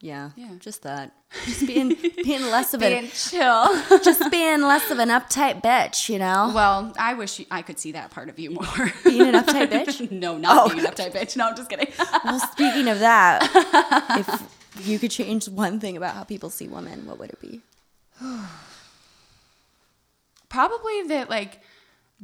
[0.00, 0.52] yeah, Yeah.
[0.58, 1.12] just that.
[1.44, 1.94] Just being
[2.24, 4.00] being less of Being an chill.
[4.02, 6.50] just being less of an uptight bitch, you know?
[6.54, 8.92] well, I wish you, I could see that part of you more.
[9.04, 10.10] Being an uptight bitch?
[10.10, 10.68] no, not Oh.
[10.74, 11.36] being an uptight bitch.
[11.36, 11.92] No, I'm just kidding.
[12.24, 13.48] Well, speaking of that,
[14.18, 17.60] if you could change one thing about how people see women, what would it be?
[20.50, 21.60] Probably that like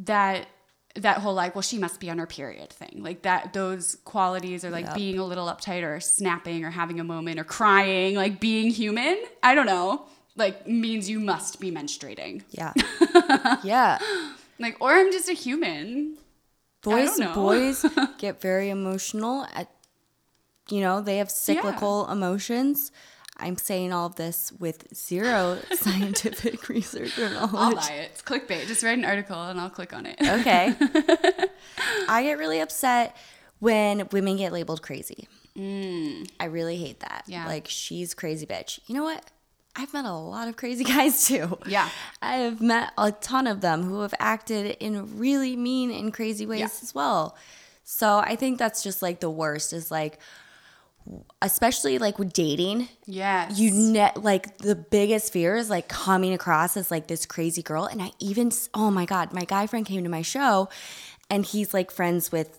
[0.05, 0.48] that
[0.97, 4.65] that whole like well she must be on her period thing like that those qualities
[4.65, 4.94] are like Yep.
[4.94, 9.19] being a little uptight or snapping or having a moment or crying like being human
[9.43, 12.73] i don't know like means you must be menstruating Yeah.
[13.62, 13.98] yeah.
[14.59, 16.16] like or i'm just a human
[16.82, 17.35] Boys don't know.
[17.35, 17.85] boys
[18.19, 19.70] get very emotional at
[20.69, 22.90] you know, they have cyclical emotions.
[23.38, 27.76] I'm saying all of this with zero scientific research or i'll knowledge.
[27.76, 30.74] buy it it's clickbait just write an article and i'll click on it Okay.
[32.08, 33.16] I get really upset
[33.58, 35.28] when women get labeled crazy.
[35.58, 37.24] I really hate that.
[37.26, 37.32] Mm.
[37.32, 37.46] Yeah.
[37.46, 38.78] Like, she's crazy bitch.
[38.86, 39.24] You know what?
[39.74, 41.58] I've met a lot of crazy guys too.
[41.66, 41.88] Yeah.
[42.22, 46.46] I have met a ton of them who have acted in really mean and crazy
[46.46, 46.66] ways Yeah.
[46.82, 47.36] as well.
[47.84, 50.18] So I think that's just like the worst is like,
[51.43, 53.49] especially like with dating, Yeah.
[53.53, 57.85] you net like the biggest fear is like coming across as like this crazy girl.
[57.85, 60.69] And i even oh my god my guy friend came to my show
[61.31, 62.59] and he's like friends with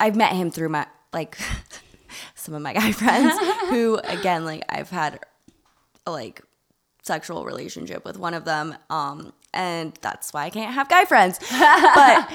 [0.00, 1.38] i've met him through my like
[2.34, 3.34] some of my guy friends
[3.70, 5.20] who again like i've had
[6.06, 6.42] a like
[7.02, 11.38] sexual relationship with one of them um and that's why i can't have guy friends.
[11.50, 12.30] But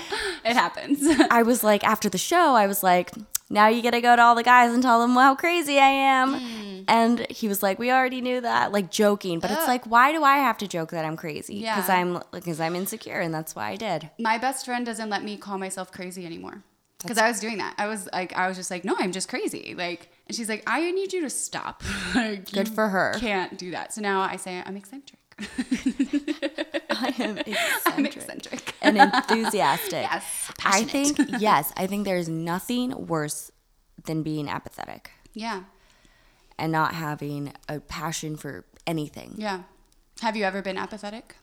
[0.45, 0.99] it happens.
[1.29, 3.11] I was like, after the show, I was like,
[3.49, 6.33] now you gotta go to all the guys and tell them how crazy I am.
[6.39, 6.69] Hmm.
[6.87, 9.39] And he was like, we already knew that, like joking.
[9.39, 11.55] But it's like, why do I have to joke that I'm crazy?
[11.55, 11.75] Yeah.
[11.75, 14.09] Because I'm because I'm insecure, and that's why I did.
[14.17, 16.63] my best friend doesn't let me call myself crazy anymore
[17.01, 17.75] because I was doing that.
[17.77, 19.75] I was like, I was just like, no, I'm just crazy.
[19.77, 21.83] Like, and she's like, I need you to stop.
[22.15, 23.13] like, Good for her.
[23.19, 23.93] Can't do that.
[23.93, 25.19] So now I say I'm eccentric.
[26.89, 27.85] I am eccentric.
[27.85, 28.73] I'm eccentric.
[28.81, 29.91] and enthusiastic.
[30.03, 33.51] Yes, I think yes, I think there's nothing worse
[34.05, 35.63] than being apathetic yeah,
[36.57, 39.35] and not having a passion for anything.
[39.37, 39.63] yeah.
[40.21, 41.35] Have you ever been apathetic?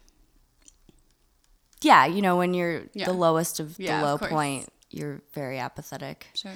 [1.83, 3.07] Yeah, you know, when you're Yeah.
[3.07, 4.31] the lowest of Yeah, the low course.
[4.31, 6.27] point, you're very apathetic.
[6.35, 6.53] Sure.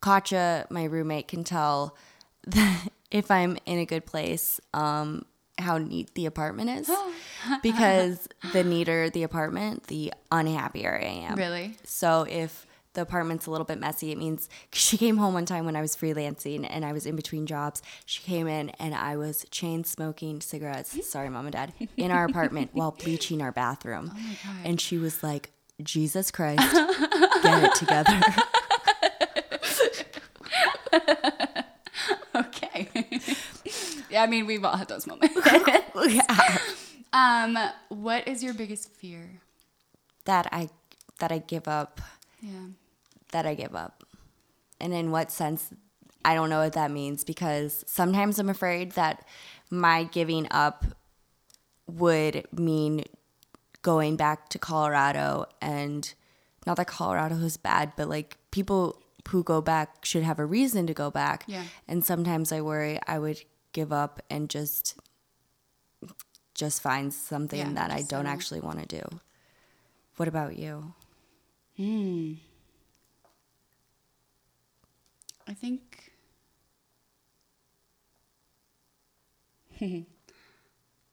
[0.00, 1.96] Katja, my roommate, can tell
[2.46, 5.24] that if I'm in a good place, um,
[5.58, 6.90] how neat the apartment is.
[7.62, 11.36] because the neater the apartment, the unhappier I am.
[11.36, 11.76] Really?
[11.84, 15.44] So if the apartment's a little bit messy, it means 'cause she came home one
[15.44, 17.82] time when I was freelancing and I was in between jobs.
[18.06, 20.96] She came in and I was chain smoking cigarettes.
[21.10, 24.12] Sorry, mom and dad, in our apartment while bleaching our bathroom.
[24.48, 25.50] Oh and she was like,
[25.82, 26.62] Jesus Christ,
[27.42, 28.20] get it together.
[32.34, 32.88] Okay.
[34.16, 35.36] Yeah, I mean, we've all had those moments.
[36.08, 36.58] yeah.
[37.12, 37.58] um,
[37.90, 39.42] what is your biggest fear?
[40.24, 40.70] That I
[41.18, 42.00] that I give up.
[42.40, 42.68] Yeah.
[43.32, 44.04] that I give up.
[44.80, 45.68] And in what sense,
[46.24, 49.26] I don't know what that means because sometimes I'm afraid that
[49.70, 50.86] my giving up
[51.86, 53.04] would mean
[53.82, 56.14] going back to Colorado and
[56.66, 60.86] not that Colorado is bad, but like people who go back should have a reason
[60.86, 61.44] to go back.
[61.46, 61.64] Yeah.
[61.86, 63.42] And sometimes I worry I would
[63.76, 64.96] give up and just
[66.54, 69.20] just find something Yeah, that I don't actually want to do.
[70.16, 70.94] What about you?
[71.76, 72.34] Hmm.
[75.46, 76.12] I think.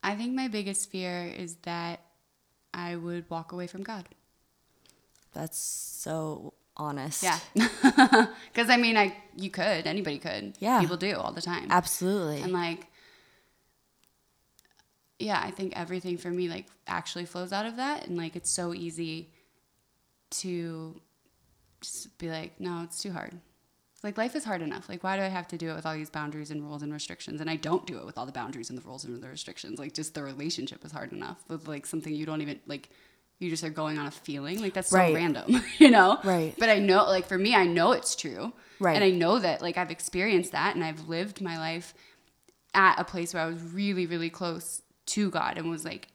[0.03, 2.02] I think my biggest fear is that
[2.73, 4.07] I would walk away from God.
[5.34, 7.24] That's so honest.
[7.24, 7.40] Yeah.
[8.54, 10.54] Because I mean, I you could, anybody could.
[10.60, 10.80] Yeah.
[10.80, 11.68] People do all the time.
[11.70, 12.41] Absolutely.
[12.41, 12.88] And like,
[15.20, 18.50] yeah, I think everything for me like actually flows out of that, and like it's
[18.50, 19.30] so easy
[20.32, 21.00] to
[21.82, 23.34] just be like, no, it's too hard.
[24.04, 24.90] Like life is hard enough.
[24.90, 26.91] Like why do I have to do it with all these boundaries and rules and
[26.91, 27.40] restrictions?
[27.40, 29.80] And I don't do it with all the boundaries and the rules and the restrictions.
[29.80, 32.90] Like just the relationship is hard enough with like something you don't even like.
[33.39, 35.14] You just are going on a feeling like that's so Right.
[35.14, 36.19] random, you know.
[36.23, 36.55] Right.
[36.57, 38.53] But I know, like for me, I know it's true.
[38.80, 38.95] Right.
[38.95, 41.93] And I know that like I've experienced that and I've lived my life
[42.73, 46.07] at a place where I was really, really close to God and was like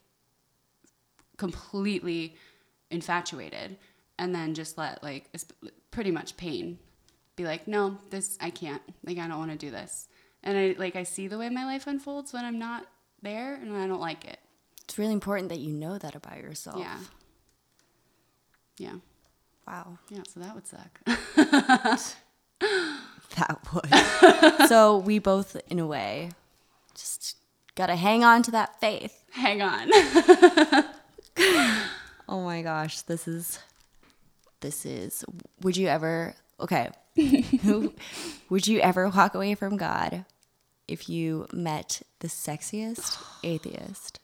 [1.36, 2.36] completely
[2.90, 3.76] infatuated
[4.18, 5.30] and then just let like
[5.90, 6.78] pretty much pain
[7.36, 8.82] be like, no, this I can't.
[9.04, 10.08] Like I don't want to do this.
[10.42, 12.86] And I like I see the way my life unfolds when I'm not
[13.22, 14.38] there and I don't like it.
[14.88, 16.78] It's really important that you know that about yourself.
[16.78, 16.98] Yeah.
[18.78, 18.94] Yeah.
[19.66, 19.98] Wow.
[20.08, 21.00] Yeah, so that would suck.
[23.36, 24.68] That would.
[24.68, 26.30] so we both, in a way,
[26.94, 27.36] just
[27.74, 29.24] gotta hang on to that faith.
[29.30, 29.90] Hang on.
[32.30, 33.58] Oh my gosh, this is,
[34.60, 35.24] this is.
[35.62, 36.34] Would you ever?
[36.60, 36.90] Okay.
[38.50, 40.26] would you ever walk away from God
[40.86, 44.20] if you met the sexiest atheist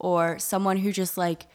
[0.00, 1.46] or someone who just like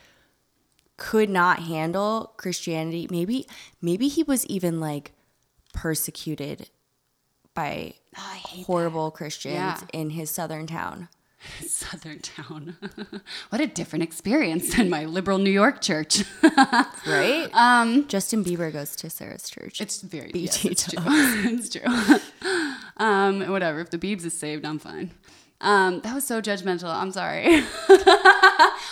[0.97, 3.07] could not handle Christianity?
[3.11, 3.45] Maybe,
[3.81, 5.11] maybe he was even like
[5.73, 6.69] persecuted
[7.53, 9.77] by horrible Christians Yeah.
[9.93, 11.09] in his southern town.
[11.67, 12.75] Southern town.
[13.49, 16.23] what a different experience than my liberal New York church.
[17.05, 17.47] Right?
[17.53, 19.79] Um, Justin Bieber goes to Sarah's church.
[19.79, 21.03] It's very BT yes, it's true.
[21.05, 22.17] it's true.
[22.97, 23.79] um, whatever.
[23.79, 25.11] If the Beebs is saved, I'm fine.
[25.61, 26.93] Um, that was so judgmental.
[26.93, 27.45] I'm sorry.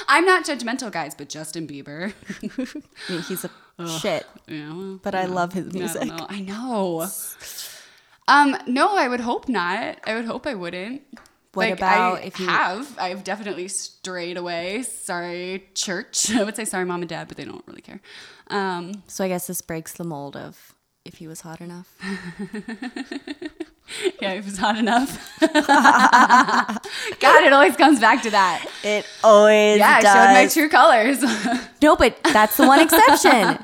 [0.07, 2.13] I'm not judgmental, guys, but Justin Bieber.
[3.09, 3.49] I mean, he's a
[3.99, 6.01] shit, yeah, well, but I love his music.
[6.07, 6.27] don't know.
[6.29, 7.07] I know.
[8.27, 9.97] Um, no, I would hope not.
[10.05, 11.01] I would hope I wouldn't.
[11.53, 12.97] What Like, about I if you- have?
[12.97, 14.83] I've definitely strayed away.
[14.83, 16.31] Sorry, church.
[16.35, 17.99] I would say sorry, mom and dad, but they don't really care.
[18.47, 20.73] Um, So I guess this breaks the mold of
[21.05, 21.89] if he was hot enough.
[24.21, 25.19] yeah, if it was hot enough.
[25.41, 28.65] God, it always comes back to that.
[28.83, 31.23] It always Yeah, I showed my true colors.
[31.81, 33.59] No, but that's the one exception.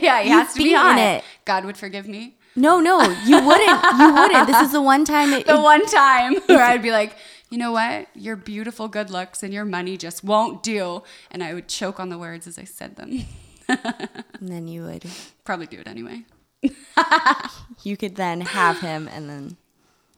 [0.00, 0.98] yeah, he You've has to be beaten hot.
[0.98, 1.24] it.
[1.44, 2.36] God would forgive me.
[2.54, 3.84] No, no, you wouldn't.
[3.98, 4.46] You wouldn't.
[4.46, 7.16] This is the one time it, the it- one time where I'd be like,
[7.50, 8.06] you know what?
[8.14, 11.02] Your beautiful good looks and your money just won't do.
[11.32, 13.24] And I would choke on the words as I said them.
[13.68, 15.04] and then you would
[15.44, 16.22] Probably do it anyway.
[17.82, 19.56] you could then have him and then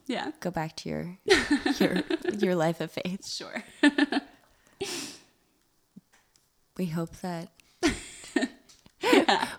[0.06, 1.18] Yeah, go back to your
[1.78, 2.02] your
[2.38, 3.26] your life of faith.
[3.26, 3.62] sure.
[6.76, 7.48] We hope that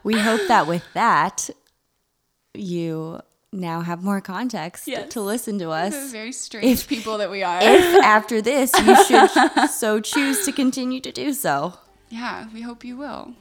[0.04, 1.50] we hope that with that
[2.56, 3.20] you
[3.52, 5.12] now have more context Yes.
[5.14, 6.12] to listen to us.
[6.12, 7.60] Very strange people that we are.
[7.62, 9.30] If after this you should
[9.70, 11.76] so choose to continue to do so.
[12.10, 13.34] yeah, we hope you will.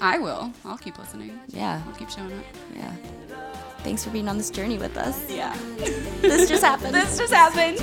[0.00, 0.52] I will.
[0.64, 1.38] I'll keep listening.
[1.48, 1.82] Yeah.
[1.86, 2.44] I'll keep showing up.
[2.74, 2.92] Yeah.
[3.78, 5.30] Thanks for being on this journey with us.
[5.30, 5.56] Yeah.
[6.20, 6.94] this just happened.
[6.94, 7.78] This just happened.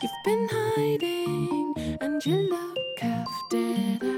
[0.00, 4.17] You've been hiding, and you look half dead.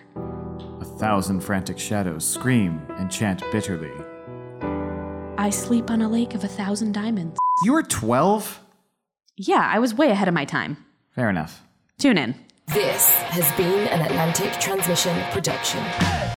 [1.01, 3.89] A thousand frantic shadows scream and chant bitterly.
[5.35, 7.39] I sleep on a lake of a thousand diamonds.
[7.63, 8.59] You were 12?
[9.35, 10.77] Yeah, I was way ahead of my time.
[11.15, 11.63] Fair enough.
[11.97, 12.35] Tune in.
[12.67, 15.79] This has been an Atlantic Transmission production.